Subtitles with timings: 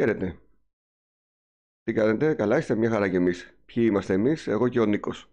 [0.00, 0.38] Χαίρετε.
[1.82, 3.54] Τι κάνετε, καλά είστε, μια χαρά κι εμείς.
[3.64, 5.30] Ποιοι είμαστε εμείς, εγώ και ο Νίκος.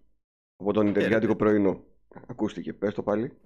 [0.56, 1.84] Από τον Ιντεριάτικο πρωινό.
[2.28, 3.38] Ακούστηκε, πες το πάλι.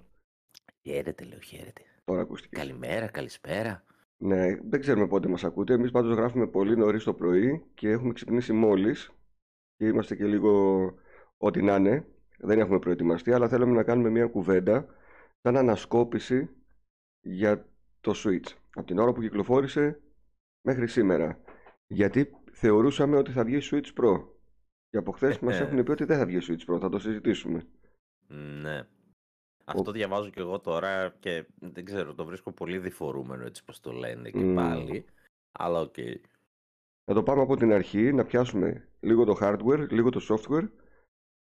[0.81, 1.81] Χαίρετε, λέω, χαίρετε.
[2.03, 2.55] Τώρα ακούστηκε.
[2.55, 3.83] Καλημέρα, καλησπέρα.
[4.17, 5.73] Ναι, δεν ξέρουμε πότε μας ακούτε.
[5.73, 9.11] Εμείς πάντως γράφουμε πολύ νωρίς το πρωί και έχουμε ξυπνήσει μόλις
[9.75, 10.93] και είμαστε και λίγο
[11.37, 12.07] ό,τι να είναι.
[12.37, 14.95] Δεν έχουμε προετοιμαστεί, αλλά θέλουμε να κάνουμε μια κουβέντα
[15.41, 16.49] σαν ανασκόπηση
[17.21, 17.69] για
[18.01, 18.53] το Switch.
[18.73, 20.01] Από την ώρα που κυκλοφόρησε
[20.67, 21.41] μέχρι σήμερα.
[21.87, 24.27] Γιατί θεωρούσαμε ότι θα βγει Switch Pro.
[24.89, 26.79] Και από χθες μας έχουν πει ότι δεν θα βγει Switch Pro.
[26.79, 27.67] Θα το συζητήσουμε.
[28.61, 28.87] Ναι.
[29.65, 33.91] Αυτό διαβάζω και εγώ τώρα και δεν ξέρω, το βρίσκω πολύ διφορούμενο έτσι πως το
[33.91, 35.05] λένε και πάλι.
[35.51, 35.93] Αλλά OK.
[35.97, 36.15] Okay.
[37.03, 40.69] Θα το πάμε από την αρχή, να πιάσουμε λίγο το hardware, λίγο το software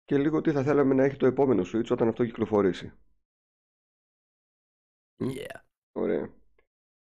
[0.04, 2.92] και λίγο τι θα θέλαμε να έχει το επόμενο Switch όταν αυτό κυκλοφορήσει.
[5.18, 5.60] Yeah.
[5.92, 6.34] Ωραία.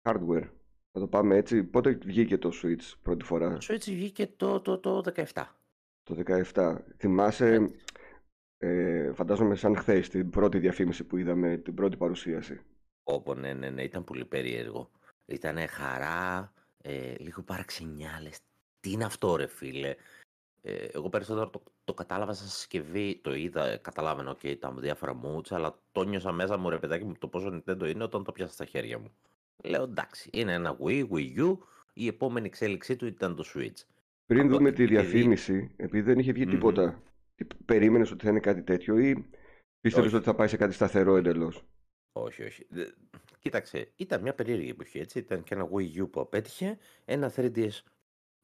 [0.01, 0.49] Hardware.
[0.97, 1.63] Θα το πάμε έτσι.
[1.63, 5.43] Πότε βγήκε το Switch πρώτη φορά; Το Switch βγήκε το, το, το 17.
[6.03, 6.77] Το 17.
[6.97, 7.71] Θυμάσαι,
[8.57, 12.61] ε, φαντάζομαι σαν χθες την πρώτη διαφήμιση που είδαμε, την πρώτη παρουσίαση.
[13.03, 14.89] Όπω ναι, ναι, ναι, ήταν πολύ περίεργο.
[15.25, 18.39] Ήταν χαρά, ε, λίγο παραξενιάλες.
[18.79, 19.95] Τι είναι αυτό ρε φίλε;
[20.61, 25.19] Ε, εγώ περισσότερο το, το κατάλαβα σαν συσκευή, το είδα, καταλάβαινα ότι okay, ήταν διάφορα
[25.23, 28.31] moods, αλλά το νιώσα μέσα μου ρε παιδάκι μου το πόσο Nintendo είναι όταν το
[28.31, 29.11] πιάσα στα χέρια μου.
[29.63, 31.57] Λέω εντάξει, είναι ένα Wii, Wii U,
[31.93, 33.83] η επόμενη εξέλιξή του ήταν το Switch.
[34.25, 37.03] Πριν δούμε τη διαφήμιση, επειδή δεν είχε βγει τίποτα,
[37.35, 39.29] τι περίμενες ότι θα είναι κάτι τέτοιο ή
[39.79, 41.65] πίστευες ότι θα πάει σε κάτι σταθερό εντελώς;
[42.11, 42.67] Όχι, όχι.
[43.39, 45.19] Κοίταξε, ήταν μια περίεργη εποχή, έτσι.
[45.19, 47.81] Ήταν και ένα Wii U που απέτυχε, ένα 3DS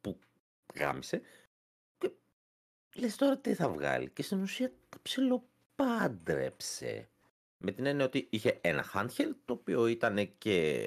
[0.02, 0.20] που
[0.76, 1.22] γάμισε.
[1.98, 2.12] Και
[2.96, 4.10] λες τώρα τι θα βγάλει.
[4.10, 7.10] Και στην ουσία τα ψιλοπάντρεψε.
[7.62, 10.82] Με την έννοια ότι είχε ένα handheld το οποίο ήταν και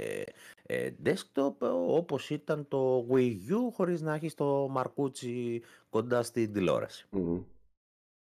[0.62, 1.54] ε, desktop
[1.86, 7.06] όπως ήταν το Wii U χωρίς να έχεις το μαρκούτσι κοντά στην τηλεόραση.
[7.12, 7.44] Mm.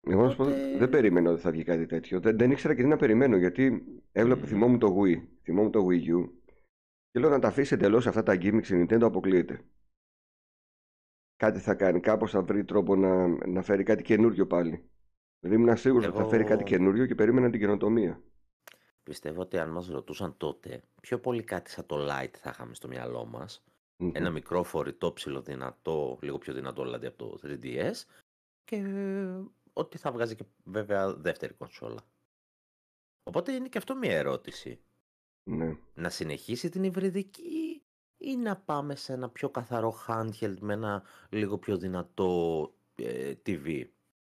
[0.06, 0.44] Εγώ να σου πω,
[0.78, 2.20] δεν περίμενα ότι θα βγει κάτι τέτοιο.
[2.20, 4.46] Δεν, δεν ήξερα και τι να περιμένω γιατί έβλεπα, mm.
[4.46, 6.30] θυμόμουν το Wii, θυμόμουν το Wii U
[7.10, 9.60] και λέω να τα αφήσει εντελώς αυτά τα gimmicks η Nintendo αποκλείεται.
[11.36, 14.84] Κάτι θα κάνει, κάπως θα βρει τρόπο να, να φέρει κάτι καινούριο πάλι.
[15.40, 16.14] Δηλαδή ήμουν σίγουρος Εγώ...
[16.14, 18.22] ότι θα φέρει κάτι καινούριο και περίμενα την καινοτομία.
[19.10, 22.88] Πιστεύω ότι αν μας ρωτούσαν τότε, πιο πολύ κάτι σαν το Lite θα είχαμε στο
[22.88, 23.64] μυαλό μας.
[24.12, 27.92] Ένα μικρό φορητό ψηλό δυνατό, λίγο πιο δυνατό δηλαδή από το 3DS
[28.64, 28.84] και
[29.72, 32.00] ότι θα βγάζει και βέβαια δεύτερη κονσόλα.
[33.22, 34.80] Οπότε είναι και αυτό μια ερώτηση.
[35.50, 35.77] Ναι.
[35.94, 37.82] Να συνεχίσει την υβριδική
[38.16, 43.84] ή να πάμε σε ένα πιο καθαρό handheld με ένα λίγο πιο δυνατό ε, TV,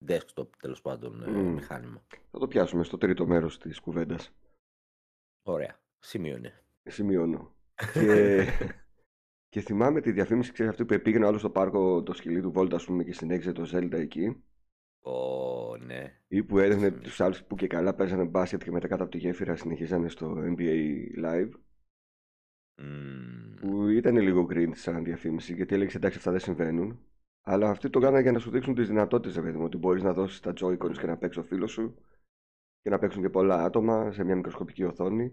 [0.07, 2.03] desktop τέλος πάντων ε, μηχάνημα.
[2.31, 4.33] Θα το πιάσουμε στο τρίτο μέρος της κουβέντας.
[5.43, 5.81] Ωραία.
[5.99, 6.65] Σημείωνε.
[6.85, 7.55] Σημειώνω.
[7.95, 8.47] και...
[9.49, 12.77] και θυμάμαι τη διαφήμιση, ξέρεις αυτή που πήγαινε άλλος στο πάρκο το σκυλί του Βόλτα,
[12.77, 14.43] ας πούμε, και συνέχιζε το Zelda εκεί.
[15.01, 16.21] Ω, ναι.
[16.29, 19.19] Ή που έδειχνε τους άλλους που και καλά παίζανε μπάσκετ και μετά κάτω από τη
[19.19, 21.51] γέφυρα συνεχίζανε στο NBA Live.
[22.83, 23.57] Mm.
[23.61, 27.01] Που ήταν λίγο green σαν διαφήμιση, γιατί έλεγε εντάξει, αυτά δεν συμβαίνουν.
[27.43, 29.63] Αλλά αυτοί το κάνανε για να σου δείξουν τις δυνατότητες, βέβαια.
[29.63, 31.95] Ότι μπορείς να δώσεις τα Joy-Cons και να παίξει ο φίλος σου
[32.83, 35.31] και να παίξουν και πολλά άτομα σε μια μικροσκοπική οθόνη.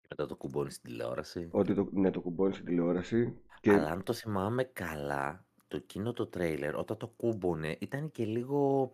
[0.00, 1.48] Και μετά το κουμπώνει στην τηλεόραση.
[1.50, 3.40] Ότι το, ναι, το κουμπώνει στην τηλεόραση.
[3.60, 3.70] Και...
[3.70, 8.92] Αλλά αν το θυμάμαι καλά, το εκείνο το τρέιλερ, όταν το κούμπονε, ήταν και λίγο,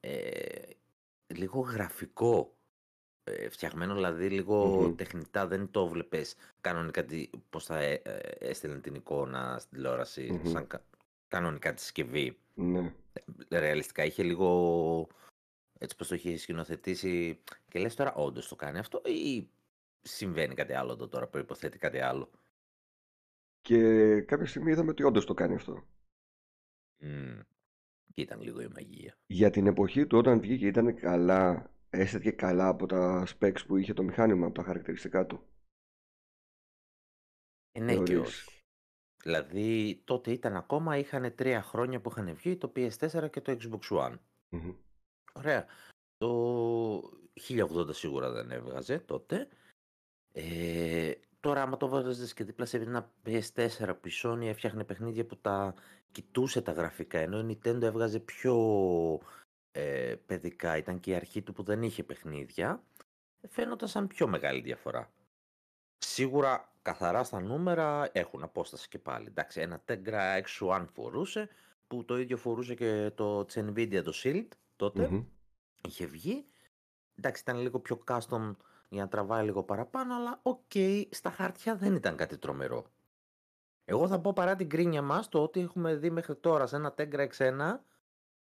[0.00, 0.20] ε,
[1.26, 2.52] λίγο γραφικό.
[3.24, 7.04] Ε, φτιαγμένο δηλαδή λίγο τεχνητά, δεν το βλέπεις κανονικά
[7.50, 10.66] πώς θα ε, ε, έστελνε την εικόνα στην τηλεόραση, σαν
[11.28, 12.38] κανονικά τη συσκευή.
[12.54, 12.92] Ναι.
[13.48, 15.08] Ρεαλιστικά είχε λίγο
[15.78, 19.48] έτσι πως το έχει σκηνοθετήσει και λες τώρα όντως το κάνει αυτό ή
[20.00, 22.30] συμβαίνει κάτι άλλο εδώ τώρα, προϋποθέτει κάτι άλλο;
[23.60, 25.84] Και κάποια στιγμή είδαμε ότι όντως το κάνει αυτό.
[27.00, 27.40] Mm.
[28.14, 29.16] Και ήταν λίγο η μαγεία.
[29.26, 33.92] Για την εποχή του όταν βγήκε ήταν καλά, έστηκε καλά από τα specs που είχε
[33.92, 35.42] το μηχάνημα, από τα χαρακτηριστικά του.
[37.72, 38.50] Ε, ναι και όχι.
[39.22, 43.98] Δηλαδή τότε ήταν ακόμα, είχαν τρία χρόνια που είχαν βγει το PS4 και το Xbox
[43.98, 44.18] One.
[45.38, 45.66] Ωραία.
[46.16, 46.98] Το
[47.48, 49.48] 1080 σίγουρα δεν έβγαζε τότε.
[50.32, 55.26] Ε, τώρα άμα το βάζεις και δίπλα σε ένα PS4 που η Sony έφτιαχνε παιχνίδια
[55.26, 55.74] που τα
[56.12, 58.56] κοιτούσε τα γραφικά ενώ η Nintendo έβγαζε πιο
[59.70, 62.82] ε, παιδικά, ήταν και η αρχή του που δεν είχε παιχνίδια
[63.48, 65.12] φαίνονταν σαν πιο μεγάλη διαφορά.
[65.98, 69.26] Σίγουρα καθαρά στα νούμερα έχουν απόσταση και πάλι.
[69.26, 71.48] Εντάξει, ένα Tegra X1 φορούσε
[71.86, 74.48] που το ίδιο φορούσε και το Nvidia το Shield
[74.78, 75.26] τότε.
[75.88, 76.46] Είχε βγει.
[77.14, 78.56] Εντάξει, ήταν λίγο πιο custom
[78.88, 80.72] για να τραβάει λίγο παραπάνω, αλλά οκ,
[81.10, 82.86] στα χαρτιά δεν ήταν κάτι τρομερό.
[83.84, 86.94] Εγώ θα πω παρά την γκρίνια μας το ότι έχουμε δει μέχρι τώρα σε ένα
[86.96, 87.78] Tegra X1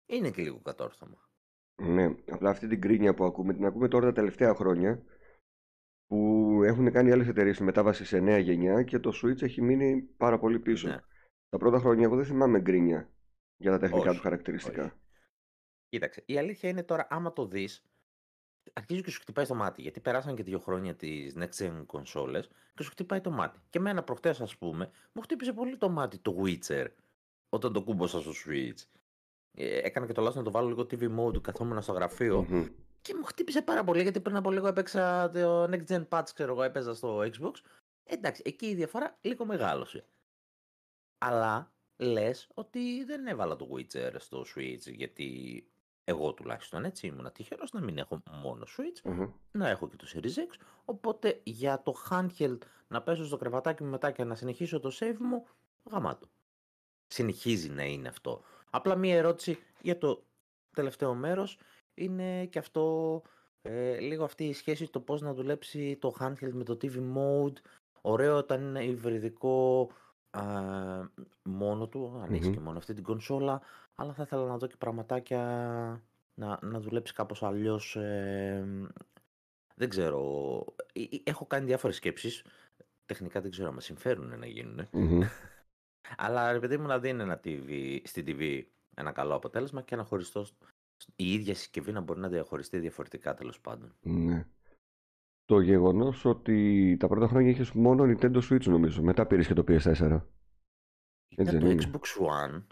[0.06, 1.30] είναι και λίγο κατόρθωμα.
[1.76, 5.04] Ναι, απλά αυτή την κρίνια που ακούμε την ακούμε τώρα τα τελευταία χρόνια
[6.08, 10.40] που έχουν κάνει άλλες εταιρείες μετάβαση σε νέα γενιά και το Switch έχει μείνει πάρα
[10.40, 10.88] πολύ πίσω.
[10.88, 10.98] Ναι.
[11.50, 13.10] Τα πρώτα χρόνια εγώ δεν θυμάμαι γκρίνια
[13.58, 14.84] για τα τεχνικά του χαρακτηριστικά.
[14.84, 15.05] Όχι.
[15.96, 17.84] Κοίταξε, η αλήθεια είναι τώρα άμα το δεις
[18.74, 19.82] αρχίζει και σου χτυπάει το μάτι.
[19.82, 23.60] Γιατί περάσαν και δύο χρόνια τις next gen κονσόλες και σου χτυπάει το μάτι.
[23.70, 26.88] Και εμένα προχτές, ας πούμε, μου χτύπησε πολύ το μάτι το Witcher
[27.50, 28.84] όταν το κούμποσα στο Switch.
[29.52, 32.46] Ε, έκανα και το λάθος να το βάλω λίγο TV mode, καθόμουν στο γραφειο
[33.02, 36.52] και μου χτύπησε πάρα πολύ γιατί πριν από λίγο έπαιξα το next gen patch, ξέρω
[36.52, 37.54] εγώ, έπαιζα στο Xbox.
[38.04, 40.06] Εντάξει, εκεί η διαφορά λίγο μεγάλωσε.
[41.18, 45.64] Αλλά λες ότι δεν έβαλα το Witcher στο Switch γιατί
[46.06, 50.52] εγώ τουλάχιστον έτσι ήμουν τυχερός να μην έχω μόνο Switch, να έχω και το Series
[50.52, 52.58] X, οπότε για το handheld
[52.88, 55.46] να πέσω στο κρεβατάκι μου μετά και να συνεχίσω το save μου,
[55.92, 56.28] γαμάτο.
[57.08, 58.42] Συνεχίζει να είναι αυτό.
[58.70, 60.24] Απλά μία ερώτηση για το
[60.74, 61.60] τελευταίο μέρος
[61.94, 63.22] είναι και αυτό
[63.62, 67.56] ε, λίγο αυτή η σχέση το πώς να δουλέψει το handheld με το TV mode.
[68.02, 69.90] Ωραίο όταν είναι υβριδικό
[70.30, 70.44] α,
[71.44, 73.62] μόνο του, αν έχεις και μόνο αυτή την κονσόλα,
[73.96, 75.42] αλλά θα ήθελα να δω και πραγματάκια
[76.34, 77.98] να, να δουλέψει κάπως αλλιώς.
[79.76, 80.64] δεν ξέρω.
[80.94, 82.46] Ε, ε, έχω κάνει διάφορες σκέψεις.
[83.06, 84.88] Τεχνικά δεν ξέρω αν με συμφέρουν να γίνουν.
[86.18, 88.64] αλλά επειδή μου να δίνει ένα TV, στην TV
[88.96, 90.46] ένα καλό αποτέλεσμα και ένα χωριστό
[91.16, 93.96] η ίδια συσκευή να μπορεί να διαχωριστεί διαφορετικά τέλος πάντων.
[94.02, 94.48] Ναι.
[95.46, 99.02] Το γεγονός ότι τα πρώτα χρόνια είχες μόνο Nintendo Switch νομίζω.
[99.02, 100.22] Μετά πήρες και το PS4.
[101.30, 102.64] Ήταν το Xbox One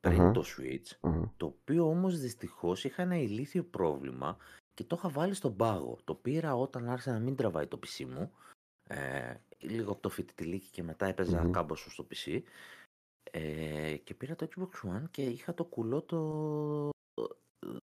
[0.00, 4.36] πριν το Switch, το οποίο όμως δυστυχώς είχα ένα ηλίθιο πρόβλημα
[4.74, 5.98] και το είχα βάλει στον πάγο.
[6.04, 8.32] Το πήρα όταν άρχισε να μην τραβάει το PC μου,
[8.88, 11.50] ε, λίγο από το φοιτητηλίκι και μετά έπαιζα mm-hmm.
[11.50, 12.40] κάμποσο στο PC
[13.30, 16.90] ε, και πήρα το Xbox One και είχα το κουλό το...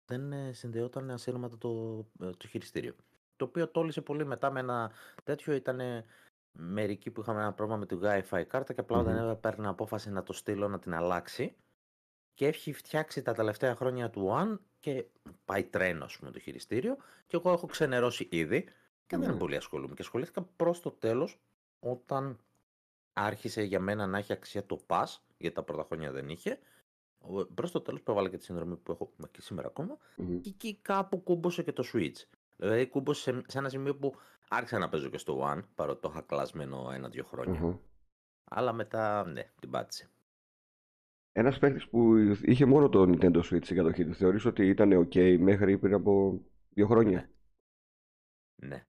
[0.06, 2.94] δεν ε, συνδεόταν ασύρματα το, ε, το χειριστήριο.
[3.37, 4.93] Το οποίο τόλισε πολύ μετά με ένα
[5.25, 5.81] τέτοιο ήταν
[6.53, 9.05] μερικοί που είχαμε ένα πρόβλημα με τη Wi-Fi κάρτα και απλά mm-hmm.
[9.05, 11.56] δεν έπαιρνε απόφαση να το στείλω να την αλλάξει
[12.38, 15.05] και έχει φτιάξει τα τελευταία χρόνια του One και
[15.44, 16.96] πάει τρένο, ας πούμε, το χειριστήριο.
[17.26, 18.64] Και εγώ έχω ξενερώσει ήδη
[19.06, 19.37] και δεν ναι.
[19.37, 19.94] πολύ ασχολούμαι.
[19.94, 21.40] Και ασχολήθηκα προς το τέλος
[21.81, 22.38] όταν
[23.12, 25.05] άρχισε για μένα να έχει αξία το Pass,
[25.37, 26.58] γιατί τα πρώτα χρόνια δεν είχε.
[27.55, 29.73] Προς το τέλος που έβαλα και τη συνδρομή που έχω και σήμερα
[30.41, 32.23] και εκεί κάπου κούμπωσε και το Switch.
[32.56, 34.14] Δηλαδή κούμπωσε σε, σε ένα σημείο που
[34.49, 37.25] άρχισα να παίζω και στο One, παρότι το είχα κλασμένο ένα-δύο
[38.44, 40.11] Αλλά μετά, ναι, την πάτησε.
[41.33, 45.39] Ένας παίκτης που είχε μόνο το Nintendo Switch στην κατοχή του, θεωρείς ότι ήταν OK
[45.39, 46.41] μέχρι πριν από
[46.71, 47.31] δύο χρόνια;
[48.63, 48.69] Ναι.
[48.69, 48.87] Ναι,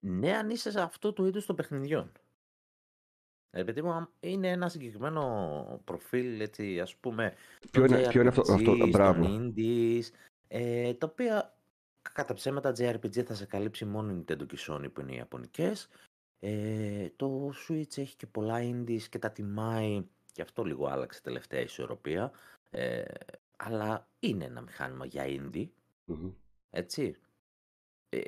[0.00, 2.12] ναι αν είσαι σε αυτό το είδο των παιχνιδιών.
[3.50, 7.34] Επειδή μου είναι ένα συγκεκριμένο προφίλ, έτσι, ας πούμε,
[7.70, 9.24] ποιο είναι, ποιο είναι αυτό, αυτό μπράβο.
[9.28, 10.02] Indies,
[10.48, 11.54] ε, τα οποία
[12.14, 15.16] κατά ψέματα JRPG θα σε καλύψει μόνο η Nintendo και η Sony που είναι οι
[15.16, 15.88] Ιαπωνικές.
[16.38, 20.06] Ε, το Switch έχει και πολλά Indies και τα τιμάει
[20.40, 22.32] και αυτό λίγο άλλαξε τελευταία ισορροπία.
[22.70, 23.02] Ε,
[23.56, 25.68] αλλά είναι ένα μηχάνημα για indie.
[26.70, 27.16] Έτσι.
[28.08, 28.20] Ε,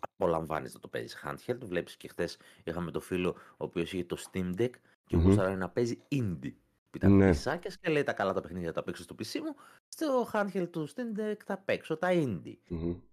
[0.00, 1.58] Απολαμβάνεις να το παίζεις handheld.
[1.62, 4.70] Βλέπεις και χθες είχαμε το φίλο ο οποίος είχε το Steam Deck
[5.04, 5.56] και mm-hmm.
[5.56, 6.54] να παίζει indie.
[6.94, 7.32] Ήταν ναι.
[7.80, 9.54] και λέει τα καλά τα παιχνίδια τα παίξω στο PC μου.
[9.88, 12.56] Στο handheld του Steam Deck θα παίξω τα indie.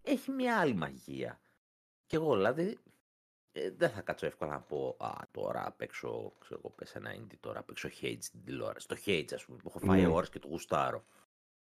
[0.01, 1.39] Έχει μια άλλη μαγεία.
[2.05, 2.77] Και εγώ δηλαδή
[3.55, 7.37] ε, δεν θα κάτσω εύκολα να πω Α, τώρα παίξω, ξέρω εγώ, πες ένα indie,
[7.39, 8.87] τώρα παίξω Hate στην τηλεόραση.
[8.87, 10.13] Το Hate, ας πούμε, που έχω φάει mm.
[10.13, 11.05] ώρες και το γουστάρω.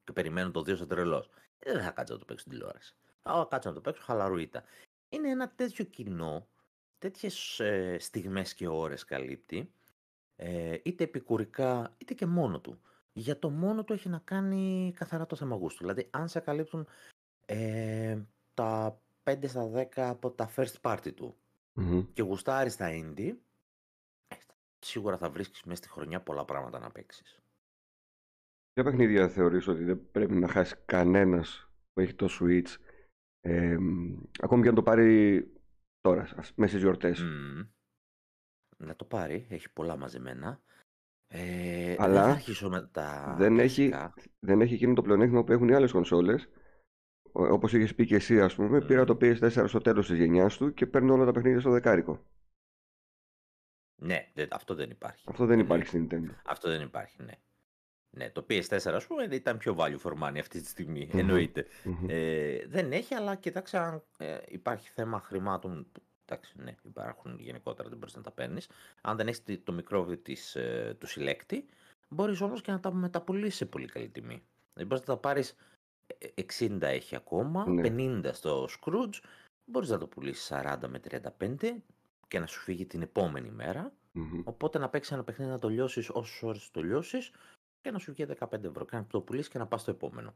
[0.04, 1.30] Και περιμένω το δύο σε τρελός.
[1.60, 2.96] Ε, δεν θα κάτσω να το παίξω στην τηλεόραση.
[3.22, 4.64] Θα κάτσω να το παίξω χαλαρούιτα.
[5.10, 6.48] Είναι ένα τέτοιο κοινό,
[6.98, 9.72] τέτοιες ε, στιγμές και ώρες καλύπτει,
[10.36, 12.80] ε, είτε επικουρικά, είτε και μόνο του.
[13.14, 15.80] Για το μόνο του έχει να κάνει καθαρά το θέμα γούστου.
[15.80, 16.88] Δηλαδή, αν σε καλύπτουν
[17.46, 18.18] ε,
[18.54, 21.36] τα 5 στα 10 από τα first party του,
[21.76, 22.06] mm-hmm.
[22.14, 23.36] και γουστάρεις τα indie,
[24.28, 24.36] ε,
[24.80, 27.40] σίγουρα θα βρίσκεις μέσα στη χρονιά πολλά πράγματα να παίξεις.
[28.74, 32.76] Ποια παιχνίδια θεωρείς ότι δεν πρέπει να χάσει κανένας που έχει το Switch
[33.40, 33.78] ε,
[34.40, 35.44] ακόμη και αν το πάρει
[36.02, 37.68] τώρα, μέσα στις γιορτές; Mm.
[38.78, 40.62] Να το πάρει, έχει πολλά μαζεμένα.
[41.28, 43.94] Ε, Αλλά δεν, με τα δεν, έχει,
[44.40, 46.50] δεν έχει εκείνο το πλεονέκτημα που έχουν οι άλλες κονσόλες
[47.36, 50.74] όπως είχες πει και εσύ ας πούμε, πήρα το PS4 στο τέλος της γενιάς του
[50.74, 52.24] και παίρνω όλα τα παιχνίδια στο δεκάρικο.
[54.02, 55.24] Ναι, αυτό δεν υπάρχει.
[55.28, 56.34] Αυτό δεν υπάρχει στην Nintendo.
[56.46, 57.34] Αυτό δεν υπάρχει, ναι.
[58.18, 61.66] Ναι, το PS4 ας πούμε ήταν πιο value for money αυτή τη στιγμη εννοειται
[62.08, 65.88] Ε, δεν έχει, αλλά κοιτάξτε αν ε, υπάρχει θέμα χρημάτων
[66.28, 68.70] Εντάξει, ναι, υπάρχουν γενικότερα, δεν μπορείς να τα παίρνεις.
[69.02, 71.66] Αν δεν έχεις το μικρόβιο της, ε, του συλλέκτη,
[72.10, 74.44] μπορείς όμως και να τα μεταπολίσει σε πολύ καλή τιμή.
[74.74, 75.56] Δηλαδή μπορείς να τα πάρεις
[76.60, 77.90] 60 ε, έχει ακόμα, ναι.
[78.24, 79.20] 50 στο Scrooge,
[79.66, 81.00] μπορείς να το πουλήσεις 40 με
[81.40, 81.76] 35
[82.28, 83.94] και να σου φύγει την επόμενη μέρα.
[84.16, 84.42] Mm-hmm.
[84.44, 87.32] Οπότε να παίξεις ένα παιχνίδι να το λιώσεις όσες ώρες το λιώσεις
[87.82, 90.36] και να σου βγει 15 ευρώ και να το πουλήσεις και να πας στο επόμενο.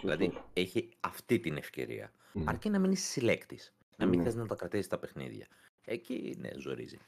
[0.00, 2.12] Δηλαδή έχει αυτή την ευκαιρία.
[2.34, 2.42] Mm.
[2.44, 3.74] Αρκεί να μείνει συλλέκτης.
[3.96, 4.22] Να μην mm.
[4.22, 5.46] θες να τα κρατήσεις τα παιχνίδια.
[5.84, 6.98] Εκεί ναι, ζορίζει.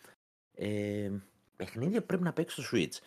[0.54, 1.10] Ε,
[1.56, 2.98] παιχνίδια πρέπει να παίξεις στο Switch.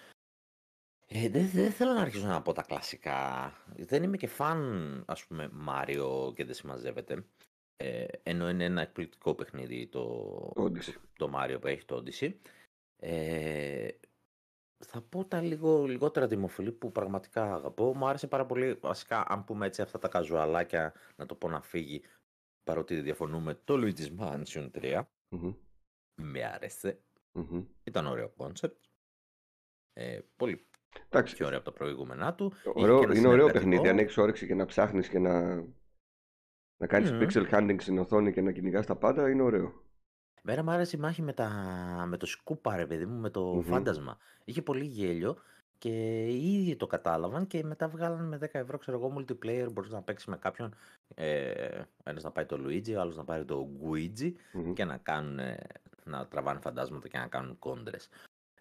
[1.07, 3.51] Ε, δεν, δεν θέλω να αρχίσω να πω τα κλασικά.
[3.75, 7.25] Δεν είμαι και φαν, ας πούμε, Μάριο και δεν συμμαζεύεται.
[7.77, 10.03] Ε, ενώ είναι ένα εκπληκτικό παιχνίδι το,
[11.17, 12.33] το, Mario που έχει το Odyssey.
[12.97, 13.89] Ε,
[14.85, 17.95] θα πω τα λίγο λιγότερα δημοφιλή που πραγματικά αγαπώ.
[17.95, 21.62] Μου άρεσε πάρα πολύ, βασικά, αν πούμε έτσι αυτά τα καζουαλάκια, να το πω να
[21.62, 22.01] φύγει,
[22.63, 25.03] παρότι διαφωνούμε, το Luigi's Mansion 3.
[25.35, 25.55] mm
[26.21, 27.00] Με άρεσε.
[27.33, 28.86] mm Ήταν ωραίο concept.
[29.93, 30.67] Ε, πολύ
[31.09, 31.35] Εντάξει.
[31.35, 32.53] πιο ωραίο από τα προηγούμενά του.
[32.73, 33.87] Ωραίο, είναι ωραίο παιχνίδι.
[33.87, 35.63] Αν έχεις όρεξη και να ψάχνεις και να,
[36.77, 37.21] να κάνεις mm.
[37.21, 39.83] pixel hunting στην οθόνη και να κυνηγάς τα πάντα, είναι ωραίο.
[40.41, 41.49] Εμένα μου άρεσε η μάχη με, τα...
[42.07, 44.17] με το σκούπα, ρε παιδί μου, με το φάντασμα.
[44.43, 45.37] Είχε πολύ γέλιο
[45.77, 49.67] και οι ίδιοι το κατάλαβαν και μετά βγάλαν με 10 ευρώ, ξέρω εγώ, multiplayer.
[49.71, 50.75] Μπορείς να παίξεις με κάποιον.
[51.15, 54.31] Ε, ένας να πάει το Luigi, ο άλλος να πάρει το Guigi
[54.73, 55.39] και να κάνουν.
[56.03, 58.09] να τραβάνε φαντάσματα και να κάνουν κόντρες.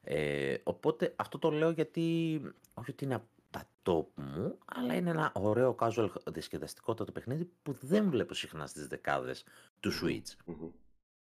[0.04, 2.40] Ε, οπότε αυτό το λέω γιατί.
[2.74, 8.10] Όχι ότι είναι τα top μου, αλλά είναι ένα ωραίο casual διασκεδαστικότατο παιχνίδι που δεν
[8.10, 9.44] βλέπω συχνά στις δεκάδες
[9.80, 10.54] του Switch.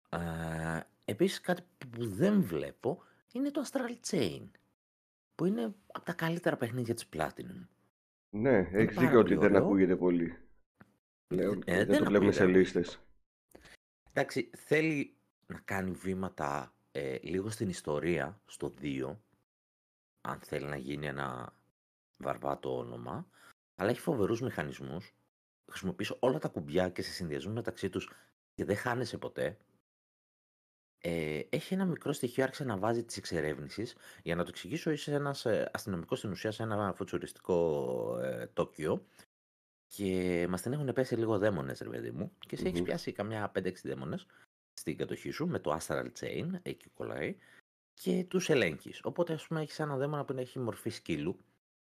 [0.09, 3.03] Ε, επίσης κάτι που δεν βλέπω
[3.33, 4.43] είναι το Astral Chain,
[5.35, 7.67] που είναι από τα καλύτερα παιχνίδια της Platinum.
[8.31, 10.39] Ναι, έχεις δίκιο ότι δεν ακούγεται πολύ.
[11.29, 13.01] Λέω, ε, δεν, δεν το βλέπουμε σε λίστες.
[14.13, 15.17] Εντάξει, θέλει
[15.47, 19.17] να κάνει βήματα ε, λίγο στην ιστορία, στο 2,
[20.21, 21.55] αν θέλει να γίνει ένα
[22.17, 23.29] βαρβάτο όνομα,
[23.75, 25.15] αλλά έχει φοβερούς μηχανισμούς,
[25.71, 28.11] χρησιμοποιείς όλα τα κουμπιά και σε συνδυασμούς μεταξύ τους
[28.55, 29.59] και δεν χάνεσαι ποτέ.
[30.99, 33.87] Ε, έχει ένα μικρό στοιχείο, άρχισε να βάζει τη εξερεύνηση.
[34.23, 39.07] Για να το εξηγήσω, είσαι ένας ε, αστυνομικός στην ουσία σε ένα φουτσουριστικό ε, Τόκιο
[39.87, 42.75] και μας την έχουν πέσει λίγο δαίμονες, ρε παιδί μου, και εσύ mm-hmm.
[42.75, 44.27] έχει πιάσει καμιά 5-6 δαίμονες
[44.81, 47.37] στην κατοχή σου με το Astral Chain, εκεί κολλάει,
[47.95, 49.01] και τους ελέγχεις.
[49.05, 51.37] Οπότε, ας πούμε, έχεις ένα δαίμονα που έχει μορφή σκύλου,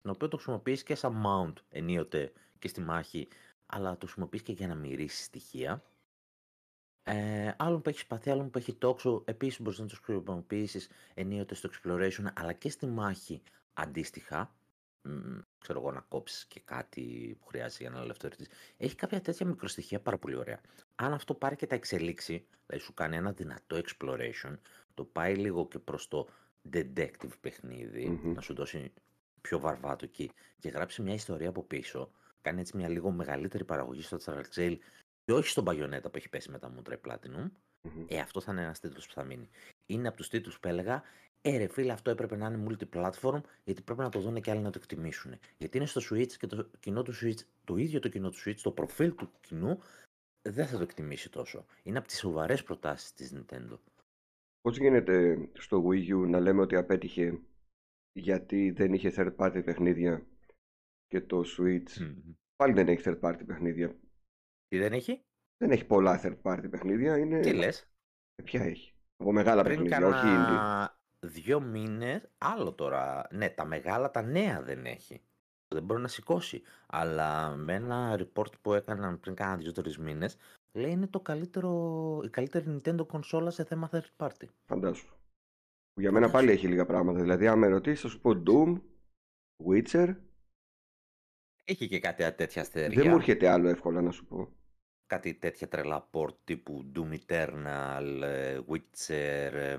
[0.02, 3.28] τον οποίο το χρησιμοποιείς και σαν mount ενίοτε και στη μάχη,
[3.66, 5.83] αλλά το χρησιμοποιείς και για να μυρίσεις στοιχεία.
[7.02, 11.54] Ε, άλλον που έχεις σπαθεί, άλλον που έχει τόξο, επίσης μπορείς να τους χρησιμοποιήσεις ενίοτε
[11.54, 13.42] στο exploration, αλλά και στη μάχη
[13.73, 14.54] αντίστοιχα.
[15.68, 18.48] Ξέρω εγώ να κόψεις και κάτι που χρειάζεται για να ελευθερωθείς.
[18.76, 20.60] Έχει κάποια τέτοια μικροστοιχεία πάρα πολύ ωραία.
[20.94, 24.58] Αν αυτό πάρει και τα εξελίξει, δηλαδή σου κάνει ένα δυνατό exploration,
[24.94, 26.28] το πάει λίγο και προς το
[26.72, 28.92] detective παιχνιδι να σου δώσει
[29.40, 32.10] πιο βαρβάτο εκεί και γράψει μια ιστορία από πίσω,
[32.42, 34.76] κάνει έτσι μια λίγο μεγαλύτερη παραγωγή στο Trail
[35.25, 37.50] και όχι στον Bayonetta που έχει πέσει με τα μούτρα Platinum,
[37.82, 38.04] mm-hmm.
[38.08, 39.48] ε, αυτό θα είναι ένας τίτλο που θα μείνει.
[39.90, 41.02] Είναι από τους τίτλους που έλεγα,
[41.40, 44.61] ε, ρε φίλε, αυτό έπρεπε να είναι multi-platform, γιατί πρέπει να το δουν και άλλοι
[44.61, 45.38] να το εκτιμήσουν.
[45.59, 48.61] Γιατί είναι στο Switch και το κοινό του Switch, το ίδιο το κοινό του Switch,
[48.62, 49.78] το προφίλ του κοινού,
[50.49, 51.64] δεν θα το εκτιμήσει τόσο.
[51.83, 53.78] Είναι από τις σοβαρές προτάσεις της Nintendo.
[54.61, 57.40] Πώς γίνεται στο Wii U να λέμε ότι απέτυχε
[58.12, 60.26] γιατί δεν είχε third party παιχνίδια
[61.07, 62.35] και το Switch mm-hmm.
[62.57, 63.97] πάλι δεν έχει third party παιχνίδια.
[64.68, 65.23] Τι δεν έχει;
[65.57, 67.18] Δεν έχει πολλά third party παιχνίδια.
[67.18, 67.40] Είναι...
[67.40, 67.90] Τι λες;
[68.35, 70.87] Ε, ποια έχει; Από μεγάλα Πριν παιχνίδια, όχι indie.
[71.20, 73.26] Δύο μήνες, άλλο τώρα.
[73.30, 75.22] Ναι, τα μεγάλα, τα νέα δεν έχει.
[75.68, 76.62] Δεν μπορεί να σηκώσει.
[76.87, 80.37] Αλλά με ένα report που έκαναν πριν κάνα δύο-τρει μήνες,
[80.72, 84.46] λέει είναι το καλύτερο, η καλύτερη Nintendo κονσόλα σε θέμα third party.
[84.64, 85.16] Φαντάσου.
[85.94, 87.20] Για μένα πάλι έχει λίγα πράγματα.
[87.20, 88.80] Δηλαδή, αν με ρωτήσει, θα σου πω Doom,
[89.66, 90.16] Witcher.
[91.64, 93.02] Έχει και κάτι τέτοια αστερία.
[93.02, 94.58] Δεν μου έρχεται άλλο εύκολα να σου πω.
[95.09, 99.53] Κάτι τέτοια τρελά port τύπου Doom Eternal, ε, Witcher.
[99.53, 99.77] Ε,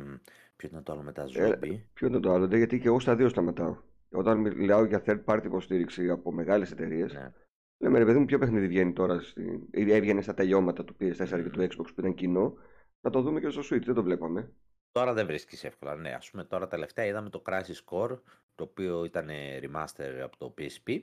[0.56, 1.62] ποιο ήταν το άλλο μετά, Zombie.
[1.62, 3.78] Ε, ποιο ήταν το άλλο, γιατί και εγώ στα δύο σταματάω.
[4.12, 7.32] Όταν μιλάω για third party υποστήριξη από μεγάλες εταιρείες, ναι.
[7.78, 9.68] λέμε ρε παιδί μου, ποιο παιχνίδι βγαίνει τώρα, στη...
[9.72, 11.44] ή έβγαινε στα τελειώματα του PS4 mm.
[11.44, 12.54] και του Xbox που ήταν κοινό,
[13.02, 14.52] να το δούμε και στο Switch, δεν το βλέπαμε.
[14.92, 15.96] Τώρα δεν βρίσκεις εύκολα.
[15.96, 18.20] Ναι, ας πούμε τώρα τελευταία είδαμε το Crisis Core,
[18.56, 19.30] το οποίο ήταν
[19.62, 21.02] remaster από το PSP.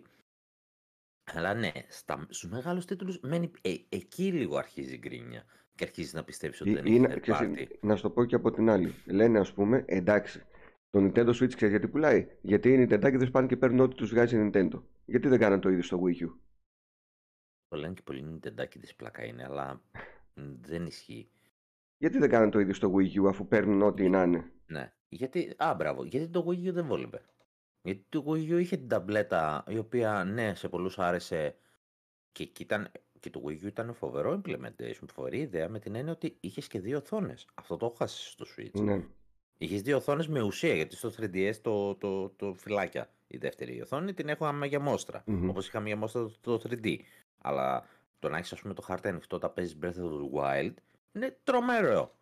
[1.35, 6.13] Αλλά ναι, στα, στους μεγάλους τίτλους μένει, ε, εκεί λίγο αρχίζει η γκρίνια και αρχίζεις
[6.13, 8.95] να πιστεύεις ότι δεν είναι third Να σου το πω και από την άλλη.
[9.07, 10.43] Λένε ας πούμε, εντάξει,
[10.91, 14.37] το Nintendo Switch ξέρεις γιατί πουλάει; Γιατί οι Nintendo πάνε και παίρνουν ό,τι τους βγάζει
[14.37, 14.83] η Nintendo.
[15.05, 16.31] Γιατί δεν κάναν το ίδιο στο Wii U;
[17.69, 19.83] Το λένε και πολλοί Nintendo τη πλάκα είναι, αλλά
[20.61, 21.31] δεν ισχύει.
[21.99, 24.93] Γιατί δεν κάνουν το ίδιο στο Wii U αφού παίρνουν ό,τι να είναι; Ναι.
[25.09, 26.05] Γιατί, α, μπράβο.
[26.05, 27.21] Γιατί το Wii U δεν βόλευε.
[27.87, 31.57] Γιατί το Wii U είχε την ταμπλέτα η οποία ναι, σε πολλούς άρεσε
[32.33, 32.89] και, και, ήταν,
[33.21, 36.81] και το Wii U ήταν φοβερό implementation, φοβερή ιδέα με την έννοια ότι είχες και
[36.81, 37.47] δύο οθόνες.
[37.55, 38.81] Αυτό το έχασες στο Switch.
[38.81, 39.05] Ναι.
[39.59, 44.15] Είχες δύο οθόνες με ουσία, γιατί στο 3DS το, το, το φυλάκια η δεύτερη οθόνη
[44.15, 45.23] την έχω για μόστρα.
[45.27, 45.49] Μμμ.
[45.49, 46.97] Όπως είχαμε για μόστρα το, το 3D.
[47.39, 47.87] Αλλά
[48.19, 50.75] το να έχεις, ας πούμε, το χάρτη ανοιχτό όταν παίζεις Breath of the Wild
[51.13, 52.15] είναι τρομερό.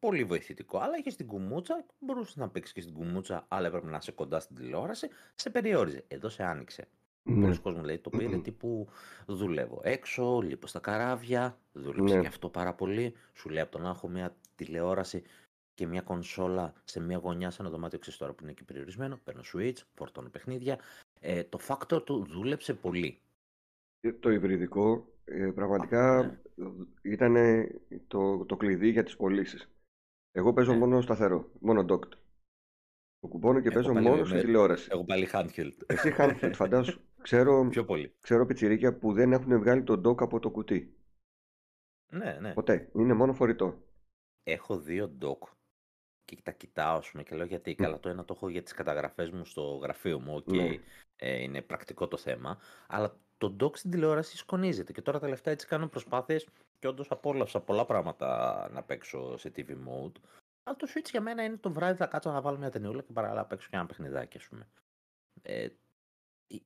[0.00, 0.78] Πολύ βοηθητικό.
[0.78, 4.40] Αλλά είχε την κουμούτσα, μπορούσες να παίξεις και στην κουμούτσα, αλλά έπρεπε να είσαι κοντά
[4.40, 5.08] στην τηλεόραση.
[5.34, 6.04] Σε περιόριζε.
[6.08, 6.88] Εδώ σε άνοιξε.
[7.22, 7.40] Ναι.
[7.40, 8.88] Πολλοί κόσμοι λέει το πήρε τύπου
[9.26, 11.58] δουλεύω έξω, λείπω στα καράβια.
[11.72, 12.20] Δούλεψε Ναι.
[12.20, 13.14] και αυτό πάρα πολύ.
[13.32, 15.22] Σου λέει από το να έχω μια τηλεόραση
[15.74, 19.18] και μια κονσόλα σε μια γωνιά σε ένα δωμάτιο ξέρεις τώρα που είναι και περιορισμένο.
[19.24, 20.78] Παίρνω switch, φορτώνω παιχνίδια.
[21.20, 23.18] Ε, το factor του δούλεψε πολύ.
[24.00, 26.66] Ε, Το υβριδικό ε, πραγματικά Ναι.
[27.02, 27.34] ήταν
[28.06, 29.68] το, το κλειδί για τις πωλήσεις.
[30.32, 30.78] Εγώ παίζω Ναι.
[30.78, 32.12] μόνο σταθερό, μόνο docked.
[33.18, 34.88] Το κουμπώνω και Εγώ παίζω πάλι μόνο με- στη τηλεόραση.
[34.92, 35.72] Εγώ πάλι handheld.
[35.86, 37.00] Εσύ handheld, φαντάσου.
[37.22, 38.14] Ξέρω, Πιο πολύ.
[38.20, 40.94] ξέρω πιτσιρίκια που δεν έχουν βγάλει το dock από το κουτί.
[42.12, 42.52] Ναι, ναι.
[42.52, 42.90] Ποτέ.
[42.94, 43.82] Είναι μόνο φορητό.
[44.42, 45.48] Έχω δύο dock
[46.24, 47.74] και τα κοιτάω ας πούμε, και λέω γιατί.
[47.74, 50.78] Καλά, το ένα το έχω για τις καταγραφές μου στο γραφείο μου, οκ, Ναι.
[51.16, 52.58] ε, είναι πρακτικό το θέμα.
[52.88, 56.48] Αλλά το dock στην τηλεόραση σκονίζεται και τώρα τελευταία έτσι κάνω προσπάθειες
[56.80, 60.12] και όντως απόλαυσα πολλά πράγματα να παίξω σε TV mode.
[60.62, 63.12] Αλλά το Switch για μένα είναι το βράδυ θα κάτσω να βάλω μια ταινιούλα και
[63.12, 64.68] παράλληλα να παίξω και ένα παιχνιδάκι ας πούμε.
[65.42, 65.70] Ε, ε,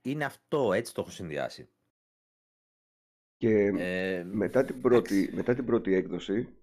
[0.02, 1.68] είναι αυτό, έτσι το έχω συνδυάσει.
[3.36, 5.36] Και Ε, μετά, την πρώτη, εντάξει.
[5.36, 6.56] μετά την πρώτη έκδοση,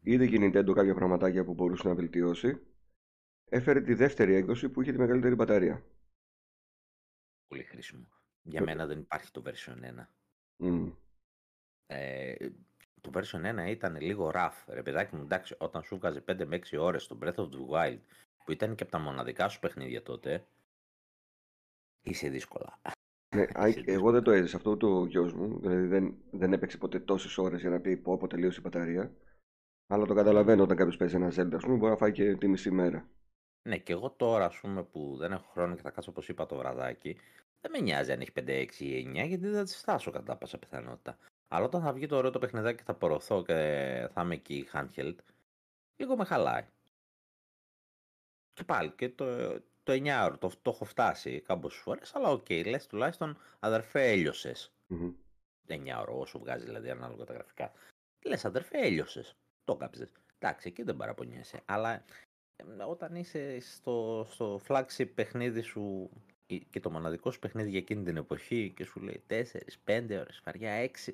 [0.00, 2.60] είδε και η Nintendo κάποια πραγματάκια που μπορούσε να βελτιώσει.
[3.44, 5.84] Έφερε τη δεύτερη έκδοση που είχε τη μεγαλύτερη μπαταρία.
[7.46, 8.08] Πολύ χρήσιμο.
[8.42, 10.06] Για Ε, μένα δεν υπάρχει το version 1.
[10.56, 10.90] Μμ.
[11.92, 12.34] Ε,
[13.00, 14.64] το version 1 ήταν λίγο rough.
[14.66, 17.68] Ρε παιδάκι μου, εντάξει, όταν σου βγάζει 5 με 6 ώρες στο Breath of the
[17.70, 17.98] Wild,
[18.44, 20.44] που ήταν και από τα μοναδικά σου παιχνίδια τότε,
[22.02, 22.78] είσαι δύσκολα.
[23.36, 25.60] Ναι, α, Είσαι εγώ δεν το έζησα αυτό ούτε ο γιος μου.
[25.60, 29.12] Δηλαδή δεν, δεν έπαιξε ποτέ τόσες ώρες για να πει πω πω τελείωσε η μπαταρία.
[29.86, 32.48] Αλλά το καταλαβαίνω όταν κάποιος παίζει ένα Zelda, ας πούμε, μπορεί να φάει και τη
[32.48, 33.08] μισή μέρα.
[33.68, 36.46] Ναι, και εγώ τώρα, ας πούμε, που δεν έχω χρόνο και θα κάτσω, όπως είπα,
[36.46, 37.16] το βραδάκι,
[37.60, 40.36] δεν με νοιάζει αν έχει 5, 6 ή 9, γιατί δεν θα τις φτάσω κατά
[40.36, 41.18] πάσα πιθανότητα.
[41.54, 43.54] Αλλά όταν θα βγει το ωραίο το παιχνιδάκι και θα πορωθώ και
[44.12, 45.14] θα είμαι εκεί handheld,
[45.96, 46.66] λίγο με χαλάει.
[48.52, 52.50] Και πάλι, και το, το 9 ώρο, το, το έχω φτάσει κάμποσες φορές, αλλά οκ,
[52.50, 54.72] λες τουλάχιστον αδερφέ έλειωσες.
[54.86, 55.12] Μμμ.
[55.68, 57.72] 9 ώρο, όσο βγάζει δηλαδή ανάλογα τα γραφικά.
[58.24, 60.12] Λες αδερφέ έλειωσες, το κάψες.
[60.38, 62.04] Εντάξει, εκεί δεν παραπονιέσαι, αλλά ε,
[62.88, 66.10] όταν είσαι στο, στο flagship παιχνίδι σου
[66.46, 69.44] ή- και το μοναδικό σου παιχνίδι για εκείνη την εποχή και σου λέει 4,
[69.84, 71.12] 5 ώρες, βαριά 6,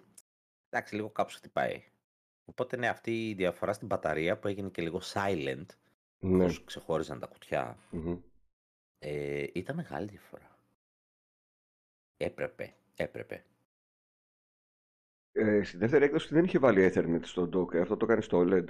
[0.68, 1.84] εντάξει, λίγο κάπου σου χτυπάει.
[2.44, 5.66] Οπότε ναι, αυτή η διαφορά στην μπαταρία που έγινε και λίγο silent,
[6.18, 6.38] Ναι.
[6.38, 8.18] καθώς ξεχώριζαν τα κουτιά, Μμμ.
[8.98, 10.56] ε, ήταν μεγάλη διαφορά.
[12.16, 13.44] Έπρεπε, έπρεπε.
[15.32, 17.76] Ε, στη δεύτερη έκδοση δεν είχε βάλει Ethernet στο dock.
[17.76, 18.64] Αυτό το κάνει στο OLED.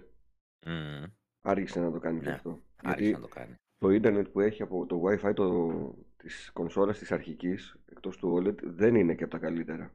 [0.67, 1.05] Μμμ,
[1.41, 2.63] Άργησε να το κάνει και Ναι, αυτό.
[2.77, 3.55] άρχισε Γιατί να το κάνει.
[3.79, 5.71] το ίντερνετ που έχει από το Wi-Fi το,
[6.17, 9.95] της κονσόλας της αρχικής, εκτός του OLED, δεν είναι και από τα καλύτερα.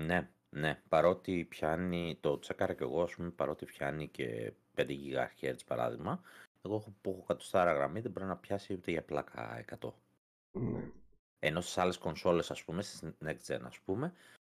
[0.00, 0.80] Ναι, ναι.
[0.88, 4.86] Παρότι πιάνει, το τσέκαρα και εγώ, ας πούμε, παρότι πιάνει και 5
[5.40, 6.20] GHz παράδειγμα,
[6.62, 9.94] εγώ έχω- που έχω κατοστάρα γραμμή δεν μπορεί να πιάσει ούτε για πλάκα 100.
[10.52, 10.90] Ναι.
[11.38, 14.12] Ενώ στις άλλες κονσόλες, ας πούμε, στις next gen, ας πούμε,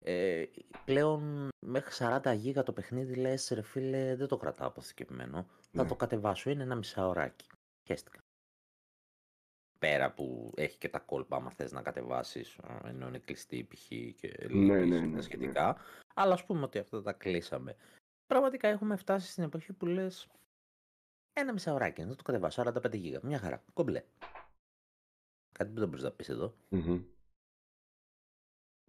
[0.03, 0.43] ε,
[0.85, 5.45] πλέον μέχρι 40 γίγα το παιχνίδι λες, ρε φίλε, δεν το κρατάω αποθηκευμένο.
[5.71, 5.87] Θα Ναι.
[5.87, 7.45] το κατεβάσω, είναι ένα μισάωράκι.
[7.87, 8.19] Χαίστηκα.
[9.85, 13.63] Πέρα που έχει και τα κόλπα, άμα θες να κατεβάσεις, α, ενώ είναι κλειστή η
[13.63, 13.87] π.χ.
[14.15, 15.21] και Ναι, λείπεις ναι, και ναι, τα ναι.
[15.21, 15.77] σχετικά.
[16.15, 17.75] Αλλά ας πούμε ότι αυτά τα κλείσαμε.
[18.27, 20.27] Πραγματικά έχουμε φτάσει στην εποχή που λες,
[21.33, 24.03] ένα μισάωράκι, να το κατεβάσω, 45 γίγα, μια χαρά, κομπλέ.
[25.51, 26.55] Κάτι που δεν μπορείς να πεις εδώ.
[26.69, 27.01] Μμμ.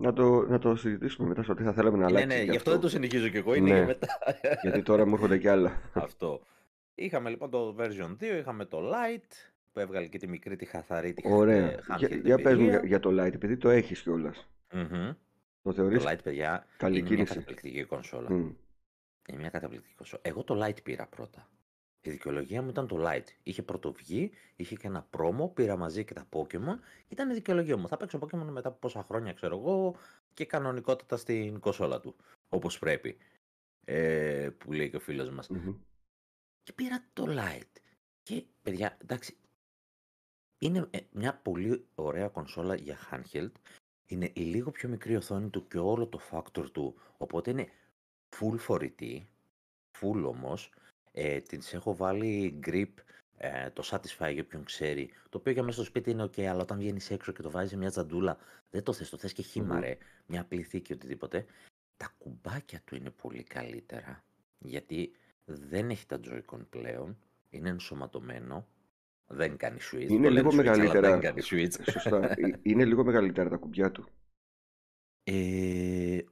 [0.02, 2.26] Να το, να το συζητήσουμε μετά στο τι θα θέλαμε να Ναι, αλλάξει.
[2.26, 3.76] ναι, και γι' αυτό δεν το συνεχίζω κι εγώ, είναι Ναι.
[3.76, 4.18] για μετά.
[4.62, 5.90] Γιατί τώρα μου έρχονται κι άλλα.
[5.94, 6.42] αυτό.
[6.94, 11.12] Είχαμε λοιπόν το version 2, είχαμε το Lite, που έβγαλε και τη μικρή, τη χαθαρή,
[11.14, 11.70] τη Ωραία.
[11.70, 12.86] ε, Για, handheld για πες μου για, εμπειρία.
[12.88, 14.46] για το Lite, επειδή το έχεις κιόλας.
[14.72, 14.88] Μμμ.
[14.88, 15.16] Το
[15.62, 17.34] Το θεωρείς Lite, παιδιά, καλή είναι μια κίνηση.
[17.34, 18.30] καταπληκτική κονσόλα.
[18.32, 18.52] Μμ.
[19.28, 20.22] Είναι μια καταπληκτική κονσόλα.
[20.24, 21.48] Εγώ το Lite πήρα πρώτα.
[22.00, 23.26] Η δικαιολογία μου ήταν το Lite.
[23.42, 26.78] Είχε πρωτοβγεί, είχε και ένα promo, πήρα μαζί και τα Pokemon.
[27.08, 27.88] Ήταν η δικαιολογία μου.
[27.88, 29.96] Θα παίξω Pokemon μετά από πόσα χρόνια, ξέρω εγώ,
[30.34, 32.16] και κανονικότητα στην κονσόλα του.
[32.48, 33.16] Όπως πρέπει.
[33.84, 35.48] Ε, που λέει και ο φίλος μας.
[35.48, 35.74] Μμμ.
[36.62, 37.80] Και πήρα το Lite.
[38.22, 39.36] Και παιδιά, εντάξει,
[40.58, 43.52] είναι ε, μια πολύ ωραία κονσόλα για handheld.
[44.06, 46.94] Είναι η λίγο πιο μικρή οθόνη του και όλο το factor του.
[47.16, 47.68] Οπότε είναι
[48.38, 49.28] full φορητή.
[50.00, 50.72] full όμως,
[51.12, 52.92] ε, τις έχω βάλει grip
[53.36, 56.62] ε, το Satisfy για όποιον ξέρει, το οποίο για μέσα στο σπίτι είναι ok, αλλά
[56.62, 58.38] όταν βγαίνεις έξω και το βάζεις μια τζαντούλα,
[58.70, 61.46] δεν το θες, το θες και χύμα ρε, μια απλή θήκη οτιδήποτε.
[61.96, 64.24] Τα κουμπάκια του είναι πολύ καλύτερα,
[64.58, 65.12] γιατί
[65.44, 67.18] δεν έχει τα Joy-Con πλέον,
[67.50, 68.66] είναι ενσωματωμένο,
[69.26, 70.08] δεν κάνει switch.
[70.08, 71.10] Είναι λίγο μεγαλύτερα.
[71.10, 71.82] δεν κάνει switch.
[71.92, 72.30] Σωστά.
[72.30, 74.08] Ε, είναι λίγο μεγαλύτερα τα κουμπιά του.
[75.24, 76.22] Ε,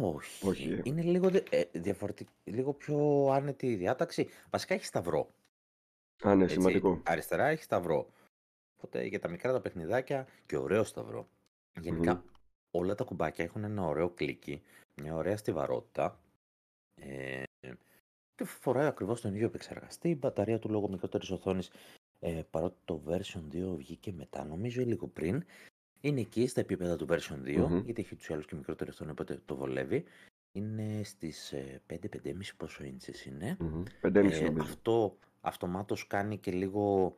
[0.00, 0.46] όχι.
[0.46, 0.80] Όχι, ε.
[0.84, 2.28] Είναι λίγο, ε, διαφορετικ...
[2.44, 4.28] λίγο πιο άνετη η διάταξη.
[4.50, 5.30] Βασικά έχει σταυρό.
[6.22, 7.02] Α, ναι, Έτσι, σημαντικό.
[7.04, 8.08] αριστερά έχει σταυρό.
[8.76, 11.28] Οπότε για τα μικρά τα παιχνιδάκια και ωραίο σταυρό.
[11.80, 12.24] Γενικά
[12.70, 14.62] όλα τα κουμπάκια έχουν ένα ωραίο κλικι,
[14.94, 16.20] μια ωραία στιβαρότητα.
[16.94, 17.42] Ε,
[18.34, 20.08] και φοράει ακριβώς τον ίδιο επεξεργαστή.
[20.08, 21.70] Η μπαταρία του λόγω μικρότερης οθόνης,
[22.26, 25.44] ε, παρότι το version 2 βγήκε μετά, νομίζω ή λίγο πριν,
[26.00, 27.78] είναι εκεί στα επίπεδα του version 2, Μμμ.
[27.84, 30.04] γιατί έχει τους άλλους και μικρότερη οθόνη, οπότε το βολεύει.
[30.52, 33.56] Είναι στις ε, 5-5,5 πόσο ίντσες είναι.
[33.60, 33.82] Μμμ.
[34.02, 34.60] 5,5 Ε, νομίζω.
[34.60, 37.16] αυτό αυτομάτως κάνει και λίγο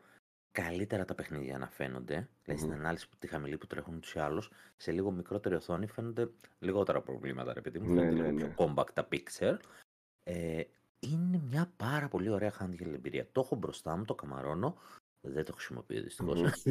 [0.52, 2.28] καλύτερα τα παιχνίδια να φαίνονται.
[2.44, 2.80] Δηλαδή στην Μμμ.
[2.80, 7.00] ανάλυση που τη χαμηλή που τρέχουν τους ή άλλους, σε λίγο μικρότερη οθόνη φαίνονται λιγότερα
[7.02, 7.92] προβλήματα, ρε παιδί μου.
[7.94, 8.52] Ναι, Φαίνονται ναι, λίγο ναι.
[8.54, 9.56] πιο compact τα pixel.
[10.22, 10.62] Ε,
[10.98, 13.26] είναι μια πάρα πολύ ωραία handheld εμπειρία.
[13.32, 14.76] Το έχω μπροστά μου, το καμαρώνω.
[15.28, 16.40] Δεν το χρησιμοποιώ δυστυχώς.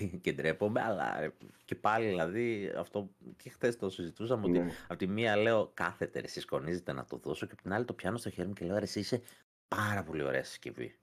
[0.00, 0.20] Μμμ.
[0.20, 1.32] και ντρέπομαι, αλλά ρε,
[1.64, 4.70] και πάλι δηλαδή αυτό και χθες το συζητούσαμε ότι Ναι.
[4.88, 7.94] από τη μία λέω κάθεται ρε, συσκονίζεται να το δώσω και από την άλλη το
[7.94, 9.22] πιάνω στο χέρι μου και λέω ρε εσύ είσαι
[9.68, 10.98] πάρα πολύ ωραία συσκευή.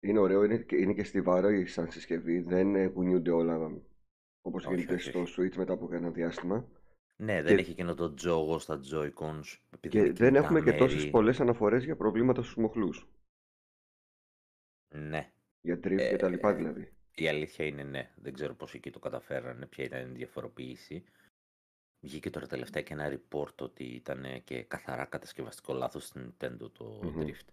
[0.00, 2.40] Είναι ωραίο, είναι, και- είναι και στιβαρό σαν συσκευή.
[2.40, 3.82] Δεν ε, κουνιούνται όλα
[4.42, 5.34] όπως Όχι, γίνεται όχι, στο όχι.
[5.40, 6.68] Switch μετά από ένα διάστημα.
[7.16, 10.60] Ναι, δεν Και, έχει εκείνο το τζόγο στα Joy-Cons επειδή και είναι δεν κινητά έχουμε
[10.60, 11.10] και τόσες μέρη.
[11.10, 13.08] πολλές αναφορές για προβλήματα στους μοχλούς.
[14.94, 15.32] Ναι.
[15.60, 16.92] Για drift και τα λοιπά Ε, δηλαδή.
[17.14, 18.12] η αλήθεια είναι ναι.
[18.16, 21.04] Δεν ξέρω πώς εκεί το καταφέρανε, ποια ήταν η διαφοροποίηση.
[22.00, 27.00] Βγήκε τώρα τελευταία και ένα report ότι ήταν και καθαρά κατασκευαστικό λάθος στην Nintendo το
[27.02, 27.20] Μμμ.
[27.20, 27.48] Drift.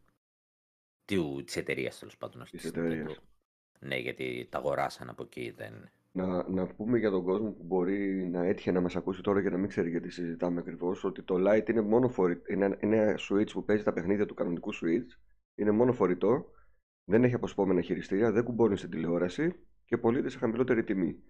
[1.05, 3.17] Του, της εταιρείας τέλος πάντων, όχι Της της εταιρείας.
[3.19, 3.23] Nintendo.
[3.79, 5.91] Ναι, γιατί τα αγοράσαν από εκεί, δεν...
[6.13, 9.49] Να, να πούμε για τον κόσμο που μπορεί να έτυχε να μας ακούσει τώρα και
[9.49, 13.19] να μην ξέρει γιατί συζητάμε ακριβώς ότι το Lite είναι μόνο φορητό, είναι, είναι ένα
[13.29, 15.19] Switch που παίζει τα παιχνίδια του κανονικού Switch,
[15.55, 16.49] είναι μόνο φορητό,
[17.09, 21.23] δεν έχει αποσπόμενα χειριστήρια, δεν κουμπώνει στην τηλεόραση και πωλείται σε χαμηλότερη τιμή.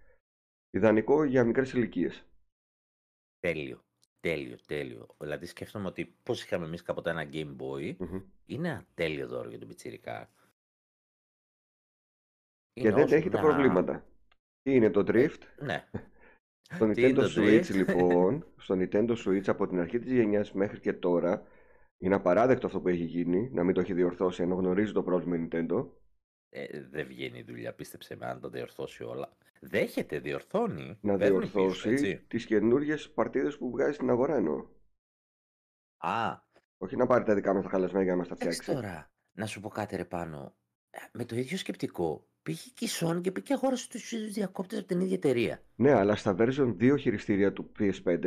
[0.70, 2.26] Ιδανικό για μικρές ηλικίες.
[3.40, 3.86] Τέλειο.
[4.20, 5.16] Τέλειο, τέλειο.
[5.20, 8.22] Δηλαδή σκέφτομαι ότι πώς είχαμε εμείς κάποτε ένα Game Boy, Μμμ.
[8.46, 10.34] είναι ένα τέλειο δώρο για τον πιτσιρικά.
[12.74, 13.50] Και Είναι δεν όσο έχει τα μια...
[13.50, 14.06] προβλήματα.
[14.62, 15.90] Τι είναι το Ε, Drift, ναι.
[16.76, 17.74] Στο Τι είναι Nintendo το Switch Drift?
[17.76, 21.48] λοιπόν, στο Nintendo Switch από την αρχή της γενιάς μέχρι και τώρα
[21.98, 25.36] είναι απαράδεκτο αυτό που έχει γίνει, να μην το έχει διορθώσει ενώ γνωρίζει το πρόβλημα
[25.38, 25.90] η Nintendo.
[26.50, 29.38] Ε, δεν βγαίνει η δουλειά, πίστεψε με, αν τα διορθώσει όλα.
[29.60, 30.98] Δέχεται, διορθώνει.
[31.02, 32.26] Να παίρνει πίσω, διορθώσει έτσι.
[32.28, 34.68] τις καινούργιες παρτίδες που βγάζει στην αγορά εννοώ.
[35.98, 36.38] Α,
[36.78, 38.82] Όχι να πάρει τα δικά μας τα χαλασμένα για να μας τα εντάξει φτιάξει.
[38.82, 40.56] τώρα, να σου πω κάτι ρε πάνω.
[40.90, 44.34] Ε, Με το ίδιο σκεπτικό, πήγε και η Sony και πήγε και αγόρασε τους ίδιους
[44.34, 45.62] διακόπτες από την ίδια εταιρεία.
[45.76, 48.24] Ναι, αλλά στα version 2 χειριστήρια του PS5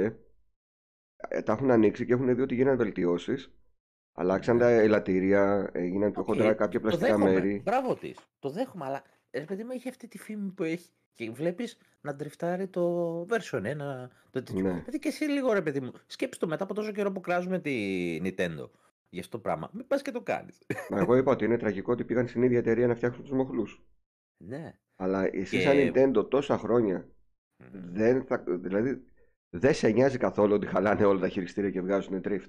[1.29, 3.53] ες, τα έχουν ανοίξει και έχουν δει ότι γίνανε βελτιώσεις.
[4.13, 4.83] Αλλάξαν τα Ναι.
[4.83, 7.33] ελατήρια, έγιναν πιο Οκ, χοντρά κάποια το πλαστικά δέχομαι.
[7.33, 7.61] μέρη.
[7.65, 8.19] Μπράβο της.
[8.39, 10.91] Το δέχομαι, αλλά ρε παιδί μου έχει αυτή τη φήμη που έχει.
[11.13, 14.09] Και βλέπεις να ντριφτάρει το version 1.
[14.31, 14.61] Το τέτοιο.
[14.61, 14.71] Ναι.
[14.71, 15.93] Δηλαδή και εσύ λίγο ρε παιδί μου.
[16.07, 17.73] Σκέψτε το μετά από τόσο καιρό που κράζουμε τη
[18.23, 18.71] Nintendo.
[19.09, 19.71] Για αυτό το πράγμα.
[19.73, 20.59] Μην πας και το κάνεις.
[20.91, 23.83] Μα εγώ είπα ότι είναι τραγικό ότι πήγαν στην ίδια εταιρεία να φτιάξουν τους μοχλούς.
[24.47, 24.79] Ναι.
[24.97, 27.09] Αλλά εσύ Και- σαν Nintendo τόσα χρόνια
[27.57, 27.93] Μμμ.
[27.95, 29.05] δεν θα, δηλαδή
[29.51, 32.49] δεν σε νοιάζει καθόλου ότι χαλάνε όλα τα χειριστήρια και βγάζουν drift.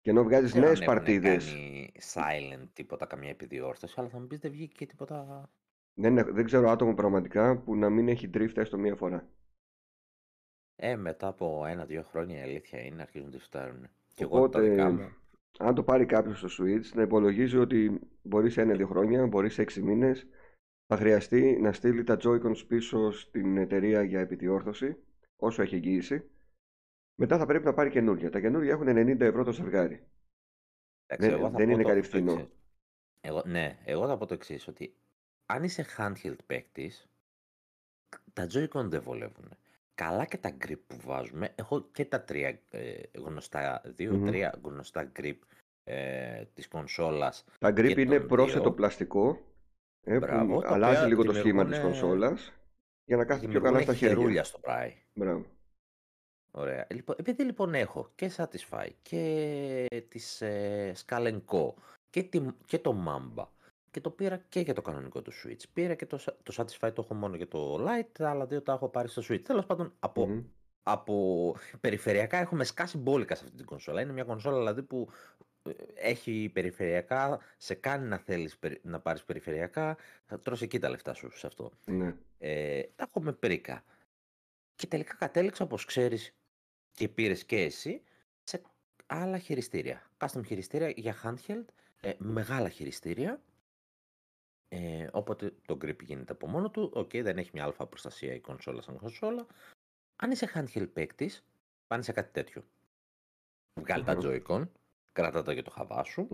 [0.00, 4.18] Και ενώ βγάζεις ξέρω αν νέες έχουν παρτίδες, κάνει silent τίποτα, καμία επιδιόρθωση, αλλά θα
[4.18, 5.50] μου πεις δεν βγήκε και τίποτα.
[5.94, 9.28] δεν, δεν ξέρω άτομο πραγματικά που να μην έχει drift έστω μία φορά.
[10.76, 13.88] Ε, μετά από ένα-δύο χρόνια η αλήθεια είναι αρχίζουν να ντριφτάρουν.
[14.14, 15.16] Και εγώ τα δικά Οπότε, μου.
[15.58, 19.62] αν το πάρει κάποιος στο Switch, να υπολογίζει ότι μπορεί σε ένα-δύο χρόνια, μπορεί σε
[19.62, 20.26] έξι μήνες,
[20.92, 24.96] θα χρειαστεί να στείλει τα Joy-Cons πίσω στην εταιρεία για επιδιόρθωση,
[25.36, 26.30] όσο έχει εγγύηση.
[27.14, 28.30] Μετά θα πρέπει να πάρει καινούργια.
[28.30, 30.06] Τα καινούργια έχουν 90 ευρώ το ζευγάρι.
[31.06, 32.32] Εντάξει, Δεν, εγώ θα δεν πω είναι το, κάτι το φθηνό.
[32.32, 32.48] εξής.
[33.20, 34.94] Εγώ, ναι, εγώ θα πω το εξής, ότι
[35.46, 37.08] αν είσαι handheld παίκτης,
[38.32, 39.48] τα Joy-Con δεν βολεύουν.
[39.94, 41.52] Καλά και τα grip που βάζουμε.
[41.54, 43.92] Έχω και τα τρία ε, γνωστά, Μμμ.
[43.94, 45.38] δύο-τρία γνωστά grip
[45.84, 48.72] ε, της κονσόλας Τα grip και είναι των πρόσθετο δύο.
[48.72, 49.51] πλαστικό ε,
[50.06, 52.52] Μπράβο, που τα αλλάζει οποία λίγο το σχήμα της δημιουργούν, κονσόλας
[53.04, 54.16] για να κάθεται πιο καλά δημιουργούν στα χέρια.
[54.16, 54.94] χερούλια στο πράι.
[55.14, 55.44] Μπράβο.
[56.50, 56.86] Ωραία.
[56.90, 61.72] Λοιπόν, επειδή λοιπόν έχω και Satisfy και τις ε, Skull Co
[62.10, 63.46] και, τη, και το Mamba
[63.90, 65.62] και το πήρα και για το κανονικό του Switch.
[65.72, 68.62] Πήρα και το, Sa- το Satisfy το έχω μόνο για το Lite, τα άλλα δύο
[68.62, 69.42] τα έχω πάρει στο Switch.
[69.42, 70.42] Τέλος πάντων, από Μμμ.
[70.82, 74.00] από περιφερειακά έχουμε σκάσει μπόλικα σε αυτή την κονσόλα.
[74.00, 75.51] Είναι μια κονσόλα δηλαδή που ε,
[75.94, 81.30] έχει περιφερειακά, σε κάνει να θέλεις να πάρεις περιφερειακά, θα τρως εκεί τα λεφτά σου
[81.38, 81.72] σε αυτό.
[81.84, 82.16] Ναι.
[82.38, 83.84] Ε, τα έχουμε προίκα.
[84.74, 86.34] Και τελικά κατέληξα, όπως ξέρεις
[86.92, 88.02] και πήρες και εσύ,
[88.42, 88.62] σε
[89.06, 90.10] άλλα χειριστήρια.
[90.18, 91.64] Custom χειριστήρια για handheld,
[92.00, 93.42] ε, μεγάλα χειριστήρια,
[94.68, 96.90] ε, οπότε το grip γίνεται από μόνο του.
[96.94, 99.46] Οκ, δεν έχει μια άλφα προστασία η κονσόλα σαν κονσόλα.
[100.16, 101.44] Αν είσαι handheld παίκτης,
[101.86, 102.64] πάνε σε κάτι τέτοιο.
[103.80, 104.68] Βγάλει τα Joy-Con,
[105.12, 106.28] κράτα τα για το χαβά σου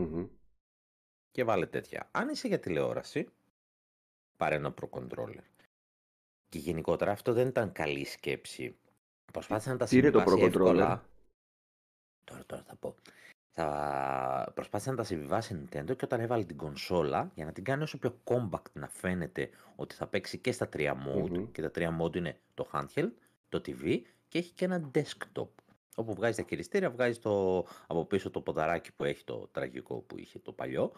[1.31, 2.09] και βάλε τέτοια.
[2.13, 3.29] Αν είσαι για τηλεόραση,
[4.37, 5.45] πάρε ένα Pro Controller.
[6.49, 8.77] Και γενικότερα αυτό δεν ήταν καλή σκέψη.
[9.33, 11.09] Προσπάθησα να τα συμβάσει το Pro εύκολα.
[12.25, 12.95] Τώρα, τώρα θα πω.
[13.51, 17.83] Θα προσπάθησε να τα συμβιβάσει Nintendo και όταν έβαλε την κονσόλα για να την κάνει
[17.83, 21.99] όσο πιο compact να φαίνεται ότι θα παίξει και στα τρία mode και τα τρία
[22.01, 23.13] mode είναι το handheld,
[23.49, 25.49] το TV και έχει και ένα desktop
[25.99, 30.19] όπου βγάζει τα χειριστήρια, βγάζει το, από πίσω το ποδαράκι που έχει το τραγικό που
[30.19, 30.93] είχε το παλιό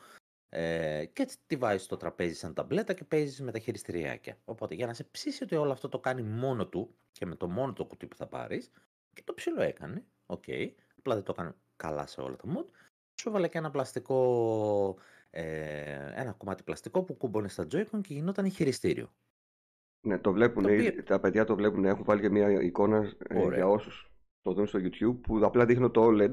[0.48, 4.38] ε, και έτσι τη βάζεις στο τραπέζι σαν ταμπλέτα και παίζεις με τα χειριστηριάκια.
[4.44, 7.48] Οπότε για να σε ψήσει ότι όλο αυτό το κάνει μόνο του και με το
[7.48, 8.70] μόνο το κουτί που θα πάρεις,
[9.12, 12.66] και το ψιλοέκανε, OK, okay, απλά δεν το έκανε καλά σε όλα τα modes,
[13.20, 14.96] σου έβαλε και ένα πλαστικό,
[15.30, 19.12] ε, ένα κομμάτι πλαστικό που κούμπωνε στα Joy-Con και γινόταν χειριστήριο.
[20.06, 23.68] Ναι, το βλέπουν, το τα παιδιά το βλέπουν, έχουν βάλει και μια εικόνα ε, για
[23.68, 24.10] όσους
[24.42, 26.33] το δουν στο YouTube που απλά δείχνω το OLED,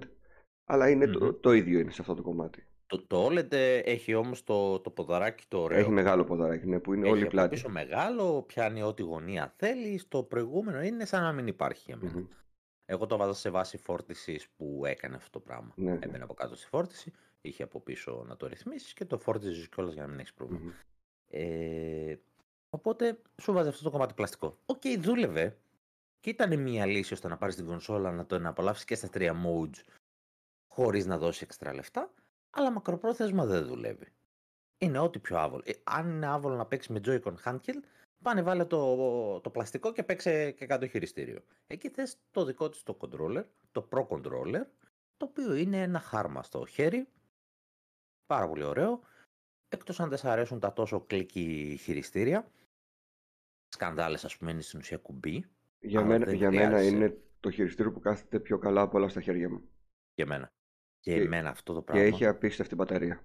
[0.65, 2.67] αλλά είναι το, το ίδιο είναι σε αυτό το κομμάτι.
[2.85, 5.79] Το, το OLED ε, έχει όμως το, το ποδαράκι το ωραίο.
[5.79, 7.53] Έχει μεγάλο ποδαράκι, ναι, που είναι όλη πλάτη.
[7.53, 10.01] Έχει πίσω μεγάλο, πιάνει ό,τι γωνία θέλει.
[10.07, 12.27] Το προηγούμενο είναι σαν να μην υπάρχει για μένα.
[12.85, 15.73] Εγώ το βάζα σε βάση φόρτισης που έκανε αυτό το πράγμα.
[15.75, 15.99] Ναι, ναι.
[16.01, 19.93] Έμπαινε από κάτω στη φόρτιση, είχε από πίσω να το ρυθμίσεις και το φόρτιζες κιόλας
[19.93, 20.73] για να μην έχεις προβλημα
[21.27, 22.15] Ε,
[22.69, 24.57] οπότε σου βάζει αυτό το κομμάτι πλαστικό.
[24.65, 25.57] OK, okay, δούλευε
[26.27, 29.35] και ήταν μια λύση ώστε να πάρεις την κονσόλα να το απολαύσει και στα τρία
[29.45, 29.83] modes
[30.73, 32.13] χωρίς να δώσεις έξτρα λεφτά,
[32.49, 34.13] αλλά μακροπρόθεσμα δεν δουλεύει.
[34.77, 35.63] Είναι ό,τι πιο άβολο.
[35.65, 37.83] Ε, αν είναι άβολο να παίξεις με Joy-Con handheld,
[38.23, 41.43] Πάνε βάλε το, το πλαστικό και παίξε και κάτω χειριστήριο.
[41.67, 44.65] Εκεί θες το δικό της το controller, το Pro Controller,
[45.17, 47.07] το οποίο είναι ένα χάρμα στο χέρι,
[48.25, 49.01] πάρα πολύ ωραίο,
[49.67, 52.51] εκτός αν δεν σας αρέσουν τα τόσο κλικι χειριστήρια,
[53.67, 55.45] σκανδάλες ας πούμε είναι στην ουσία κουμπί.
[55.79, 59.49] Για, μένα, για μένα είναι το χειριστήριο που κάθεται πιο καλά από όλα στα χέρια
[59.49, 59.69] μου.
[60.15, 60.51] Για μένα.
[60.99, 62.03] Και, και εμένα αυτό το πράγμα.
[62.03, 63.23] Και έχει απίστευτη μπαταρία.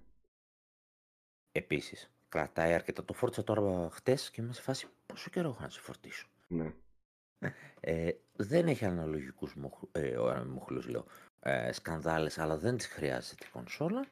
[1.53, 3.05] Επίσης κρατάει αρκετά.
[3.05, 6.75] Το φόρτισα τώρα χτες και είμαι σε φάση πόσο καιρό έχω να σε φορτίσω; Ναι.
[7.81, 9.57] Ε, δεν έχει αναλογικούς
[9.93, 10.11] ε,
[10.87, 11.05] λέω,
[11.41, 14.07] ε, σκανδάλες, αλλά δεν τις χρειάζεται η κονσόλα.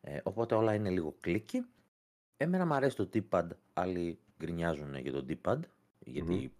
[0.00, 1.66] Ε, οπότε όλα είναι λίγο κλικι.
[2.36, 5.60] Εμένα μου αρέσει το D-pad, άλλοι γκρινιάζουν για το D-pad,
[5.98, 6.52] γιατί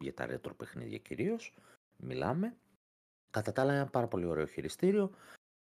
[0.00, 1.54] για τα retro παιχνίδια κυρίως.
[1.96, 2.56] Μιλάμε.
[3.30, 5.10] Κατά τα άλλα, ένα πάρα πολύ ωραίο χειριστήριο.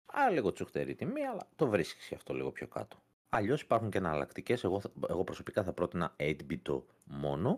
[0.05, 2.97] Α, λίγο τσουχτερή τιμή, αλλά το βρίσκεις αυτό λίγο πιο κάτω.
[3.29, 4.63] Αλλιώς υπάρχουν και εναλλακτικές.
[4.63, 7.57] Εγώ, εγώ προσωπικά θα πρότεινα 8-bit μόνο,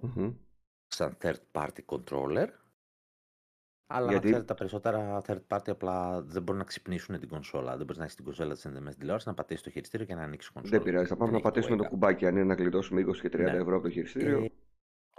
[0.88, 2.48] σαν third party controller.
[3.91, 4.43] Αλλά Γιατί...
[4.43, 7.69] τα περισσότερα third party απλά δεν μπορούν να ξυπνήσουν την κονσόλα.
[7.78, 10.24] Δεν μπορείς να έχεις την κονσόλα της ενδεμένη τηλεόρασης, να πατήσεις το χειριστήριο και να
[10.24, 10.78] ανοίξεις κονσόλα.
[10.78, 11.08] Δεν πειράζει.
[11.08, 12.26] Θα πάμε να πατήσουμε το κουμπάκι.
[12.26, 13.52] Αν είναι να γλιτώσουμε 20 και 30 ναι.
[13.52, 14.50] ευρώ από το χειριστήριο.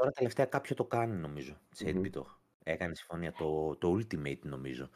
[0.00, 1.56] Ε, τώρα τελευταία κάποιο το κάνει νομίζω.
[1.70, 2.22] Σε 8-bit.
[2.64, 3.32] Έκανε συμφωνία.
[3.32, 4.90] Το, το Ultimate νομίζω.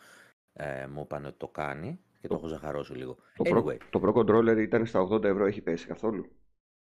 [0.52, 3.16] Ε, μου είπαν ότι το κάνει και το, έχω ζαχαρώσει λίγο.
[3.36, 3.72] Το, anyway.
[3.72, 6.30] Pro, το Pro Controller ήταν στα 80 ευρώ, έχει πέσει καθόλου;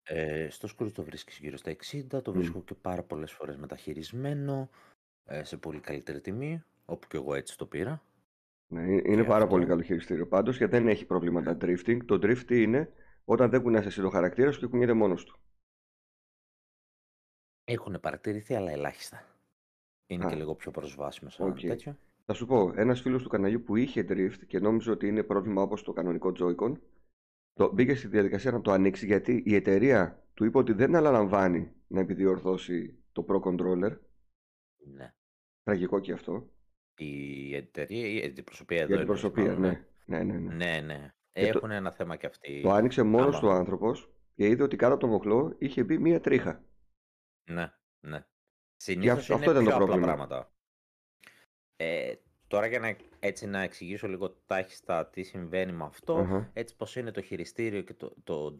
[0.02, 1.76] Ε, στο σκούρι το βρίσκεις γύρω στα
[2.12, 4.70] 60, το βρίσκω και πάρα πολλές φορές μεταχειρισμένο,
[5.24, 8.02] ε, σε πολύ καλύτερη τιμή, όπου και εγώ έτσι το πήρα.
[8.70, 11.98] Ναι, είναι πάρα πολύ καλό χειριστήριο πάντως και δεν έχει προβλήματα drifting.
[12.04, 12.92] Το drift είναι
[13.24, 15.38] όταν δεν κουνιάσαι εσύ το χαρακτήρα σου και κουνιέται μόνος του.
[17.70, 19.24] Έχουν παρατηρηθεί, αλλά ελάχιστα.
[20.07, 20.28] Είναι Α.
[20.28, 21.66] και λίγο πιο προσβάσιμο σαν okay.
[21.66, 21.96] τέτοιο.
[22.24, 25.62] Θα σου πω, ένας φίλος του καναλιού που είχε drift και νόμιζε ότι είναι πρόβλημα
[25.62, 26.72] όπως το κανονικό Joy-Con,
[27.52, 31.72] το μπήκε στη διαδικασία να το ανοίξει γιατί η εταιρεία του είπε ότι δεν αναλαμβάνει
[31.87, 33.98] να επιδιορθώσει το Pro Controller.
[34.94, 35.14] Ναι.
[35.62, 36.50] Τραγικό και αυτό.
[36.96, 38.94] Η εταιρεία, η αντιπροσωπεία εδώ.
[38.94, 39.87] Η αντιπροσωπεία, ναι.
[40.04, 40.54] Ναι, ναι, ναι.
[40.54, 41.12] ναι, ναι.
[41.33, 41.74] Έχουν το...
[41.74, 42.61] ένα θέμα κι αυτοί.
[42.62, 46.20] Το άνοιξε μόνος του άνθρωπος και είδε ότι κάτω από το μοχλό είχε μπει μία
[46.20, 46.62] τρίχα.
[47.48, 48.24] Ναι, ναι.
[48.76, 50.06] Συνήθως αυτό, είναι αυτό ήταν πιο το πρόβλημα.
[50.06, 50.52] πράγματα.
[51.76, 52.14] Ε,
[52.46, 57.11] τώρα για να, έτσι να εξηγήσω λίγο τάχιστα τι συμβαίνει με αυτό, έτσι πως είναι
[57.11, 58.56] το χειριστήριο και το, το,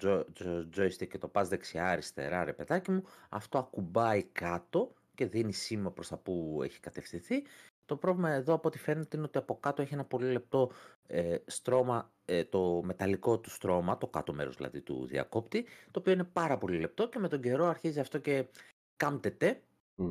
[0.77, 6.09] joystick και το πας δεξιά-αριστερά ρε παιδάκι μου, αυτό ακουμπάει κάτω και δίνει σήμα προς
[6.09, 7.43] τα που έχει κατευθυνθεί.
[7.85, 10.71] Το πρόβλημα εδώ από ό,τι φαίνεται είναι ότι από κάτω έχει ένα πολύ λεπτό
[11.07, 16.13] ε, στρώμα, ε, το μεταλλικό του στρώμα, το κάτω μέρος δηλαδή του διακόπτη, το οποίο
[16.13, 18.47] είναι πάρα πολύ λεπτό και με τον καιρό αρχίζει αυτό και
[18.99, 19.63] κάμπτεται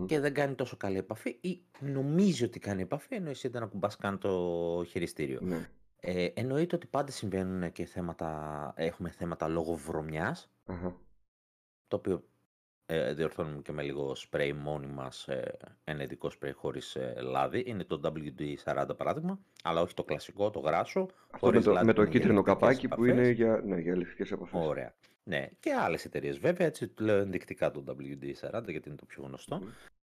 [0.06, 3.96] και δεν κάνει τόσο καλή επαφή ή νομίζει ότι κάνει επαφή ενώ εσύ δεν ακουμπάς
[3.96, 5.40] καν το χειριστήριο.
[5.42, 5.70] Ναι.
[6.00, 10.52] Ε, εννοείται ότι πάντα συμβαίνουν και θέματα, έχουμε θέματα λόγω βρωμιάς,
[11.88, 12.28] το οποίο
[12.90, 17.64] ε, διορθώνουμε και με λίγο σπρέι μόνοι μας, ε, ένα ειδικό σπρέι χωρίς ε, λάδι.
[17.68, 21.08] Είναι το WD-40 παράδειγμα, αλλά όχι το κλασικό, το γράσο.
[21.30, 24.66] Αυτό με το, με το κίτρινο καπάκι που είναι για, ναι, για ηλεκτρικές επαφές.
[24.68, 24.94] Ωραία.
[25.24, 29.24] Ναι, και άλλες εταιρείες βέβαια, έτσι το λέω ενδεικτικά το WD-40 γιατί είναι το πιο
[29.24, 29.62] γνωστό.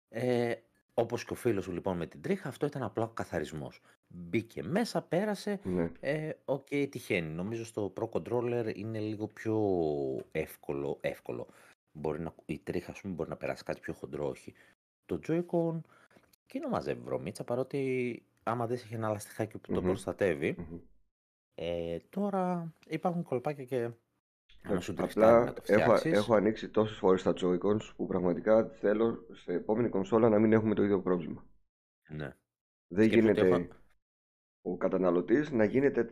[0.09, 0.53] Ε,
[0.93, 3.81] Όπως και ο φίλος σου λοιπόν με την τρίχα, αυτό ήταν απλά ο καθαρισμός.
[4.07, 5.59] Μπήκε μέσα, πέρασε.
[5.63, 5.91] Ναι.
[5.99, 7.33] Ε, okay, τυχαίνει.
[7.33, 9.59] Νομίζω στο Pro Controller είναι λίγο πιο
[10.31, 10.97] εύκολο.
[11.01, 11.47] εύκολο.
[11.91, 14.53] Μπορεί να, η τρίχα, πούμε, μπορεί να περάσει κάτι πιο χοντρό, όχι.
[15.05, 15.81] Το Joy-Con
[16.43, 20.55] εκείνο μαζεύει βρωμίτσα, παρότι άμα δεν έχει ένα λαστιχάκι που το προστατευει
[21.55, 23.91] Ε, τώρα υπάρχουν κολπάκια και
[24.95, 30.39] Απλά έχω, έχω ανοίξει τόσες φορές τα Joy-Cons που πραγματικά θέλω σε επόμενη κονσόλα να
[30.39, 31.45] μην έχουμε το ίδιο πρόβλημα.
[32.07, 32.35] Ναι.
[32.87, 33.69] Δεν γίνεται
[34.61, 36.07] ο καταναλωτής να γίνεται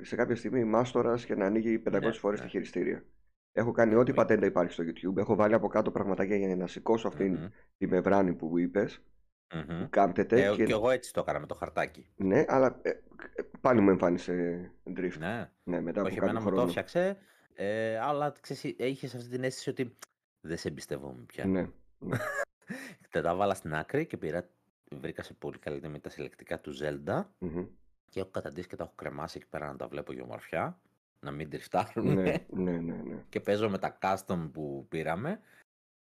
[0.00, 2.44] σε κάποια στιγμή μάστορας και να ανοίγει 500 ναι, φορές ναι.
[2.44, 3.04] τα χειριστήρια.
[3.56, 5.16] Έχω κάνει ό,τι πατέντα υπάρχει στο YouTube.
[5.16, 7.50] Έχω βάλει από κάτω πραγματάκια για να σηκώσω αυτήν mm-hmm.
[7.78, 9.02] τη μεβράνη που είπες.
[9.54, 9.66] Mm-hmm.
[9.66, 10.44] Που κάμπτεται.
[10.44, 10.62] Ε, και...
[10.62, 12.06] εγώ έτσι το έκανα με το χαρτάκι.
[12.16, 12.90] Ναι, αλλά ε,
[13.60, 15.18] πάλι μου εμφάνισε drift.
[15.18, 17.16] Ναι, ναι μετά Όχι, από εμένα μου το έφτιαξε.
[17.54, 19.96] Ε, αλλά ξέρεις, είχες αυτή την αίσθηση ότι
[20.40, 21.44] δεν σε εμπιστευόμαι πια.
[21.44, 21.68] Ναι.
[21.98, 22.16] ναι.
[23.22, 24.48] τα βάλα στην άκρη και πήρα,
[24.90, 27.66] βρήκα σε πολύ καλή με τα συλλεκτικά του Zelda mm-hmm.
[28.10, 30.80] και έχω καταντήσει και τα έχω κρεμάσει εκεί πέρα να τα βλέπω για ομορφιά.
[31.24, 32.14] Να μην τριφτάρουν.
[32.14, 33.24] Ναι, ναι, ναι, ναι.
[33.28, 35.40] και παίζω με τα custom που πήραμε,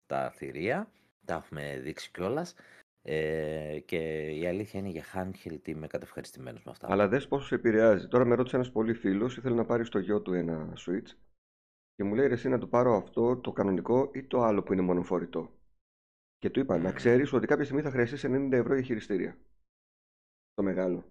[0.07, 0.91] τα θηρία.
[1.25, 2.55] Τα έχουμε δείξει κιόλας.
[3.03, 6.87] Ε, και η αλήθεια είναι για handheld είμαι κατευχαριστημένος με αυτά.
[6.91, 8.09] Αλλά δες πόσο σε επηρεάζει.
[8.09, 11.17] Τώρα με ρώτησε ένας πολύ φίλος, ήθελε να πάρει στο γιο του ένα Switch
[11.95, 14.73] και μου λέει ρε εσύ να το πάρω αυτό το κανονικό ή το άλλο που
[14.73, 15.51] είναι μονοφορητό.
[16.39, 19.39] Και του είπα να ξέρεις ότι κάποια στιγμή θα χρειαστεί 90 ευρώ για χειριστήρια.
[20.55, 21.05] Το μεγάλο.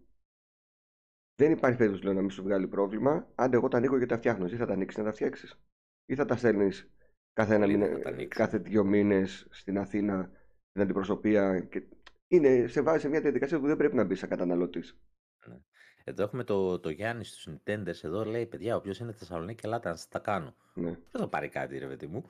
[1.39, 3.27] Δεν υπάρχει περίπτωση λέω, να μην σου βγάλει πρόβλημα.
[3.35, 5.59] Αν εγώ τα ανοίγω και τα φτιάχνω, ή θα τα ανοίξεις να τα φτιάξεις.
[6.05, 6.91] Ή θα τα στέλνεις
[7.33, 10.31] κάθε, κάθε δύο μήνες στην Αθήνα,
[10.69, 11.59] στην αντιπροσωπεία.
[11.59, 11.83] Και...
[12.27, 14.99] Είναι, σε βάζει σε μια διαδικασία που δεν πρέπει να μπει σαν καταναλωτής.
[15.47, 15.57] Ναι.
[16.03, 17.91] Εδώ έχουμε το, το Γιάννη στους Nintendo.
[18.01, 20.55] Εδώ λέει: Παιδιά, όποιος είναι στη Θεσσαλονίκη, ελάτε να σας τα κάνω.
[20.73, 20.89] Ναι.
[21.11, 22.29] Δεν θα πάρει κάτι, ρε παιδί μου.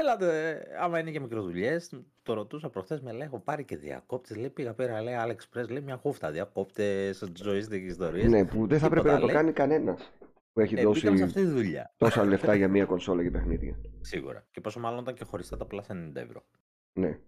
[0.00, 1.90] Ελάτε, άμα είναι και μικροδουλειές,
[2.22, 4.36] το ρωτούσα προχθές με λέει: Έχω πάρει και διακόπτες.
[4.36, 8.30] Λέει: Πήγα πέρα, λέει AliExpress, λέει μια χούφτα διακόπτες, joystick ιστορίες.
[8.30, 10.12] Ναι, που δεν θα πρέπει να το κάνει κανένας
[10.52, 11.94] που έχει ε, δώσει σε αυτή τη δουλειά.
[11.96, 13.78] τόσα λεφτά για μια κονσόλα και παιχνίδια.
[14.00, 14.46] Σίγουρα.
[14.50, 16.44] Και πόσο μάλλον ήταν και χωριστά τα πλάσα 90 ευρώ.
[16.92, 17.18] Ναι.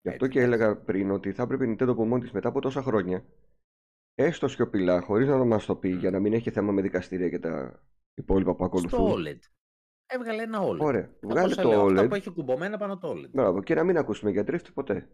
[0.00, 2.82] Γι' αυτό και έλεγα πριν ότι θα έπρεπε η Nintendo από μόνη μετά από τόσα
[2.82, 3.24] χρόνια
[4.14, 7.38] έστω σιωπηλά, χωρίς να μας το πει, για να μην έχει θέμα με δικαστήρια και
[7.38, 7.82] τα
[8.14, 9.08] υπόλοιπα που ακολουθούν.
[9.08, 9.38] Στο OLED.
[10.10, 10.78] Έβγαλε ένα OLED.
[10.78, 11.10] Ωραία.
[11.20, 11.92] Βγάλε το λέω, OLED.
[11.92, 13.30] Αυτά που έχει κουμπωμένα πάνω το OLED.
[13.30, 13.62] Μπράβο.
[13.62, 15.08] Και να μην ακούσουμε για drift ποτέ.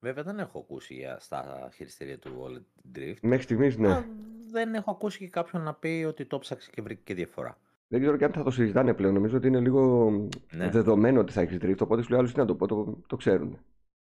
[0.00, 3.18] Βέβαια δεν έχω ακούσει για στα χειριστήρια του OLED drift.
[3.22, 4.06] Μέχρι στιγμής ναι.
[4.50, 7.58] δεν έχω ακούσει και κάποιον να πει ότι το ψάξει και βρήκε και διαφορά.
[7.88, 9.14] Δεν ξέρω και αν θα το συζητάνε πλέον.
[9.14, 10.10] Νομίζω ότι είναι λίγο
[10.52, 10.70] ναι.
[10.70, 11.78] δεδομένο ότι θα έχεις drift.
[11.80, 13.58] Οπότε σου λέει άλλος τι να το πω, το, το ξέρουν.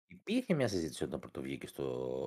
[0.07, 1.85] Υπήρχε μια συζήτηση όταν πρωτοβγήκε στο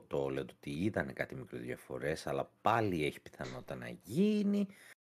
[0.08, 4.68] το OLED ότι ήταν κάτι μικροδιαφορέ, αλλά πάλι έχει πιθανότητα να γίνει.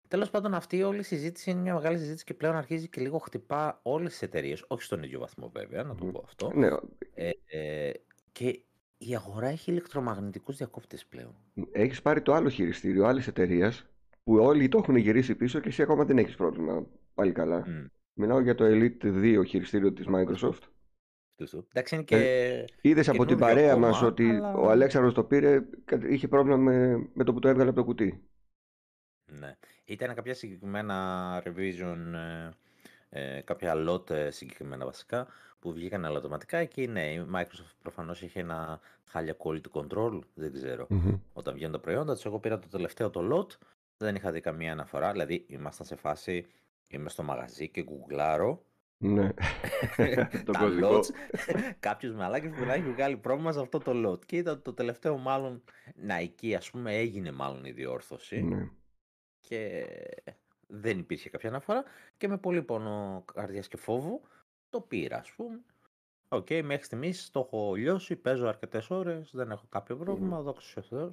[0.08, 3.18] Τέλος πάντων, αυτή όλη η συζήτηση είναι μια μεγάλη συζήτηση και πλέον αρχίζει και λίγο
[3.18, 4.64] χτυπά όλες τις εταιρείες.
[4.68, 6.50] Όχι στον ίδιο βαθμό, βέβαια, να το πω αυτό.
[6.54, 6.68] Ναι.
[7.14, 7.92] Ε, ε,
[8.32, 8.60] και
[8.98, 11.34] η αγορά έχει ηλεκτρομαγνητικούς διακόπτες πλέον.
[11.72, 13.86] Έχεις πάρει το άλλο χειριστήριο άλλης εταιρείας
[14.24, 16.86] που όλοι το έχουν γυρίσει πίσω και εσύ ακόμα δεν έχεις πρόβλημα.
[17.14, 17.64] Πάλι καλά.
[17.66, 17.90] Mm.
[18.12, 20.62] Μιλάω για το Elite 2 χειριστήριο της Microsoft.
[21.68, 22.16] Εντάξει, είναι και.
[22.16, 25.60] Ε, Είδες από την παρέα μας ότι ο Αλέξανδρος το πήρε,
[26.08, 28.28] είχε πρόβλημα με, με το που το έβγαλε από το κουτί.
[29.28, 29.56] Ναι.
[29.84, 31.96] Ήταν κάποια συγκεκριμένα revision,
[33.10, 35.26] ε, ε κάποια lot ε, συγκεκριμένα βασικά,
[35.60, 40.86] που βγήκαν αλλατοματικά και ναι, η Microsoft προφανώς είχε ένα χάλια quality control, δεν ξέρω.
[40.90, 41.18] Mm-hmm.
[41.32, 44.72] Όταν βγαίνουν τα προϊόντα τους, εγώ πήρα το τελευταίο το lot, δεν είχα δει καμία
[44.72, 46.46] αναφορά, δηλαδή ήμασταν σε φάση,
[46.88, 48.62] είμαι στο μαγαζί και γκουγκλάρω
[48.98, 49.32] ναι.
[50.44, 51.04] το τα lots.
[51.80, 54.24] Κάποιος μαλάκης που να έχει βγάλει πρόβλημα σε αυτό το lot.
[54.26, 55.62] Και ήταν το τελευταίο μάλλον
[56.08, 58.42] Nike, ας πούμε, έγινε μάλλον η διόρθωση.
[58.42, 58.68] Ναι.
[59.48, 59.86] Και
[60.66, 61.84] δεν υπήρχε κάποια αναφορά.
[62.16, 64.20] Και με πολύ πόνο καρδιάς και φόβο
[64.68, 65.60] το πήρα, ας πούμε.
[66.28, 70.42] OK, okay, μέχρι στιγμής το έχω λιώσει, παίζω αρκετές ώρες, δεν έχω κάποιο πρόβλημα, mm.
[70.42, 71.10] δόξα τω Θεώ.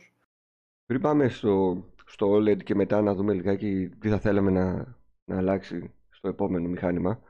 [0.85, 5.37] Πριν πάμε στο, στο OLED και μετά να δούμε λιγάκι τι θα θέλαμε να, να
[5.37, 7.21] αλλάξει στο επόμενο μηχάνημα.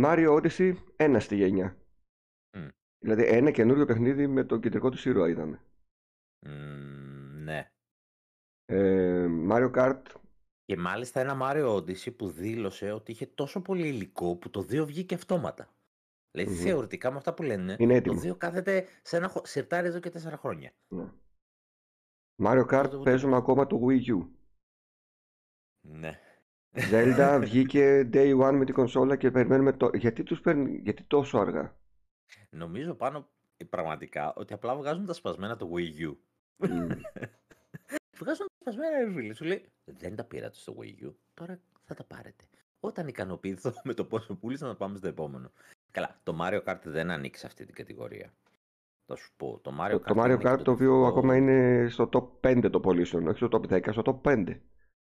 [0.00, 1.76] Mario Odyssey ένα στη γενιά.
[2.56, 2.68] Mm.
[2.98, 5.60] Δηλαδή ένα καινούριο παιχνίδι με τον κεντρικό του ήρωα είδαμε.
[6.46, 6.93] Mm, ναι.
[8.66, 10.02] Ε, Mario Kart.
[10.64, 14.84] Και μάλιστα ένα Mario Odyssey που δήλωσε ότι είχε τόσο πολύ υλικό που το 2
[14.86, 15.74] βγήκε αυτόματα.
[16.30, 18.34] Δηλαδή θεωρητικά με αυτά που λένε, Είναι το έτοιμο.
[18.34, 20.72] 2 κάθεται σε ένα χω- σιρτάρι εδώ και 4 χρόνια.
[20.88, 21.12] Ναι.
[22.42, 24.28] Mario Kart Ούτε- παίζουμε ακόμα το Wii U.
[25.80, 26.18] Ναι.
[26.90, 29.90] Zelda βγήκε day one με την κονσόλα και περιμένουμε το...
[29.94, 30.76] Γιατί τους παίρνει...
[30.78, 31.76] Γιατί τόσο αργά;
[32.50, 36.16] Νομίζω πάνω ε, πραγματικά ότι απλά βγάζουν τα σπασμένα το Wii U.
[36.56, 36.88] Μμ.
[38.18, 39.34] Βγάζουν τα σπασμένα, ρε φίλε.
[39.34, 41.12] Σου λέει Δεν τα πήρατε στο Wii U.
[41.34, 42.44] Τώρα θα τα πάρετε.
[42.80, 45.52] Όταν ικανοποιηθώ με το πόσο πούλησα, να πάμε στο επόμενο.
[45.90, 48.34] Καλά, το Mario Kart δεν ανήκει σε αυτή την κατηγορία.
[49.06, 49.60] Θα σου πω.
[49.62, 51.06] Το Mario Το, Kart, το Mario είναι Kart το οποίο εκπαιδευτικό.
[51.06, 54.60] ακόμα είναι στο top 5 το πωλήσεων, όχι στο top 10, στο top 5.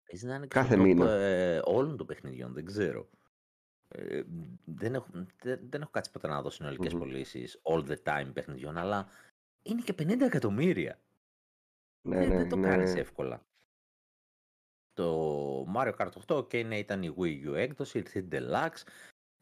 [0.09, 1.11] Παίζει να είναι και κάθε στο top, μήνα.
[1.11, 3.09] ε, όλων των παιχνιδιών, δεν ξέρω.
[3.87, 4.23] Ε,
[4.65, 5.07] δεν, έχω,
[5.43, 6.99] δεν, δεν έχω κάτσει ποτέ να δω συνολικές Μμμ.
[6.99, 9.07] πωλήσεις all the time παιχνιδιών, αλλά
[9.61, 10.99] είναι και 50 εκατομμύρια.
[12.01, 12.67] Ναι, δεν, ναι, δεν το ναι.
[12.67, 13.41] κάνεις εύκολα.
[14.93, 18.83] Το Mario Kart 8, ok, ναι, ήταν η Wii U έκδοση, ήρθε η Deluxe,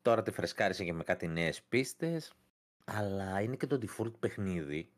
[0.02, 2.34] τώρα τη φρεσκάρισε και με κάτι νέες πίστες,
[2.86, 4.92] αλλά είναι και το default παιχνίδι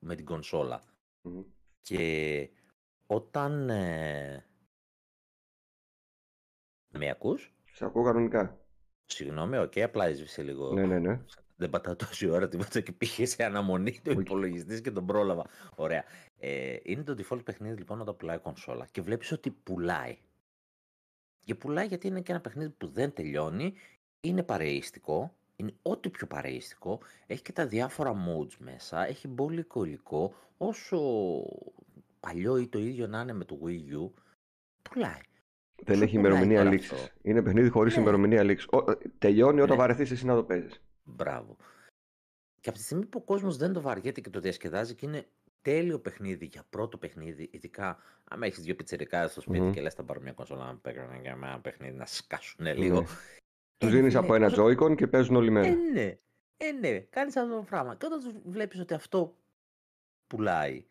[0.00, 0.82] με την κονσόλα.
[1.22, 1.42] Μμμ.
[1.80, 2.50] Και
[3.06, 3.70] όταν...
[3.70, 4.44] ε,
[6.92, 8.58] Με ακούς; Σε ακούω κανονικά.
[9.04, 10.72] Συγγνώμη, οκ, απλά έσβησε λίγο.
[10.72, 11.24] Ναι, ναι, ναι.
[11.56, 14.18] Δεν πατάω τόση ώρα τίποτα και πήγε σε αναμονή το Οκ.
[14.20, 15.46] υπολογιστής και τον πρόλαβα.
[15.74, 16.04] Ωραία.
[16.42, 20.18] Ε, είναι το default παιχνίδι λοιπόν όταν πουλάει κονσόλα και βλέπεις ότι πουλάει.
[21.44, 23.74] Και πουλάει γιατί είναι και ένα παιχνίδι που δεν τελειώνει,
[24.20, 30.34] είναι παρεϊστικό, είναι ό,τι πιο παρεϊστικό, έχει και τα διάφορα modes μέσα, έχει μπόλικο υλικό,
[30.56, 30.98] όσο
[32.20, 34.10] παλιό ή το ίδιο να είναι με το Wii U,
[34.82, 35.20] πουλάει.
[35.82, 36.92] Δεν Σου έχει πουλάει ημερομηνία τώρα λήξης.
[36.92, 37.08] αυτό.
[37.22, 38.02] Είναι παιχνίδι χωρίς Ναι.
[38.02, 38.68] ημερομηνία λήξης.
[39.18, 39.76] Τελειώνει όταν Ναι.
[39.76, 40.82] βαρεθείς εσύ να το παίζεις.
[41.04, 41.56] Μπράβο.
[42.60, 45.26] Και από τη στιγμή που ο κόσμος δεν το βαριέται και το διασκεδάζει και είναι
[45.62, 49.72] τέλειο παιχνίδι για πρώτο παιχνίδι, ειδικά άμα έχεις δύο πιτσιρικάδες στο σπίτι Μμμ.
[49.72, 53.00] και λες θα πάρω μια κονσόλα να παίξουν για ένα παιχνίδι να σκάσουν λίγο.
[53.00, 53.06] Ναι.
[53.76, 55.74] Τους Ε, δίνεις φίλε, από ένα όσο- Joy-Con και παίζουν όλη Ε, μέρα.
[55.74, 56.18] ναι,
[56.56, 57.94] ε, ναι, κάνεις αυτό το πράγμα.
[57.96, 59.36] Και όταν τους βλέπεις ότι αυτό
[60.26, 60.84] πουλάει,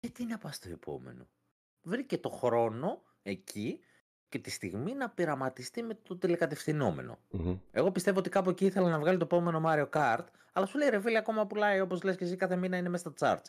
[0.00, 1.26] γιατί να πας στο επόμενο.
[1.82, 3.80] Βρήκε το χρόνο εκεί
[4.28, 7.18] και τη στιγμή να πειραματιστεί με το τηλεκατευθυνόμενο.
[7.30, 7.58] Μμμ.
[7.72, 10.88] Εγώ πιστεύω ότι κάπου εκεί ήθελα να βγάλει το επόμενο Mario Kart, αλλά σου λέει
[10.88, 13.44] ρε φίλε, ακόμα πουλάει όπως λες και εσύ κάθε μήνα είναι μέσα στα charts.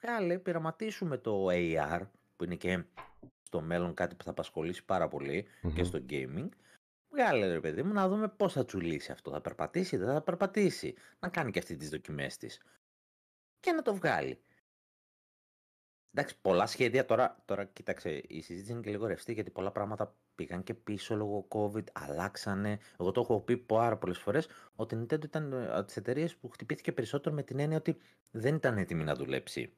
[0.00, 2.00] Βγάλε, πειραματίσουμε το AR,
[2.36, 2.84] που είναι και
[3.42, 5.84] στο μέλλον κάτι που θα απασχολήσει πάρα πολύ και Μμμ.
[5.84, 6.48] στο gaming.
[7.08, 9.30] Βγάλε ρε παιδί μου να δούμε πώς θα τσουλήσει αυτό.
[9.30, 10.94] Θα περπατήσει, δεν θα περπατήσει.
[11.20, 12.62] Να κάνει και αυτή τις δοκιμές της.
[13.60, 14.40] Και να το βγάλει.
[16.12, 20.16] Εντάξει, πολλά σχέδια τώρα, τώρα κοίταξε, η συζήτηση είναι και λίγο ρευστή γιατί πολλά πράγματα
[20.34, 22.78] πήγαν και πίσω λόγω COVID, αλλάξανε.
[22.98, 26.36] Εγώ το έχω πει πάρα πολλές φορές ότι η Nintendo ήταν ε, από τις εταιρείες
[26.36, 27.96] που χτυπήθηκε περισσότερο με την έννοια ότι
[28.30, 29.76] δεν ήταν έτοιμη να δουλέψει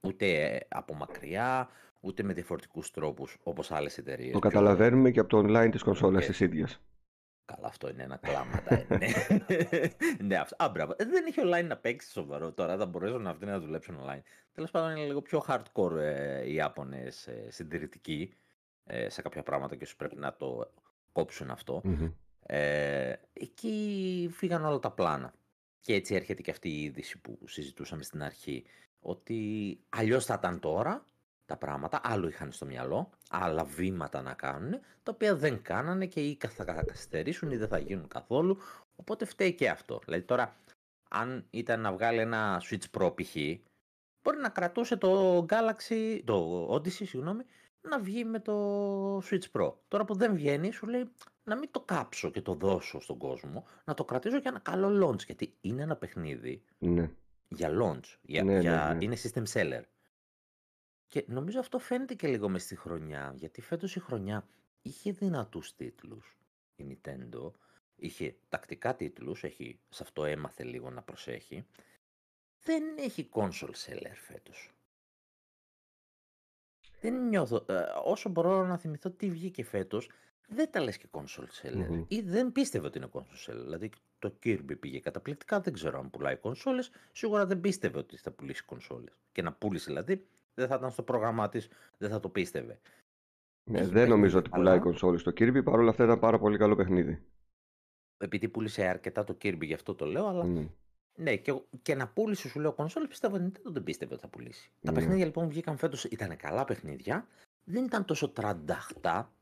[0.00, 1.68] ούτε ε, από μακριά,
[2.00, 4.32] ούτε με διαφορετικούς τρόπους όπως άλλες εταιρείες.
[4.32, 6.80] Το καταλαβαίνουμε και από το online της κονσόλας Ε, της ίδιας.
[7.44, 8.74] Καλά, αυτό είναι ένα κλάματα.
[8.74, 9.06] ε, ναι,
[10.26, 10.64] ναι αυτό.
[10.64, 10.94] Α, μπράβο.
[10.96, 12.76] Ε, Δεν έχει online να παίξει σοβαρό τώρα.
[12.76, 14.20] Θα μπορέσουν αυτοί να δουλέψουν online.
[14.52, 18.34] Τέλος πάντων, είναι λίγο πιο hardcore ε, οι Ιάπωνες ε, συντηρητικοί
[18.84, 20.70] ε, σε κάποια πράγματα και σου πρέπει να το
[21.12, 21.80] κόψουν αυτό.
[21.84, 22.10] Μμμ.
[22.46, 25.34] Ε, εκεί φύγαν όλα τα πλάνα.
[25.80, 28.64] Και έτσι έρχεται και αυτή η είδηση που συζητούσαμε στην αρχή.
[29.02, 31.04] Ότι αλλιώς θα ήταν τώρα
[31.44, 34.70] τα πράγματα, άλλο είχαν στο μυαλό, άλλα βήματα να κάνουν,
[35.02, 38.58] τα οποία δεν κάνανε και ή θα καθυστερήσουν ή δεν θα γίνουν καθόλου.
[38.96, 40.00] Οπότε φταίει και αυτό.
[40.04, 40.56] Δηλαδή τώρα,
[41.10, 43.34] αν ήταν να βγάλει ένα Switch Pro π.χ.,
[44.22, 47.44] μπορεί να κρατούσε το Galaxy, το Odyssey, συγγνώμη,
[47.80, 49.72] να βγει με το Switch Pro.
[49.88, 51.10] Τώρα που δεν βγαίνει, σου λέει
[51.44, 55.08] να μην το κάψω και το δώσω στον κόσμο, να το κρατήσω για ένα καλό
[55.08, 55.24] launch.
[55.24, 57.10] Γιατί είναι ένα παιχνίδι Ναι.
[57.54, 59.04] Για launch, για, Ναι, ναι, για, ναι.
[59.04, 59.82] είναι system seller.
[61.06, 64.48] Και νομίζω αυτό φαίνεται και λίγο μες στη χρονιά, γιατί φέτος η χρονιά
[64.82, 66.36] είχε δυνατούς τίτλους
[66.76, 67.50] η Nintendo,
[67.96, 71.66] είχε τακτικά τίτλους, έχει, σε αυτό έμαθε λίγο να προσέχει,
[72.62, 74.70] δεν έχει console seller φέτος.
[77.00, 80.10] Δεν νιώθω, ε, όσο μπορώ να θυμηθώ τι βγήκε φέτος,
[80.54, 81.86] δεν τα λες και console seller.
[81.88, 82.04] Μμμ.
[82.08, 83.60] Ή δεν πίστευε ότι είναι console seller.
[83.62, 86.90] Δηλαδή το Kirby πήγε καταπληκτικά, δεν ξέρω αν πουλάει κονσόλες.
[87.12, 89.12] Σίγουρα δεν πίστευε ότι θα πουλήσει κονσόλες.
[89.32, 92.80] Και να πούλησε δηλαδή, δεν θα ήταν στο πρόγραμμά της, δεν θα το πίστευε.
[93.64, 94.84] Ναι, Έχει δεν νομίζω παιχνίδια ότι πουλάει καλά.
[94.90, 97.22] κονσόλη στο Kirby, παρόλα αυτά ήταν πάρα πολύ καλό παιχνίδι.
[98.18, 100.66] Επειδή πούλησε αρκετά το Kirby, γι' αυτό το λέω, αλλά Μμ.
[101.14, 104.28] ναι, και, και να πούλησε σου λέω κονσόλες, πιστεύω ότι Nintendo δεν πίστευε ότι θα
[104.28, 104.70] πουλήσει.
[104.80, 104.98] Τα Ναι.
[104.98, 107.26] παιχνίδια λοιπόν που βγήκαν φέτος ήταν καλά παιχνίδια,
[107.64, 109.32] δεν ήταν τόσο τρανταχτά.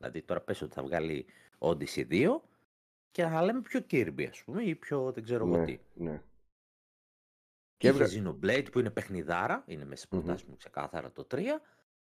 [0.00, 1.26] Δηλαδή τώρα πες ότι θα βγάλει
[1.58, 2.40] Odyssey 2
[3.10, 5.78] και θα λέμε πιο Kirby ας πούμε ή πιο δεν ξέρω εγώ Ναι, τι.
[5.94, 6.10] ναι.
[6.12, 6.22] Είχε
[7.76, 8.06] Και έβγα...
[8.06, 10.20] Xenoblade που είναι παιχνιδάρα, είναι μέσα στις Μμμ.
[10.24, 11.36] προτάσεις μου ξεκάθαρα το 3,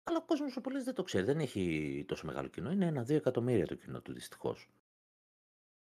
[0.04, 3.16] αλλά ο κόσμος ο πολίτης δεν το ξέρει, δεν έχει τόσο μεγάλο κοινό, είναι ένα-δύο
[3.16, 4.68] εκατομμύρια το κοινό του δυστυχώς.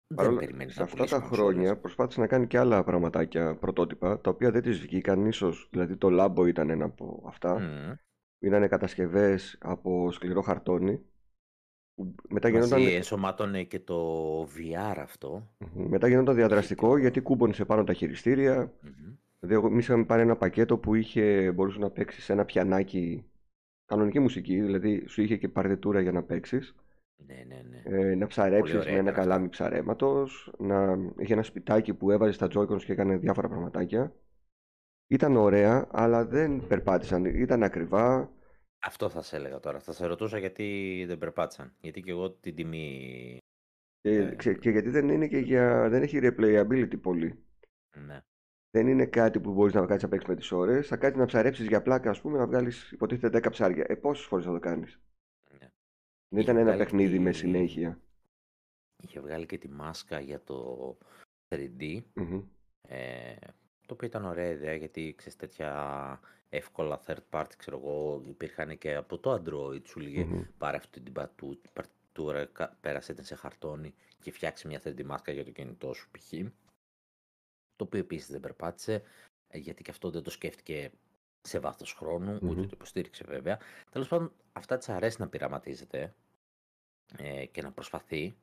[0.08, 4.52] δεν περιμένεις σε αυτά τα χρόνια προσπάθησε να κάνει και άλλα πραγματάκια πρωτότυπα, τα οποία
[4.52, 5.26] δεν τη βγήκαν.
[5.26, 7.58] ίσως δηλαδή το Λάμπο ήταν ένα από αυτά.
[7.60, 7.98] Mm.
[8.40, 11.06] Ήταν κατασκευές από σκληρό χαρτόνι.
[12.30, 12.82] Μετά γινόταν...
[12.82, 15.50] ενσωμάτωνε και το VR αυτό.
[15.74, 18.74] Μετά γινόταν διαδραστικό γιατί κούμπονισε πάνω τα χειριστήρια.
[18.84, 19.18] Mm-hmm.
[19.40, 23.26] Δηλαδή, εμεί είχαμε πάρει ένα πακέτο που είχε, μπορούσε να παίξεις ένα πιανάκι
[23.86, 26.76] κανονική μουσική, δηλαδή σου είχε και παρτιτούρα για να παίξεις.
[27.26, 27.98] Ναι, ναι, ναι.
[27.98, 32.84] Ε, να ψαρέψεις με ένα καλάμι ψαρέματος, να είχε ένα σπιτάκι που έβαζε στα Joy-Cons
[32.84, 34.14] και έκανε διάφορα πραγματάκια.
[35.08, 37.26] Ήταν ωραία, αλλά δεν περπάτησαν.
[37.26, 38.32] Ήταν ακριβά.
[38.84, 39.80] Αυτό θα σε έλεγα τώρα.
[39.80, 41.74] Θα σε ρωτούσα γιατί δεν περπάτησαν.
[41.82, 43.38] Γιατί και εγώ την τιμή.
[44.02, 44.36] Και, ε...
[44.36, 47.44] και γιατί δεν, είναι και για, δεν έχει replayability πολύ.
[47.96, 48.22] Ναι.
[48.72, 50.88] Δεν είναι κάτι που μπορείς να κάτσει να παίξει με τις ώρες.
[50.88, 53.86] Θα κάτσεις να ψαρέψεις για πλάκα, ας πούμε, να βγάλεις υποτίθεται 10 ψάρια.
[53.88, 55.00] Ε, πόσες φορές θα το κάνεις;
[55.60, 55.72] Ναι.
[56.28, 58.02] Δεν ήταν ένα παιχνίδι με συνέχεια.
[59.04, 60.98] Είχε βγάλει και τη μάσκα για το
[61.48, 62.02] 3D.
[62.88, 63.36] Ε,
[63.92, 66.20] το οποίο ήταν ωραία ιδέα γιατί ξέρεις τέτοια
[66.50, 69.88] εύκολα third party, ξέρω εγώ, υπήρχαν και από το Android.
[69.88, 70.48] Σου λέγε mm-hmm.
[70.58, 71.14] πάρε αυτή την
[71.74, 72.50] παρτούρα,
[72.82, 76.34] πέρασε την σε χαρτόνι και φτιάξει μια 3D μάσκα για το κινητό σου π.χ
[77.76, 79.02] το οποίο επίσης δεν περπάτησε,
[79.48, 80.92] ε, γιατί και αυτό δεν το σκέφτηκε
[81.42, 82.50] σε βάθος χρόνου, mm-hmm.
[82.50, 83.60] ούτε το υποστήριξε βέβαια.
[83.92, 86.14] Τέλος πάντων, αυτά της αρέσει να πειραματίζεται
[87.18, 88.36] ε, και να προσπαθεί.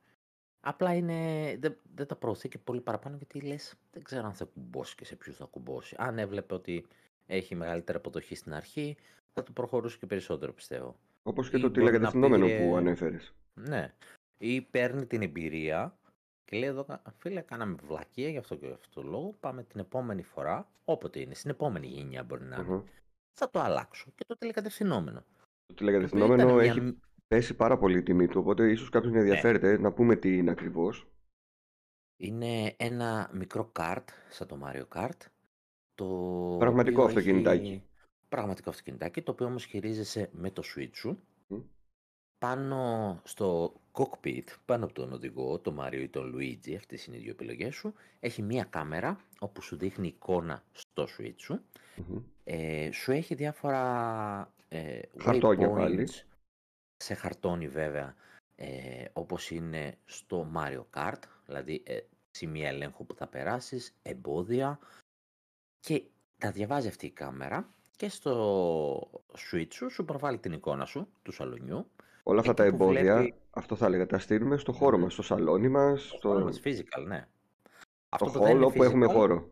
[0.61, 1.15] Απλά είναι,
[1.59, 5.05] δεν, δεν τα προωθεί και πολύ παραπάνω γιατί λες, δεν ξέρω αν θα κουμπώσει και
[5.05, 5.95] σε ποιους θα κουμπώσει.
[5.97, 6.85] Αν έβλεπε ότι
[7.25, 8.97] έχει μεγαλύτερη αποδοχή στην αρχή,
[9.33, 10.95] θα το προχωρούσε και περισσότερο πιστεύω.
[11.23, 12.65] Όπως και το τηλεκατευθυνόμενο πήρε...
[12.65, 13.33] που ανέφερες.
[13.53, 13.93] Ναι.
[14.37, 15.97] Ή παίρνει την εμπειρία
[16.45, 16.85] και λέει εδώ,
[17.17, 19.35] φίλε, κάναμε βλακεία για αυτό και για αυτό το λόγο.
[19.39, 22.83] Πάμε την επόμενη φορά, όποτε είναι, στην επόμενη γενιά μπορεί να ειναι
[23.33, 24.11] Θα το αλλάξω.
[24.15, 25.23] Και το τηλεκατευθυνόμενο.
[25.65, 26.95] Το τηλεκατευθυνόμενο έχει μια...
[27.29, 29.25] πέσει πάρα πολύ η τιμή του, οπότε ίσως κάποιος να ναι.
[29.25, 31.07] ενδιαφέρεται να πούμε τι είναι ακριβώς.
[32.17, 35.17] Είναι ένα μικρό καρτ, σαν το Mario Kart.
[35.95, 36.05] Το
[36.59, 37.83] Πραγματικό αυτοκινητάκι.
[38.29, 41.19] Πραγματικό αυτοκινητάκι, το οποίο όμως χειρίζεσαι με το Switch σου
[42.39, 47.19] πάνω στο cockpit, πάνω από τον οδηγό, το Μάριο ή τον Luigi, αυτές είναι οι
[47.19, 51.61] δύο επιλογές σου, έχει μία κάμερα όπου σου δείχνει εικόνα στο switch σου.
[52.43, 56.07] Ε, σου έχει διάφορα ε, Χαρτόνια πάλι.
[57.03, 58.15] Σε χαρτόνι βέβαια,
[58.55, 61.99] ε, όπως είναι στο Mario Kart, δηλαδή ε,
[62.31, 64.79] σημεία ελέγχου που θα περάσεις, εμπόδια
[65.79, 66.03] και
[66.37, 71.31] τα διαβάζει αυτή η κάμερα και στο switch σου σου προβάλλει την εικόνα σου του
[71.31, 71.87] σαλονιού
[72.23, 76.07] Όλα αυτά τα εμπόδια, αυτό θα έλεγα, τα στείλουμε στο χώρο μας, στο σαλόνι μας.
[76.07, 77.27] Στο χώρο μας, physical, ναι.
[78.09, 79.49] Αυτό που χώρο που έχουμε χώρο.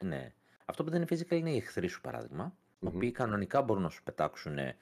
[0.00, 0.32] Ναι.
[0.64, 2.92] Αυτό που δεν είναι physical είναι οι εχθροί σου, παράδειγμα, mm-hmm.
[2.94, 4.76] οποίοι κανονικά μπορούν να σου πετάξουν ε,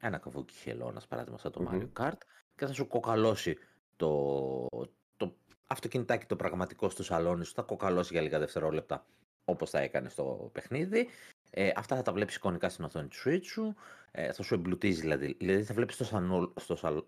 [0.00, 2.18] ένα καβούκι χελώνας, παράδειγμα, σαν το Mario Kart,
[2.56, 3.56] και θα σου κοκαλώσει
[3.96, 4.68] το,
[5.16, 5.34] το
[5.66, 9.06] αυτοκινητάκι το πραγματικό στο σαλόνι σου, θα κοκαλώσει για λίγα δευτερόλεπτα,
[9.44, 11.08] όπως θα έκανε στο παιχνίδι.
[11.50, 13.74] Ε, αυτά θα τα βλέπεις εικονικά στην οθόνη του Switch σου
[14.10, 15.36] ε, θα σου εμπλουτίζει δηλαδή.
[15.38, 17.02] Δηλαδή θα βλέπεις το, σανό, στο, σαλ,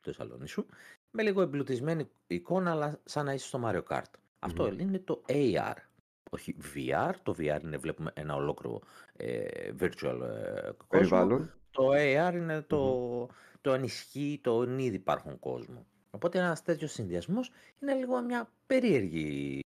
[0.00, 0.66] το σαλόνι σου
[1.10, 4.10] με λίγο εμπλουτισμένη εικόνα, αλλά σαν να είσαι στο Mario Kart.
[4.38, 5.74] Αυτό είναι το AR.
[6.30, 7.12] Όχι VR.
[7.22, 8.80] Το VR είναι, βλέπουμε ένα ολόκληρο
[9.16, 11.48] ε, virtual ε, κόσμο.
[11.72, 13.28] Το AR είναι το,
[13.60, 15.86] το ανισχύει το ήδη υπάρχουν κόσμο.
[16.10, 17.50] Οπότε ένας τέτοιος συνδυασμός
[17.80, 19.60] είναι λίγο μια περίεργη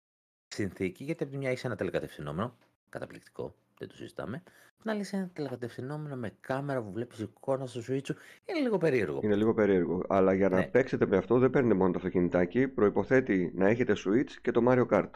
[0.49, 2.57] συνθήκη, γιατί από τη μια έχεις ένα τελεκατευθυνόμενο,
[2.89, 4.43] καταπληκτικό, δεν το συζητάμε.
[4.85, 9.21] Να λύσει ένα τηλεκατευθυνόμενο με κάμερα που βλέπεις εικόνα στο Switch σου είναι λίγο περίεργο.
[9.23, 10.03] Είναι λίγο περίεργο.
[10.09, 10.67] Αλλά για να ναι.
[10.67, 12.69] παίξετε με αυτό δεν παίρνετε μόνο το αυτοκινητάκι.
[12.69, 15.11] Προποθέτει να έχετε Switch και το Mario Kart.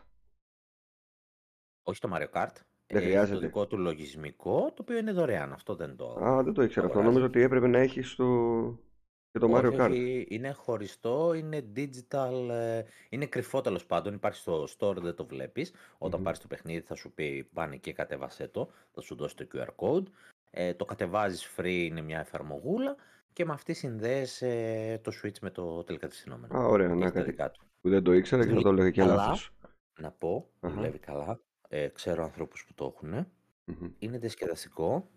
[1.82, 2.54] Όχι το Mario Kart.
[2.86, 3.34] Δεν χρειάζεται.
[3.34, 5.52] το δικό του λογισμικό, το οποίο είναι δωρεάν.
[5.52, 6.18] Αυτό δεν το.
[6.24, 7.02] Α, δεν το ήξερα αυτό.
[7.02, 8.78] Νομίζω ότι έπρεπε να έχεις στο
[9.32, 10.24] και το Mario Kart.
[10.28, 14.14] είναι χωριστό, είναι digital, ε, είναι κρυφό τέλος πάντων.
[14.14, 15.72] Υπάρχει στο store, δεν το βλέπεις.
[15.98, 16.24] Όταν mm-hmm.
[16.24, 18.70] πάρεις το παιχνίδι, θα σου πει πάνε και κατέβασέ το.
[18.90, 20.04] Θα σου δώσει το QR code.
[20.50, 22.96] Ε, το κατεβάζεις free, είναι μια εφαρμογούλα
[23.32, 24.48] και με αυτή συνδέεσαι
[24.92, 26.58] ε, το Switch με το τελικατευθυνόμενο.
[26.58, 29.50] Α, ωραία, να κάτι που δεν το ήξερα και θα το έλεγα και λάθος.
[29.98, 30.68] Να πω, uh-huh.
[30.68, 31.40] δουλεύει καλά.
[31.68, 33.26] Ε, ξέρω ανθρώπους που το έχουν.
[33.66, 33.92] Mm-hmm.
[33.98, 35.10] Είναι διασκεδαστικό.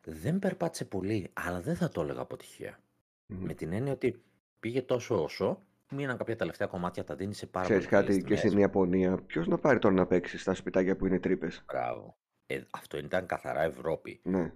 [0.00, 2.80] Δεν περπάτησε πολύ, αλλά δεν θα το έλεγα αποτυχία.
[3.26, 4.22] Με την έννοια ότι
[4.60, 8.58] πήγε τόσο όσο, μείναν κάποια τελευταία κομμάτια, τα δίνει σε πάρα Ξέρεις κάτι και στην
[8.58, 12.16] Ιαπωνία, ποιος να πάρει τώρα να παίξει στα σπιτάκια που είναι τρύπες; Μπράβο.
[12.46, 14.20] Ε, αυτό ήταν καθαρά Ευρώπη.
[14.22, 14.52] Ναι.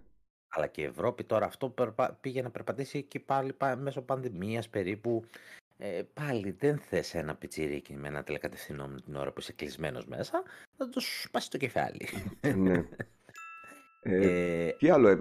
[0.49, 1.75] Αλλά και η Ευρώπη τώρα αυτό
[2.21, 5.25] πήγε να περπατήσει εκεί πάλι μέσω πανδημίας περίπου.
[5.83, 10.43] Ε, πάλι δεν θες ένα πιτσιρίκι με ένα τηλεκατευθυνόμενο την ώρα που είσαι κλεισμένος μέσα,
[10.77, 12.09] θα το σπάσει το κεφάλι.
[12.57, 12.85] ναι.
[14.03, 15.19] Ε, ε, τι άλλο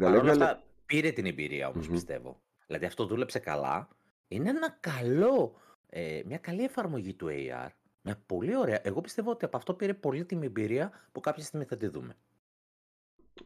[0.86, 2.42] πήρε την εμπειρία ομως πιστεύω.
[2.68, 3.88] Δηλαδή αυτό δούλεψε καλά.
[4.28, 5.56] Είναι ένα καλό
[5.90, 7.70] ε, μια καλή εφαρμογή του AR.
[8.02, 8.80] Μια πολύ ωραία.
[8.84, 12.16] Εγώ πιστεύω ότι από αυτό πήρε πολύτιμη εμπειρία που κάποια στιγμή θα τη δούμε.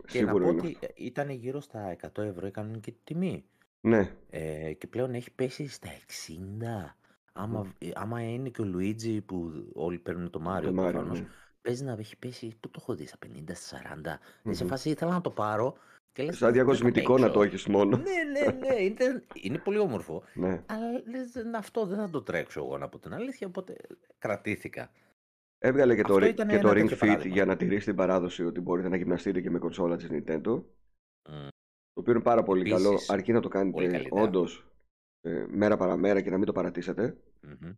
[0.07, 3.45] Και να πω ότι ε, ήταν γύρω στα 100 ευρώ η κανονική τιμή.
[3.81, 4.15] Ναι.
[4.29, 7.02] Ε, και πλέον έχει πέσει στα 60.
[7.33, 11.27] Άμα, ε, άμα είναι και ο Λουίτζι που όλοι παίρνουν το Μάριο, το Μάριο ναι.
[11.61, 14.07] παίζει να έχει πέσει, πού το έχω δει, στα 50, στα 40.
[14.07, 14.55] Mm-hmm.
[14.55, 15.77] σε φάση ήθελα να το πάρω
[16.11, 17.97] και λες, Σαν διακοσμητικό να το έχεις μόνο.
[17.97, 20.23] ναι, ναι, ναι, είναι, είναι πολύ όμορφο.
[20.33, 20.63] ναι.
[20.65, 23.75] Αλλά λες, αυτό δεν θα το τρέξω εγώ να πω την αλήθεια, οπότε
[24.17, 24.91] κρατήθηκα.
[25.57, 28.95] Έβγαλε και το, και το Ring Fit για να τηρήσει την παράδοση ότι μπορείτε να
[28.95, 30.63] γυμναστείτε και με κονσόλα της Nintendo.
[31.29, 31.47] Mm.
[31.93, 34.72] Το οποίο είναι πάρα πολύ Επίσης, καλό, αρκεί να το κάνετε όντως
[35.25, 37.17] ε, μέρα παραμέρα και να μην το παρατησετε
[37.47, 37.73] mm-hmm.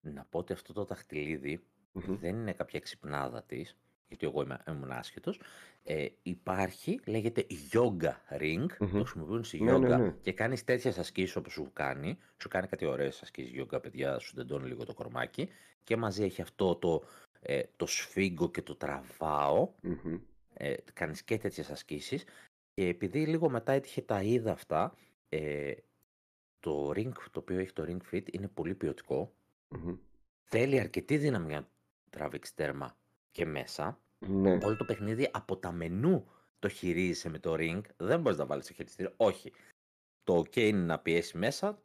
[0.00, 1.60] Να πω ότι αυτό το δαχτυλιδι
[1.94, 2.16] mm-hmm.
[2.20, 3.76] δεν είναι κάποια ξυπνάδα της,
[4.08, 5.40] γιατί εγώ είμαι, ήμουν άσχετος.
[5.82, 8.88] Ε, υπάρχει, λέγεται yoga ring, mm-hmm.
[8.92, 10.14] το χρησιμοποιούν στη ναι, yoga ναι, ναι.
[10.20, 12.18] και κάνεις τέτοιες ασκήσεις όπως σου κάνει.
[12.42, 15.48] Σου κάνει κάτι ωραίες ασκήσεις yoga, παιδιά, σου τεντώνει λίγο το κορμάκι.
[15.84, 17.02] Και μαζί έχει αυτό το,
[17.40, 19.70] ε, το σφίγγο και το τραβάω.
[19.82, 20.20] Mm-hmm.
[20.54, 22.24] Ε, κάνεις και τέτοιες ασκήσεις.
[22.74, 24.94] Και επειδή λίγο μετά έτυχε τα είδα αυτά,
[25.28, 25.72] ε,
[26.60, 28.76] το ring το οποίο έχει το ring fit είναι πολύ
[30.44, 31.68] Θέλει αρκετή δύναμη για να
[32.10, 32.96] τραβήξει τέρμα
[33.30, 34.00] και μέσα.
[34.18, 34.58] Ναι.
[34.62, 37.80] Όλο το παιχνίδι από τα μενού το χειρίζεσαι με το ring.
[37.96, 39.12] Δεν μπορείς να βάλεις το χειριστήριο.
[39.16, 39.52] Όχι.
[40.24, 41.82] Το OK είναι να πιέσει μέσα.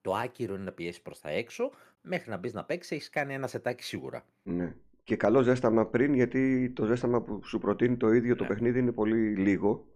[0.00, 1.70] Το άκυρο είναι να πιέσει προς τα έξω.
[2.02, 4.24] Μέχρι να μπεις να παίξεις, έχεις κάνει ένα σετάκι σίγουρα.
[4.42, 4.74] Ναι.
[5.04, 8.48] Και καλό ζέσταμα πριν, γιατί το ζέσταμα που σου προτείνει το ίδιο το ναι.
[8.48, 9.86] παιχνίδι είναι πολύ λίγο.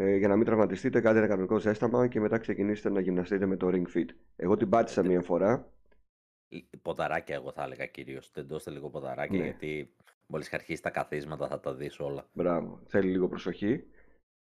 [0.00, 3.56] Ε, για να μην τραυματιστείτε, κάντε ένα κανονικό ζέσταμα και μετά ξεκινήσετε να γυμναστείτε με
[3.56, 4.06] το ring fit.
[4.36, 5.72] Εγώ την πάτησα μία φορά.
[6.82, 8.30] Ποδαράκια, εγώ θα έλεγα κυρίως.
[8.30, 9.44] Τεντώστε λίγο ποδαράκια, ναι.
[9.44, 9.94] γιατί
[10.26, 12.28] μόλις αρχίσει τα καθίσματα θα τα δεις όλα.
[12.32, 12.80] Μπράβο.
[12.86, 13.84] Θέλει λίγο προσοχή.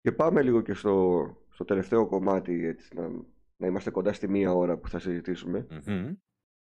[0.02, 3.10] Και πάμε λίγο και στο, στο τελευταίο κομμάτι, έτσι, να,
[3.58, 5.68] να είμαστε κοντά στη μία ώρα που θα συζητησουμε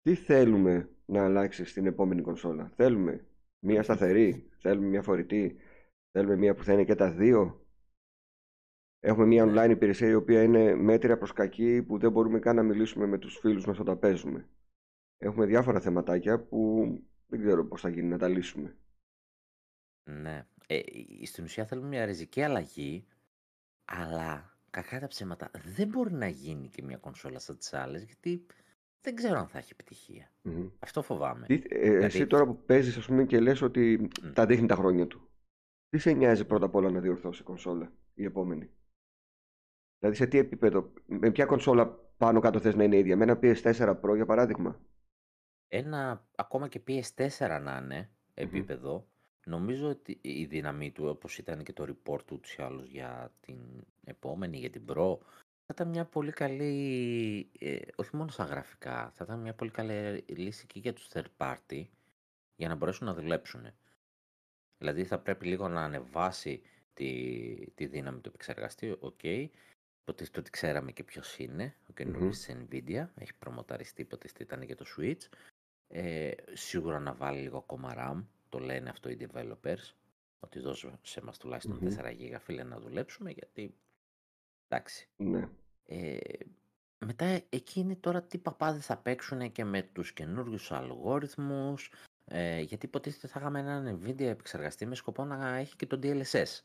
[0.02, 3.26] Τι θέλουμε να αλλάξει στην επόμενη κονσόλα; Θέλουμε
[3.66, 5.56] μία σταθερή, θέλουμε μία φορητή,
[6.10, 7.66] θέλουμε μία που θα είναι και τα δύο;
[9.00, 9.52] Έχουμε μια ναι.
[9.52, 13.18] online υπηρεσία η οποία είναι μέτρια προς κακή που δεν μπορούμε καν να μιλήσουμε με
[13.18, 14.48] τους φίλους μας όταν παίζουμε.
[15.18, 16.86] Έχουμε διάφορα θεματάκια που
[17.26, 18.76] δεν ξέρω πώς θα γίνει να τα λύσουμε.
[20.10, 20.46] Ναι.
[20.66, 20.80] Ε,
[21.24, 23.06] στην ουσία θέλουμε μια ριζική αλλαγή,
[23.84, 28.46] αλλά κακά τα ψέματα δεν μπορεί να γίνει και μια κονσόλα σαν τις άλλες, γιατί
[29.00, 29.74] δεν ξέρω αν θα έχει
[30.78, 31.46] Αυτό φοβάμαι.
[31.46, 35.06] Τι, ε, Εσύ τώρα που παίζεις ας πούμε και λες ότι τα δείχνει τα χρόνια
[35.06, 35.28] του.
[35.88, 38.70] Τι σε νοιάζει πρώτα απ' όλα να διορθώσει η κονσόλα η επόμενη;
[39.98, 41.86] Δηλαδή σε τι επίπεδο, με ποια κονσόλα
[42.16, 44.80] πάνω κάτω θες να είναι ίδια, με ένα PS4 Pro για παράδειγμα;
[45.68, 49.06] Ένα ακόμα και PS4 να είναι επίπεδο,
[49.46, 53.32] νομίζω ότι η δύναμή του, όπως ήταν και το report του ούτως ή άλλως για
[53.40, 53.56] την
[54.04, 55.18] επόμενη, για την Pro,
[55.70, 60.24] θα ήταν μια πολύ καλή, ε, όχι μόνο στα γραφικά, θα ήταν μια πολύ καλή
[60.26, 61.84] λύση και για τους third party,
[62.56, 63.66] για να μπορέσουν να δουλέψουν.
[64.78, 66.62] Δηλαδή θα πρέπει λίγο να ανεβάσει
[66.94, 69.20] τη, τη δύναμη του επεξεργαστή, οκ,
[70.08, 72.30] Υποτίθεται ότι ξέραμε και ποιος είναι ο καινούριος mm-hmm.
[72.30, 73.06] της Nvidia.
[73.14, 75.20] Έχει προμοταριστεί, υποτίθεται ήταν για το Switch.
[75.88, 78.24] Ε, σίγουρα να βάλει λίγο ακόμα RAM.
[78.48, 79.92] Το λένε αυτό οι developers.
[80.40, 81.98] Ότι δώσε σε μας τουλάχιστον mm-hmm.
[81.98, 83.74] 4 GB φίλε να δουλέψουμε γιατί
[84.68, 85.08] εντάξει.
[85.16, 85.48] Ναι.
[85.84, 86.18] Ε,
[86.98, 91.92] μετά εκεί είναι τώρα τι παπάδες θα παίξουν και με τους καινούριους αλγόριθμους
[92.24, 96.60] ε, γιατί υποτίθεται θα είχαμε έναν Nvidia επεξεργαστή με σκοπό να έχει και το DLSS.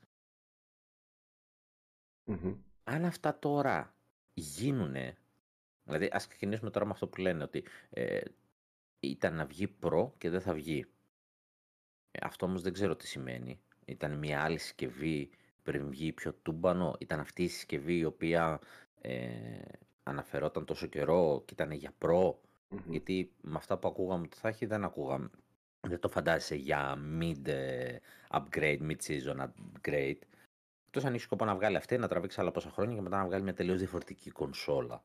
[2.28, 3.96] Mm-hmm αν αυτά τώρα
[4.34, 5.18] γίνουνε,
[5.84, 8.22] δηλαδή ας ξεκινήσουμε τώρα με αυτό που λένε ότι ε,
[9.00, 10.86] ήταν να βγει προ και δεν θα βγει.
[12.12, 13.60] Ε, αυτό όμως δεν ξέρω τι σημαίνει.
[13.86, 15.30] Ήταν μια άλλη συσκευή
[15.64, 18.60] πριν βγει πιο τούμπανο, ήταν αυτή η συσκευή η οποία
[19.02, 19.62] ε,
[20.04, 22.42] αναφερόταν τόσο καιρό και ήταν για προ,
[22.86, 25.30] γιατί με αυτά που ακούγαμε ότι θα έχει δεν ακούγαμε.
[25.88, 27.96] Δεν το φαντάζεσαι για mid ε,
[28.30, 30.20] upgrade, mid season upgrade.
[30.96, 33.26] Εκτός αν έχει σκοπό να βγάλει αυτή, να τραβήξει άλλα πόσα χρόνια και μετά να
[33.26, 35.04] βγάλει μια τελείως διαφορετική κονσόλα.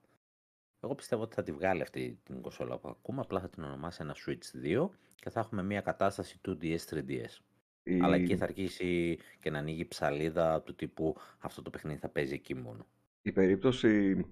[0.80, 3.99] Εγώ πιστεύω ότι θα τη βγάλει αυτή την κονσόλα που ακούμε, απλά θα την ονομάσει
[4.03, 7.39] ένα Switch 2 και θα έχουμε μια κατάσταση 2DS, 3DS.
[7.82, 8.01] Η...
[8.01, 12.34] Αλλά εκεί θα αρχίσει και να ανοίγει ψαλίδα του τύπου αυτό το παιχνίδι θα παίζει
[12.34, 12.86] εκεί μόνο.
[13.22, 14.24] Η περίπτωση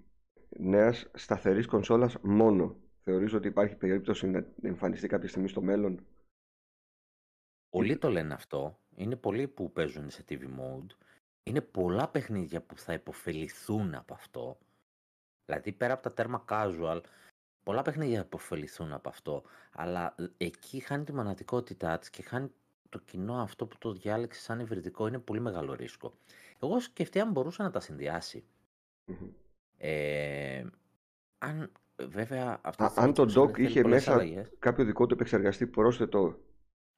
[0.48, 2.76] νέας σταθερής κονσόλας μόνο.
[3.02, 6.06] Θεωρείς ότι υπάρχει περίπτωση να εμφανιστεί κάποια στιγμή στο μέλλον;
[7.68, 8.78] Πολλοί το λένε αυτό.
[8.96, 10.96] Είναι πολλοί που παίζουν σε TV mode
[11.46, 14.58] είναι πολλά παιχνίδια που θα υποφεληθούν από αυτό.
[15.44, 17.00] Δηλαδή πέρα από τα τέρμα casual,
[17.62, 19.42] πολλά παιχνίδια θα υποφεληθούν από αυτό.
[19.72, 22.50] Αλλά ε, εκεί χάνει τη μοναδικότητά της και χάνει
[22.88, 25.06] το κοινό αυτό που το διάλεξε σαν υβριδικό.
[25.06, 26.12] Είναι πολύ μεγάλο ρίσκο.
[26.62, 28.44] Εγώ σκεφτεί αν μπορούσε να τα συνδυάσει.
[29.76, 30.64] Ε,
[31.38, 34.22] αν βέβαια αυτά Α, αν το dock είχε μέσα
[34.58, 36.38] κάποιο δικό του επεξεργαστή πρόσθετο.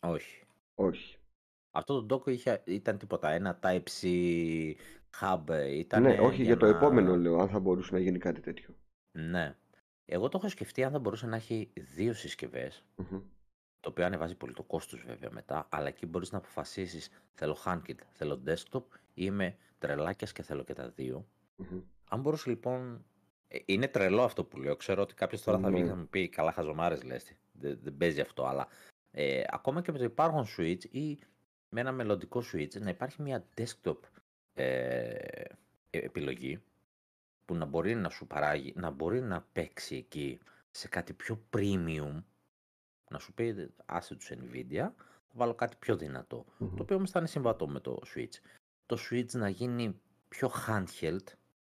[0.01, 0.45] Όχι.
[0.75, 1.18] Όχι.
[1.79, 4.09] Αυτό το dock είχε, ήταν τίποτα, ένα Type-C
[5.21, 6.03] hub ήταν.
[6.03, 8.75] Ναι, όχι για, το επόμενο λέω, αν θα μπορούσε να γίνει κάτι τέτοιο.
[9.13, 9.57] Ναι.
[10.05, 12.15] Εγώ το έχω σκεφτεί αν θα μπορούσε να έχει δύο
[13.81, 17.99] το οποίο ανεβάζει πολύ το κόστος βέβαια μετά, αλλά εκεί μπορείς να αποφασίσεις θέλω handkit,
[18.13, 21.27] θέλω desktop ή είμαι τρελάκιας και θέλω και τα δυο
[22.09, 23.05] Αν μπορούσε λοιπόν,
[23.49, 26.09] ε, είναι τρελό αυτό που λέω, ξέρω ότι κάποιος τώρα θα βγει και θα μου
[26.09, 28.69] πει καλά χαζομάρες λες, δεν, δεν παίζει αυτό, αλλά
[29.11, 31.19] ε, ακόμα και με το υπάρχον switch ή
[31.69, 33.99] με ένα μελλοντικό switch να υπάρχει μια desktop
[34.55, 35.45] ε,
[35.91, 36.63] επιλογή
[37.45, 40.39] που να μπορεί να σου παράγει, να μπορεί να παίξει εκεί
[40.71, 42.23] σε κάτι πιο premium
[43.09, 44.91] να σου πει άσε τους Nvidia,
[45.29, 48.35] θα βάλω κάτι πιο δυνατο το οποίο όμως θα είναι συμβατό με το Switch.
[48.87, 51.25] Το Switch να γίνει πιο handheld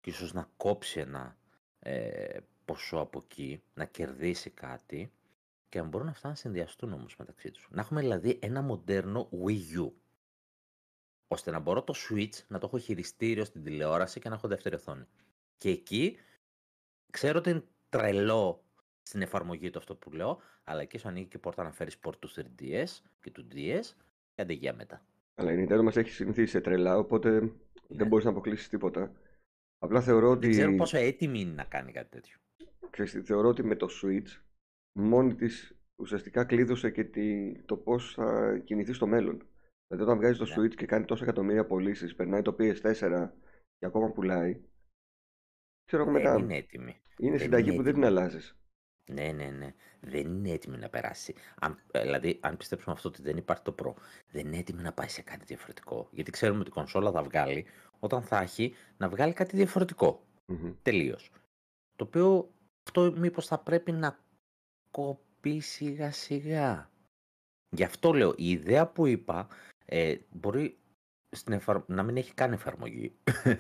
[0.02, 1.38] και ίσως να κόψει ένα
[1.80, 5.12] ε, ποσό από εκεί, να κερδίσει κάτι
[5.72, 7.68] και να μπορούν αυτά να συνδυαστούν όμως μεταξύ τους.
[7.72, 9.92] Να έχουμε δηλαδή ένα μοντέρνο Wii U
[11.28, 14.76] ώστε να μπορώ το Switch να το έχω χειριστήριο στην τηλεόραση και να έχω δεύτερη
[14.76, 15.06] οθόνη.
[15.58, 16.18] Και εκεί
[17.12, 18.64] ξέρω ότι είναι τρελό
[19.02, 22.20] στην εφαρμογή του αυτό που λέω, αλλά εκεί σου ανοίγει και πόρτα να φέρεις πόρτ
[22.20, 22.88] του 3DS
[23.22, 23.86] και του DS
[24.34, 25.06] και αντεγεία μετά.
[25.36, 27.50] Αλλά η Nintendo μας έχει συνηθίσει σε τρελά, οπότε ναι.
[27.88, 29.12] δεν μπορείς να αποκλείσεις τίποτα.
[29.80, 30.48] Απλά θεωρώ ότι.
[30.48, 32.38] Δεν ξέρω πόσο έτοιμη είναι να κάνει κάτι τέτοιο.
[32.90, 34.51] Ξέρετε, θεωρώ ότι με το Switch
[34.94, 37.56] μόνη της ουσιαστικά κλείδωσε και τη...
[37.62, 39.46] το πώς θα κινηθεί στο μέλλον.
[39.88, 40.56] Δηλαδή, όταν βγάζει το ναι.
[40.56, 43.30] Switch και κάνει τόσα εκατομμύρια πωλήσεις, περνάει το PS4
[43.78, 44.62] και ακόμα πουλάει.
[45.86, 46.38] Ξέρω εγώ μετά.
[46.38, 47.02] Είναι έτοιμη.
[47.18, 48.56] Είναι συνταγή που δεν την αλλάζεις.
[49.12, 49.74] Ναι, ναι, ναι.
[50.00, 51.36] Δεν είναι έτοιμη να περάσει.
[51.60, 53.94] Αν, ε, δηλαδή, αν πιστέψουμε αυτό ότι δεν υπάρχει το Pro,
[54.32, 56.08] δεν είναι έτοιμη να πάει σε κάτι διαφορετικό.
[56.12, 57.66] Γιατί ξέρουμε ότι η κονσόλα θα βγάλει
[58.00, 60.24] όταν θα έχει να βγάλει κάτι διαφορετικό.
[60.48, 60.76] Mm-hmm.
[60.82, 61.32] Τελείως.
[61.96, 62.52] Το οποίο
[62.88, 64.20] αυτό μήπως θα πρέπει να
[64.92, 66.90] κοπεί σιγά σιγά.
[67.70, 69.48] Γι' αυτό λέω, η ιδέα που είπα
[69.86, 70.78] ε, μπορεί
[71.30, 71.78] στην εφαρ...
[71.86, 73.16] να μην έχει καν εφαρμογή.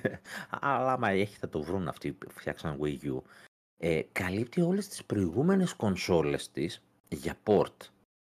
[0.61, 3.21] Αλλά άμα έχει θα το βρουν αυτοί που φτιάξαν Wii U
[3.77, 7.75] ε, καλύπτει όλες τις προηγούμενες κονσόλες της για port,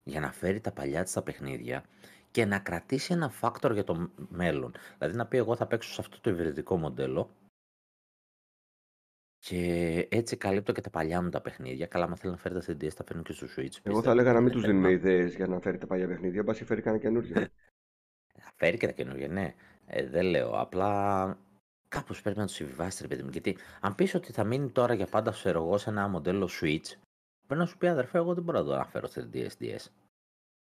[0.02, 1.84] για να φέρει τα παλιά της τα παιχνίδια
[2.30, 4.74] και να κρατήσει ένα factor για το μέλλον.
[4.98, 7.30] Δηλαδή να πει εγώ θα παίξω σε αυτό το υβριδικό μοντέλο
[9.46, 9.60] και
[10.10, 11.86] έτσι καλύπτω και τα παλιά μου τα παιχνίδια.
[11.86, 13.76] Καλά, αν θέλει να φέρει τα CDs, θα φέρνει και στο Switch.
[13.82, 16.42] Εγώ θα έλεγα να μην τους δίνουμε ιδέες για να φέρει τα παλιά παιχνίδια.
[16.42, 17.34] Μπα φέρει κανένα καινούργιο.
[18.38, 19.54] θα φέρει και τα καινούργια, ναι.
[19.86, 20.60] Ε, δεν λέω.
[20.60, 21.36] Απλά
[21.92, 23.28] Κάπως πρέπει να το συμβιβάσεις, ρε παιδί μου.
[23.30, 26.86] Γιατί αν πεις ότι θα μείνει τώρα για πάντα, ξέρω εγώ, σε ένα μοντέλο Switch,
[27.46, 29.86] πρέπει να σου πει αδερφέ, εγώ δεν μπορώ να το αναφέρω 3DS DS.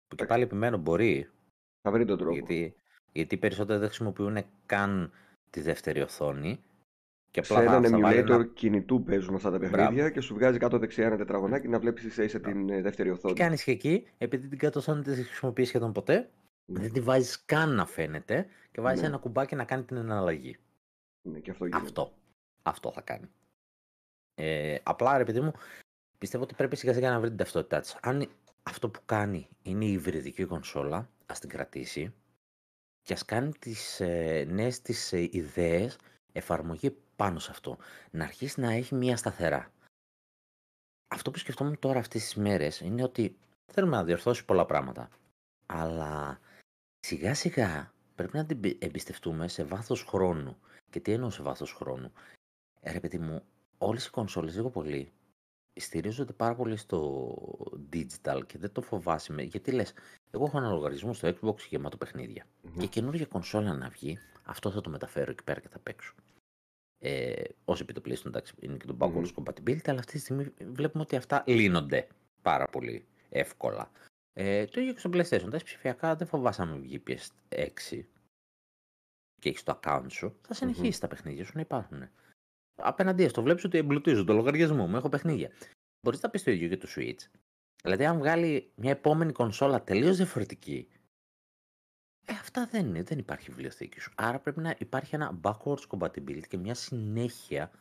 [0.08, 1.30] Που και πάλι επιμένω μπορεί.
[1.82, 2.34] Θα βρει τον τρόπο.
[2.34, 2.76] Γιατί,
[3.12, 5.12] γιατί περισσότεροι δεν χρησιμοποιούν καν
[5.50, 6.64] τη δεύτερη οθόνη.
[7.34, 8.46] Και απλά σε έναν emulator ένα...
[8.46, 10.10] κινητού παίζουν αυτά τα παιχνίδια Μπράβο.
[10.10, 13.34] και σου βγάζει κάτω δεξιά ένα τετραγωνάκι να βλέπεις ίσα την ε, δεύτερη οθόνη.
[13.34, 16.30] Τι κάνεις και εκεί, επειδή την κάτω οθόνη δεν τη χρησιμοποιείς σχεδόν ποτέ,
[16.66, 16.80] ναι.
[16.80, 19.08] δεν τη βάζεις καν να φαίνεται και βάζεις ναι.
[19.08, 20.58] ένα κουμπάκι να κάνει την εναλλαγή.
[21.22, 22.14] Ναι, και αυτό, αυτό.
[22.64, 23.30] Αυτό θα κάνει.
[24.36, 25.52] Ε, απλά ρε παιδί μου,
[26.18, 27.98] πιστεύω ότι πρέπει σιγά σιγά να βρει την ταυτότητά της.
[28.02, 28.30] Αν
[28.64, 32.14] αυτό που κάνει είναι η υβριδική κονσόλα, ας την κρατήσει
[33.02, 35.98] και ας κάνει τις ε, νέες της ε, ιδέες
[36.34, 37.78] εφαρμογή πάνω σε αυτό.
[38.12, 39.72] Να αρχίσει να έχει μία σταθερά.
[41.08, 43.38] Αυτό που σκεφτόμουν τώρα αυτές τις μέρες είναι ότι
[43.72, 45.10] θέλουμε να διορθώσει πολλά πράγματα.
[45.66, 46.40] Αλλά
[47.00, 50.58] σιγά σιγά πρέπει να την εμπιστευτούμε σε βάθος χρόνου.
[50.90, 52.12] Και τι εννοώ σε βάθος χρόνου;
[52.80, 53.44] Ε, ρε παιδί μου,
[53.78, 55.12] όλες οι κονσόλες λίγο πολύ
[55.76, 57.36] στηρίζονται πάρα πολύ στο
[57.94, 59.42] digital και δεν το φοβάσαι.
[59.42, 59.94] Γιατί λες,
[60.32, 62.46] εγώ έχω ένα λογαριασμό στο Xbox γεμάτο παιχνίδια.
[62.46, 62.80] Mm-hmm.
[62.80, 66.14] Και καινούργια κονσόλα να βγει, αυτό θα το μεταφέρω εκεί πέρα και θα παίξω.
[67.06, 69.44] Ε, όσο επί το PlayStation εντάξει, είναι και το backwards mm-hmm.
[69.44, 72.08] compatibility, αλλά αυτή τη στιγμή βλέπουμε ότι αυτά λύνονται
[72.42, 73.92] πάρα πολύ εύκολα.
[74.34, 75.50] Ε, το ίδιο και στο PlayStation.
[75.52, 78.04] Τα ψηφιακά δεν φοβάσαι να βγει PS6
[79.42, 82.10] και έχεις το account σου, θα συνεχίσει τα παιχνίδια σου να υπάρχουν.
[82.76, 85.50] Απέναντί το βλέπεις ότι εμπλουτίζω το λογαριασμό μου, έχω παιχνίδια.
[86.02, 87.30] Μπορείς να πεις το ίδιο για το Switch.
[87.84, 90.88] Δηλαδή, αν βγάλει μια επόμενη κονσόλα τελείως διαφορετική,
[92.26, 94.12] ε, αυτά δεν είναι, δεν υπάρχει βιβλιοθήκη σου.
[94.16, 97.72] Άρα πρέπει να υπάρχει ένα backwards compatibility και μια συνέχεια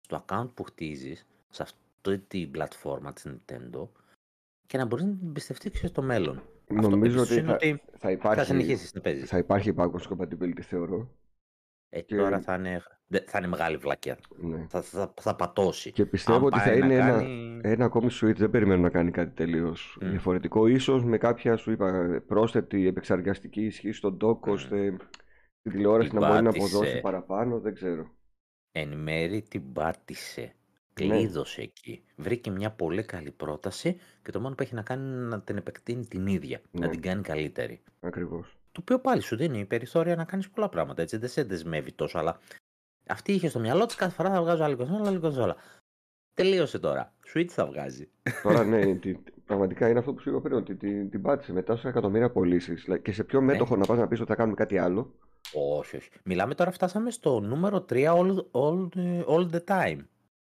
[0.00, 3.88] στο account που χτίζεις σε αυτή την πλατφόρμα τη Nintendo
[4.66, 6.42] και να μπορείς να την εμπιστευτείς και στο μέλλον.
[6.68, 9.28] Νομίζω ότι θα, ότι θα, υπάρχει, θα συνεχίσεις να παίζεις.
[9.28, 11.10] Θα υπάρχει backwards compatibility, θεωρώ.
[11.90, 12.16] Ε, και...
[12.16, 12.82] Τώρα θα είναι,
[13.26, 14.18] θα είναι μεγάλη βλακιά.
[14.36, 14.66] Ναι.
[14.68, 15.92] Θα, θα, θα, πατώσει.
[15.92, 17.22] Και πιστεύω ότι θα είναι ένα,
[17.62, 18.36] ένα ακόμη Switch.
[18.36, 20.04] Δεν περιμένω να κάνει κάτι τελείως mm.
[20.04, 20.66] διαφορετικό.
[20.66, 24.52] Ίσως με κάποια, σου είπα, πρόσθετη επεξεργαστική ισχύ στον dock, mm.
[24.52, 24.96] ώστε
[25.62, 27.60] την τηλεόραση να μπορεί να αποδώσει παραπάνω.
[27.60, 28.10] Δεν ξέρω.
[28.72, 30.54] Εν μέρη την πάτησε.
[30.92, 32.04] Κλείδωσε εκεί.
[32.16, 35.56] Βρήκε μια πολύ καλή πρόταση και το μόνο που έχει να κάνει είναι να την
[35.56, 36.60] επεκτείνει την ίδια.
[36.70, 36.88] Να Ναι.
[36.88, 37.82] την κάνει καλύτερη.
[38.00, 38.59] Ακριβώς.
[38.72, 41.02] Το οποίο πάλι σου δίνει περιθώρια να κάνεις πολλά πράγματα.
[41.02, 42.38] Έτσι δεν σε δεσμεύει τόσο, αλλά
[43.08, 45.56] αυτή είχε στο μυαλό της κάθε φορά θα βγάζω άλλη κονσόλα, άλλη κονσόλα.
[46.34, 47.12] Τελείωσε τώρα.
[47.34, 48.08] Switch θα βγάζει.
[48.42, 51.62] Τώρα ναι, τι- πραγματικά είναι αυτό που σου είπα πριν, ότι την, την πάτησες με
[51.62, 52.86] τόσα εκατομμύρια πωλήσεις.
[53.02, 55.14] Και σε ποιο μέτοχο να πας να πεις ότι θα κάνουμε κάτι άλλο.
[55.52, 56.10] όχι, όχι.
[56.24, 58.88] Μιλάμε τώρα, φτάσαμε στο νούμερο 3 all, all,
[59.28, 59.98] all the time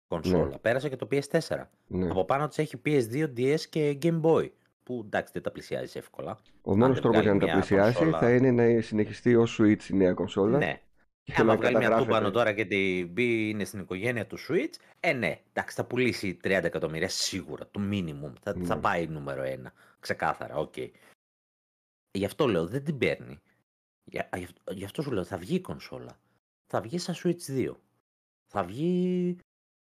[0.09, 0.45] κονσόλα.
[0.49, 0.59] Ναι.
[0.59, 1.64] Πέρασε και το PS4.
[1.87, 2.11] Ναι.
[2.11, 4.49] Από πάνω της έχει PS2, DS και Game Boy.
[4.83, 6.39] Που εντάξει δεν τα πλησιάζει εύκολα.
[6.62, 9.35] Ο μόνος δεν τρόπος για να βγάλει τα μια πλησιάσει κονσόλα- θα είναι να συνεχιστεί
[9.35, 10.59] ως Switch η νέα κονσόλα.
[10.59, 10.80] Ναι.
[11.24, 12.05] Και Άμα να βγάλει μια καταγράφεται.
[12.16, 16.37] τούμπανο τώρα και τη μπει είναι στην οικογένεια του Switch, ε ναι, εντάξει θα πουλήσει
[16.43, 18.33] 30 εκατομμύρια σίγουρα, το minimum.
[18.43, 18.80] Θα, θα Ναι.
[18.80, 19.72] πάει νούμερο ένα.
[20.01, 20.74] Ξεκάθαρα, οκ.
[22.11, 23.39] Γι' αυτό λέω δεν την παίρνει.
[24.05, 26.18] Για, γι' αυτό- γι' αυτό σου λέω θα βγει η κονσόλα.
[26.66, 27.76] Θα βγει σαν Switch 2.
[28.53, 29.37] Θα βγει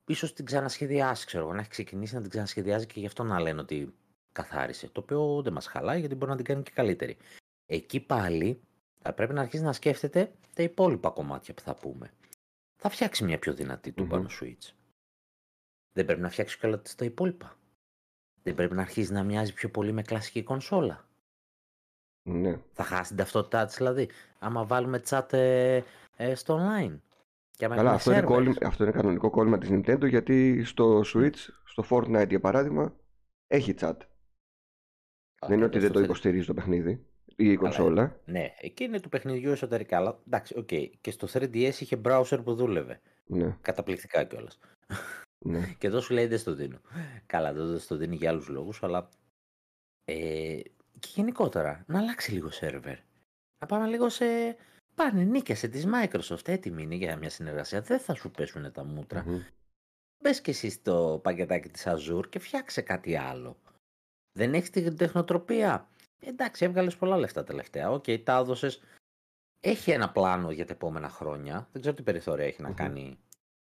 [0.10, 3.40] ίσως την ξανασχεδιάσει, ξέρω εγώ, να έχει ξεκινήσει να την ξανασχεδιάζει και γι' αυτό να
[3.40, 3.94] λένε ότι
[4.34, 4.88] καθάρισε.
[4.90, 7.18] Το οποίο δεν μας χαλάει γιατί μπορεί να την κάνει και καλύτερη.
[7.66, 8.62] Εκεί πάλι
[9.02, 12.12] θα πρέπει να αρχίσει να σκέφτεται τα υπόλοιπα κομμάτια που θα πούμε.
[12.82, 14.10] Θα φτιάξει μια πιο δυνατή του Μμμ.
[14.10, 14.72] πάνω Switch.
[15.94, 17.58] Δεν πρέπει να φτιάξει και όλα τα υπόλοιπα.
[18.44, 21.08] Δεν πρέπει να αρχίσει να μοιάζει πιο πολύ με κλασική κονσόλα.
[22.30, 22.60] Ναι.
[22.74, 24.10] Θα χάσει την ταυτότητά της δηλαδή.
[24.40, 25.82] Άμα βάλουμε chat ε,
[26.16, 26.98] ε, στο online.
[27.52, 28.26] Και άμα Καλά, έχουμε αυτό είναι, servers.
[28.28, 32.96] κόλλημα- αυτό είναι κανονικό κόλλημα της Nintendo γιατί στο Switch, στο Fortnite για παράδειγμα,
[33.48, 33.98] έχει chat.
[35.44, 37.56] Α, Δεν είναι και ότι εδώ δεν στο το θε- υποστηρίζει το παιχνίδι ή η
[37.56, 38.20] κονσόλα.
[38.26, 39.98] Ναι, εκεί είναι του παιχνιδιού εσωτερικά.
[39.98, 40.70] Αλλά εντάξει, οκ.
[41.02, 43.02] Και στο 3DS είχε browser που δούλευε.
[43.26, 44.60] Ναι, Καταπληκτικά κιόλας.
[45.46, 45.60] ναι.
[45.80, 46.80] Και εδώ σου λέει δεν στο δίνω.
[47.26, 49.10] Καλά, δεν στο δίνει για άλλους λόγους, αλλά.
[50.06, 50.60] Ε,
[51.00, 52.98] και γενικότερα, να αλλάξει λίγο σερβερ.
[53.60, 54.26] Να πάμε λίγο σε.
[54.96, 56.48] Πάνε, νίκησε της Microsoft.
[56.48, 57.82] Έτοιμη είναι για μια συνεργασία.
[57.82, 59.24] Δεν θα σου πέσουν τα μούτρα.
[59.28, 59.40] Μμμ.
[60.24, 63.58] Μπες και εσύ στο πακετάκι της Azure και φτιάξε κάτι άλλο.
[64.34, 65.88] Δεν έχεις την τεχνοτροπία.
[66.20, 67.92] Εντάξει, έβγαλες πολλά λεφτά τελευταία.
[67.92, 68.82] Οκ, τα έδωσες.
[69.60, 71.68] Έχει ένα πλάνο για τα επόμενα χρόνια.
[71.72, 72.76] Δεν ξέρω τι περιθώρια έχει να Μμμ.
[72.76, 73.18] κάνει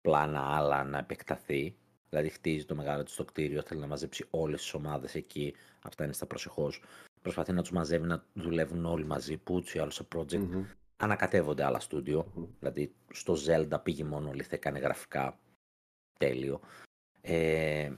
[0.01, 1.77] πλάνα άλλα να επεκταθεί.
[2.09, 5.55] Δηλαδή χτίζει το μεγάλο του το κτίριο, θέλει να μαζέψει όλες τις ομάδες εκεί.
[5.81, 6.83] Αυτά είναι στα προσεχώς.
[7.21, 10.65] Προσπαθεί να τους μαζεύει να δουλεύουν όλοι μαζί, που ούτως ή άλλως σε project Μμμ.
[10.97, 12.31] ανακατεύονται άλλα στούντιο.
[12.35, 12.45] Μμμ.
[12.59, 15.39] Δηλαδή στο Zelda πήγε μόνο λιθέ, έκανε γραφικά.
[16.19, 16.59] Τέλειο.
[17.21, 17.91] Ε,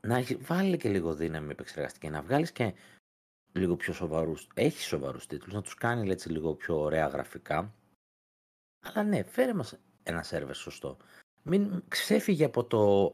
[0.00, 2.74] να έχει- βάλει και λίγο δύναμη επεξεργαστική, να βγάλεις και
[3.52, 7.74] λίγο πιο σοβαρούς, έχεις σοβαρούς τίτλους, να τους κάνει έτσι λίγο πιο ωραία γραφικά.
[8.80, 10.96] Αλλά ναι, φέρε μας ένα σερβερ σωστό.
[11.42, 13.12] Μην ξέφυγε από το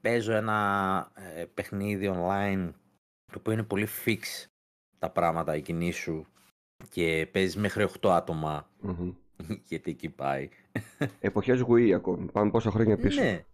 [0.00, 2.72] παίζω ένα ε, παιχνίδι online
[3.32, 4.20] το οποίο είναι πολύ fix
[4.98, 6.26] τα πράγματα εκείνη σου
[6.90, 9.12] και παίζεις μέχρι 8 άτομα Μμμ.
[9.68, 10.48] γιατί εκεί πάει.
[11.20, 12.30] Εποχές Wii ακόμη.
[12.32, 13.22] Πάμε πόσα χρόνια πίσω.
[13.22, 13.44] Ναι,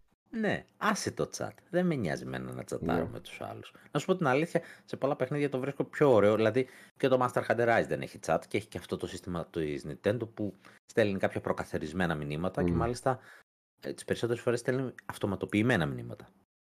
[0.41, 1.51] ναι, άσε το chat.
[1.71, 3.11] Δεν με νοιάζει εμένα να τσατάρω Ναι.
[3.11, 3.73] με τους άλλους.
[3.91, 6.35] Να σου πω την αλήθεια, σε πολλά παιχνίδια το βρίσκω πιο ωραίο.
[6.37, 6.67] Δηλαδή
[6.97, 9.87] και το Monster Hunter Rise δεν έχει chat και έχει και αυτό το σύστημα της
[9.89, 10.55] Nintendo που
[10.87, 12.77] στέλνει κάποια προκαθαρισμένα μηνύματα και Μμμ.
[12.79, 13.19] μάλιστα
[13.81, 16.29] ε, τις περισσότερες φορές στέλνει αυτοματοποιημένα μηνύματα.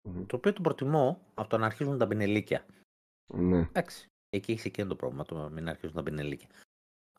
[0.10, 0.26] Μμμ.
[0.26, 2.66] Το οποίο το προτιμώ από το να αρχίζουν τα μπινελίκια.
[3.34, 3.58] Ναι.
[3.58, 6.48] Εντάξει, εκεί έχει και το πρόβλημα, το να μην αρχίζουν τα μπινελίκια.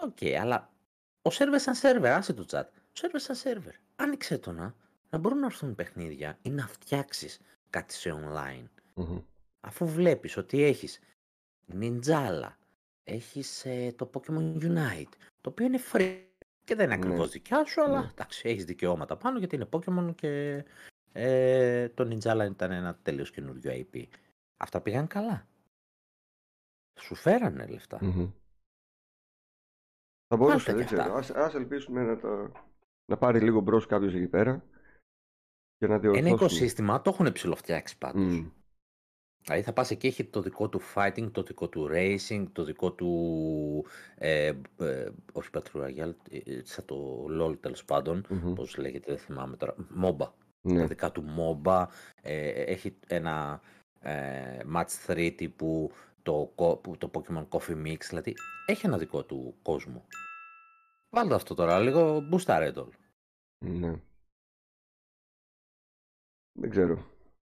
[0.00, 0.70] Οκ, αλλά
[1.22, 2.64] ο σερβερ σαν σερβερ, άσε το chat.
[2.74, 3.74] Ο σερβερ σαν σερβερ.
[3.96, 4.74] Άνοιξε το να,
[5.12, 7.40] να μπορούν να έρθουν παιχνίδια ή να φτιάξεις
[7.70, 8.64] κάτι σε online.
[8.94, 9.18] Μμμ.
[9.60, 11.00] Αφού βλέπεις ότι έχεις
[11.72, 12.50] Ninjala,
[13.04, 16.24] έχεις ε, το Pokemon Unite, το οποίο είναι free
[16.64, 17.04] και δεν είναι Ναι.
[17.04, 18.08] ακριβώς δικιά σου, αλλά Ναι.
[18.10, 20.64] εντάξει, έχεις δικαιώματα πάνω γιατί είναι Pokemon και
[21.12, 24.04] ε, το Ninjala ήταν ένα τελείως καινούριο IP.
[24.56, 25.46] Αυτά πήγαν καλά.
[27.00, 27.98] Σου φέρανε λεφτά.
[28.04, 28.30] Μμμ.
[30.28, 31.02] Θα μπορούσε, Βάλτε δεν και ξέρω.
[31.02, 31.36] αυτά.
[31.38, 32.52] Ας, ας ελπίσουμε να, τα...
[33.10, 34.64] να πάρει λίγο μπρος κάποιος εκεί πέρα
[35.82, 36.34] και να Ένα διορθώσουμε.
[36.34, 38.22] οικοσύστημα το έχουν ψηλοφτιάξει πάντως.
[38.22, 38.46] Μμ.
[39.44, 42.92] Δηλαδή θα πας εκεί, έχει το δικό του fighting, το δικό του racing, το δικό
[42.92, 48.52] του, ε, ε, όχι Battle Royale, ε, σαν το LOL τέλος πάντων, Μμμ.
[48.54, 50.16] πώς λέγεται, δεν θυμάμαι τώρα, MOBA.
[50.18, 50.86] Τα Ναι.
[50.86, 51.86] δικά του MOBA,
[52.22, 53.60] ε, έχει ένα
[54.00, 55.90] ε, match 3 τύπου
[56.22, 58.34] το, κο- που- το Pokemon Coffee Mix, δηλαδή
[58.66, 60.06] έχει ένα δικό του κόσμο.
[61.10, 62.88] Βάλτε αυτό τώρα, λίγο μπουστάρε το.
[63.64, 63.92] Ναι.
[66.52, 67.04] Δεν ξέρω.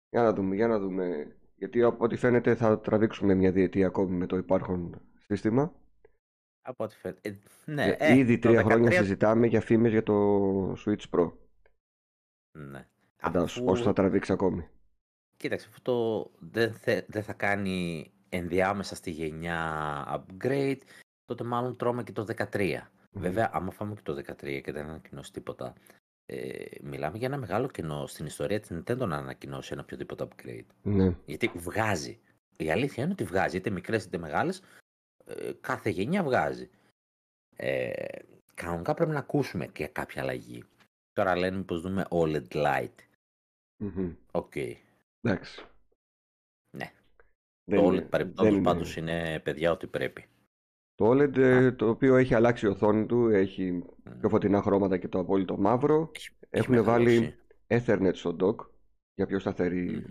[0.09, 1.35] Για να δούμε, για να δούμε.
[1.55, 5.73] Γιατί από ό,τι φαίνεται θα τραβήξουμε μια διετία ακόμη με το υπάρχον σύστημα.
[6.61, 7.29] Από ό,τι φαίνεται.
[7.29, 7.37] Ε,
[7.71, 11.31] ναι, Ε, ε, Ήδη το τρία χρόνια 13 συζητάμε για φήμες για το Switch Pro.
[12.57, 12.87] Ναι.
[13.17, 14.67] Φαντάσου Αφού- πόσο θα τραβήξει ακόμη.
[15.37, 19.59] Κοίταξε, αυτό το δεν, θε- δεν θα κάνει ενδιάμεσα στη γενιά
[20.07, 20.77] upgrade,
[21.25, 22.89] τότε μάλλον τρώμε και το 13.
[23.11, 23.21] Μμμ.
[23.21, 25.73] Βέβαια, άμα φάμε και το 13 και δεν ανακοινώσει τίποτα,
[26.29, 30.65] ε, μιλάμε για ένα μεγάλο κενό στην ιστορία της Nintendo να ανακοινώσει ένα οποιοδήποτε upgrade.
[30.81, 31.15] Ναι.
[31.25, 32.19] Γιατί βγάζει.
[32.57, 34.61] Η αλήθεια είναι ότι βγάζει, είτε μικρές είτε μεγάλες,
[35.25, 36.69] ε, κάθε γενιά βγάζει.
[37.55, 37.91] Ε,
[38.53, 40.63] κανονικά πρέπει να ακούσουμε και κάποια αλλαγή.
[41.13, 42.95] Τώρα λένε πως δούμε OLED Light.
[44.31, 44.51] Οκ.
[44.55, 44.73] Okay.
[45.21, 45.65] Εντάξει.
[46.71, 46.93] Ναι.
[47.63, 50.25] Δεν το OLED παρεμπιπτόντως πάντως είναι παιδιά ότι πρέπει.
[50.97, 53.83] Το OLED ε, το οποίο έχει αλλάξει η οθόνη του, έχει
[54.19, 56.11] πιο φωτεινά χρώματα και το απόλυτο μαύρο.
[56.49, 57.35] Έχουν βάλει
[57.67, 58.55] Ethernet στο dock
[59.13, 60.05] για πιο σταθερη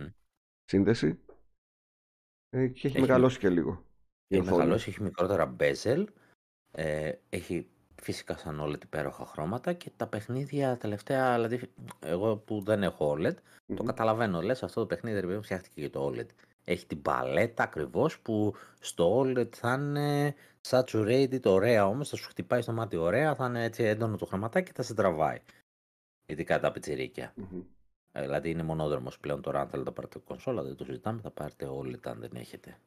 [0.65, 1.19] σύνδεση.
[2.49, 3.85] Ε, και έχει, μεγαλώσει και λίγο.
[4.29, 6.05] Έχει μεγαλώσει, έχει μικρότερα bezel.
[6.73, 7.69] Ε, έχει
[8.03, 11.61] φυσικά σαν OLED υπέροχα χρώματα και τα παιχνίδια τελευταία, δηλαδή
[12.01, 13.35] εγώ που δεν έχω OLED,
[13.77, 14.43] το καταλαβαίνω.
[14.43, 16.27] Λες αυτό το παιχνίδι ρε, φτιάχτηκε για το OLED.
[16.65, 20.35] Έχει την παλέτα ακριβώς που στο OLED θα είναι
[20.71, 24.67] saturated, ωραία όμως, θα σου χτυπάει στο μάτι ωραία, θα είναι έτσι έντονο το χρωματάκι
[24.67, 25.41] και θα σε τραβάει.
[26.27, 27.35] Ειδικά τα πιτσιρικια
[28.13, 29.61] ε, δηλαδή είναι μονόδρομος πλέον τώρα.
[29.61, 32.79] Αν θέλετε να πάρετε κονσόλα, δεν το συζητάμε, θα πάρετε OLED αν δεν έχετε.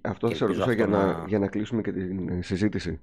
[0.00, 3.00] Αυτό θα σε ρωτήσω για, να, για να κλείσουμε και την ε, συζητηση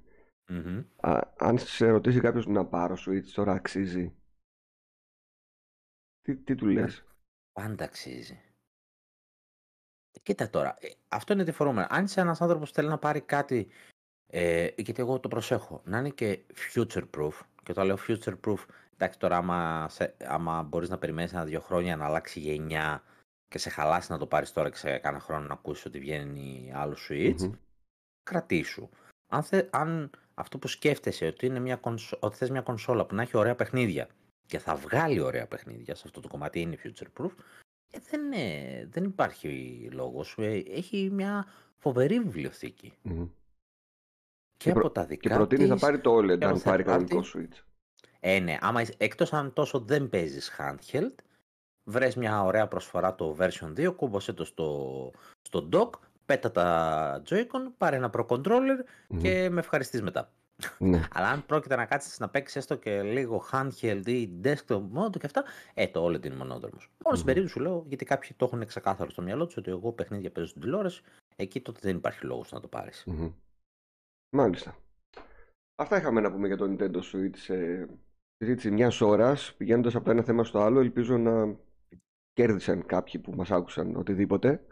[1.36, 4.14] αν σε ρωτήσει κάποιος να πάρω Switch, τώρα αξίζει;
[6.22, 7.04] Τι, τι του λες;
[7.52, 8.40] Πάντα αξίζει.
[10.22, 11.86] Κοίτα τώρα, ε, αυτό είναι διαφορούμενο.
[11.90, 13.68] Αν είσαι ένας άνθρωπος που θέλει να πάρει κάτι,
[14.36, 16.38] ε, γιατί εγώ το προσέχω, να είναι και
[16.74, 17.32] future proof,
[17.62, 18.58] και το λέω future proof,
[18.94, 23.02] εντάξει τώρα άμα, σε, άμα μπορείς να περιμένεις ένα-δύο χρόνια να αλλάξει γενιά
[23.48, 26.72] και σε χαλάσει να το πάρεις τώρα και σε κάνα χρόνο να ακούσεις ότι βγαίνει
[26.74, 27.50] άλλο Switch, mm
[28.22, 28.88] κρατήσου.
[29.28, 32.16] Αν, θε, αν αυτό που σκέφτεσαι ότι, είναι μια κονσο...
[32.20, 34.08] ότι θες μια κονσόλα που να έχει ωραία παιχνίδια
[34.46, 37.30] και θα βγάλει ωραία παιχνίδια, σε αυτό το κομμάτι είναι future proof,
[37.92, 38.20] ε, δεν,
[38.90, 40.34] δεν υπάρχει λόγος.
[40.38, 42.92] Ε, έχει μια φοβερή βιβλιοθήκη.
[43.04, 43.28] Mm.
[44.64, 47.62] Και, και από τα δικά Και προτείνει να πάρει το OLED αν πάρει κανονικό Switch.
[48.20, 51.14] Ε, ναι, άμα, εκτός αν τόσο δεν παίζεις handheld,
[51.84, 55.10] βρες μια ωραία προσφορά το version 2, κούμποσέ το στο,
[55.42, 55.90] στο dock,
[56.26, 58.78] πέτα τα Joy-Con, πάρε ένα Pro Controller
[59.20, 60.32] και με ευχαριστείς μετά.
[60.78, 61.02] Ναι.
[61.14, 65.26] Αλλά αν πρόκειται να κάτσεις να παίξεις έστω και λίγο handheld ή desktop mode και
[65.26, 65.44] αυτά,
[65.74, 66.90] ε, το όλο είναι μονόδρομος.
[67.04, 69.92] Μόνο στην περίπτωση σου λέω, γιατί κάποιοι το έχουν ξεκάθαρο στο μυαλό τους, ότι εγώ
[69.92, 71.02] παιχνίδια παίζω στην τηλεόραση,
[71.36, 73.04] εκεί τότε δεν υπάρχει λόγος να το πάρεις.
[74.34, 74.76] Μάλιστα.
[75.74, 77.88] Αυτά είχαμε να πούμε για το Nintendo Switch σε
[78.36, 80.80] συζήτηση μιας ώρας, πηγαίνοντας από το ένα θέμα στο άλλο.
[80.80, 81.58] Ελπίζω να
[82.32, 84.64] κέρδισαν κάποιοι που μας άκουσαν οτιδήποτε.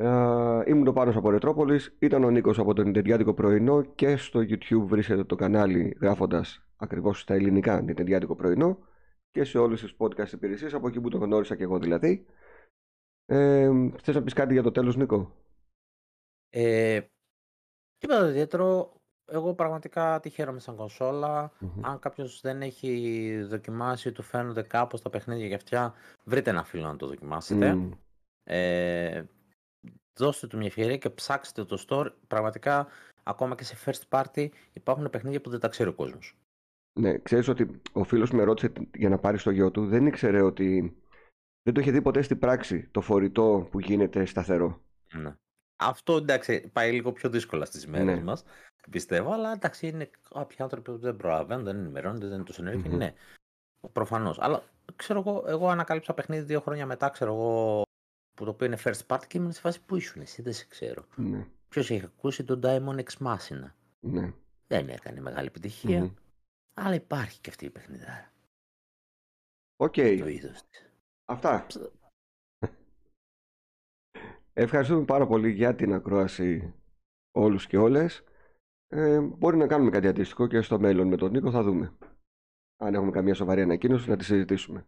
[0.00, 4.40] Uh, ήμουν ο Πάνος από Ρετρόπολης, ήταν ο Νίκος από το Νιτεντιάτικο Πρωινό και στο
[4.40, 8.78] YouTube βρίσκεται το κανάλι γράφοντας ακριβώς στα ελληνικά Νιτεντιάτικο Πρωινό
[9.30, 12.26] και σε όλες τις podcast υπηρεσίες από εκεί που το γνώρισα και εγώ δηλαδή.
[13.26, 13.70] Ε,
[14.02, 15.34] θες να πεις κάτι για το τέλος Νίκο;
[16.48, 17.00] Ε,
[17.98, 18.92] τίποτα ιδιαίτερο.
[19.26, 25.10] Εγώ πραγματικά τη χαίρομαι σαν κονσολα Αν κάποιος δεν έχει δοκιμάσει, του φαίνονται κάπως τα
[25.10, 27.88] παιχνίδια για αυτιά, βρείτε ένα φίλο να το δοκιμάσετε.
[28.44, 29.24] Ε,
[30.18, 32.06] δώστε του μια ευκαιρία και ψάξτε το store.
[32.26, 32.86] Πραγματικά,
[33.22, 36.36] ακόμα και σε first party, υπάρχουν παιχνίδια που δεν τα ξέρει ο κόσμος.
[37.00, 40.40] Ναι, ξέρεις ότι ο φίλος με ρώτησε για να πάρει στο γιο του, δεν ήξερε
[40.40, 40.96] ότι.
[41.62, 44.80] Δεν το είχε δει ποτέ στην πράξη το φορητό που γίνεται σταθερό.
[45.12, 45.34] Ναι.
[45.88, 48.22] Αυτό εντάξει πάει λίγο πιο δύσκολα στις μέρες ναι.
[48.22, 48.44] μας,
[48.90, 52.88] πιστεύω, αλλά εντάξει είναι κάποιοι άνθρωποι που δεν προλαβαίνουν, δεν ενημερώνονται, δεν είναι τόσο ενεργοί.
[52.88, 53.14] Ναι,
[53.92, 54.38] προφανώς.
[54.38, 54.62] Αλλά
[54.96, 57.82] ξέρω εγώ, εγώ ανακάλυψα παιχνίδι δύο χρόνια μετά, ξέρω εγώ,
[58.34, 60.66] που το οποίο είναι first party και ήμουν σε φάση που ήσουν εσύ, δεν σε
[60.68, 61.04] ξέρω.
[61.16, 61.46] Ναι.
[61.68, 63.70] Ποιος έχει ακούσει τον Daemon X Machina.
[64.00, 64.32] Ναι.
[64.66, 66.14] Δεν έκανε μεγάλη επιτυχία,
[66.74, 68.32] αλλά υπάρχει και αυτή η παιχνιδάρα.
[69.76, 69.94] Οκ.
[69.96, 70.16] Okay.
[70.18, 70.60] Το είδος
[71.24, 71.66] Αυτά.
[74.56, 76.74] Ευχαριστούμε πάρα πολύ για την ακρόαση
[77.32, 78.24] όλους και όλες.
[78.88, 81.92] Ε, μπορεί να κάνουμε κάτι αντίστοιχο και στο μέλλον με τον Νίκο θα δούμε.
[82.76, 84.86] Αν έχουμε καμία σοβαρή ανακοίνωση να τη συζητήσουμε.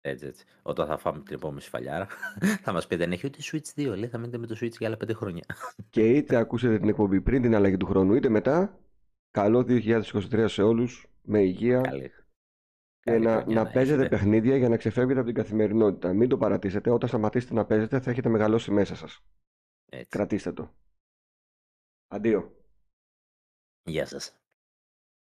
[0.00, 0.44] Έτσι, έτσι.
[0.62, 2.06] Όταν θα φάμε την επόμενη σφαλιάρα,
[2.64, 3.96] θα μας πει δεν έχει ούτε Switch 2.
[3.96, 5.44] Λέει θα μείνετε με το Switch για άλλα 5 χρόνια.
[5.90, 8.78] Και είτε ακούσετε την εκπομπή πριν την αλλαγή του χρόνου, είτε μετά.
[9.30, 11.06] Καλό 2023 σε όλους.
[11.22, 11.80] Με υγεία.
[11.80, 12.10] Καλή.
[13.06, 16.12] Και να, να, να παίζετε παιχνίδια για να ξεφεύγετε από την καθημερινότητα.
[16.12, 16.90] Μην το παρατήσετε.
[16.90, 19.24] Όταν σταματήσετε να παίζετε, θα έχετε μεγαλώσει μέσα σας.
[20.08, 20.74] Κρατήστε το.
[22.08, 22.56] Αντίο.
[23.82, 24.40] Γεια σας.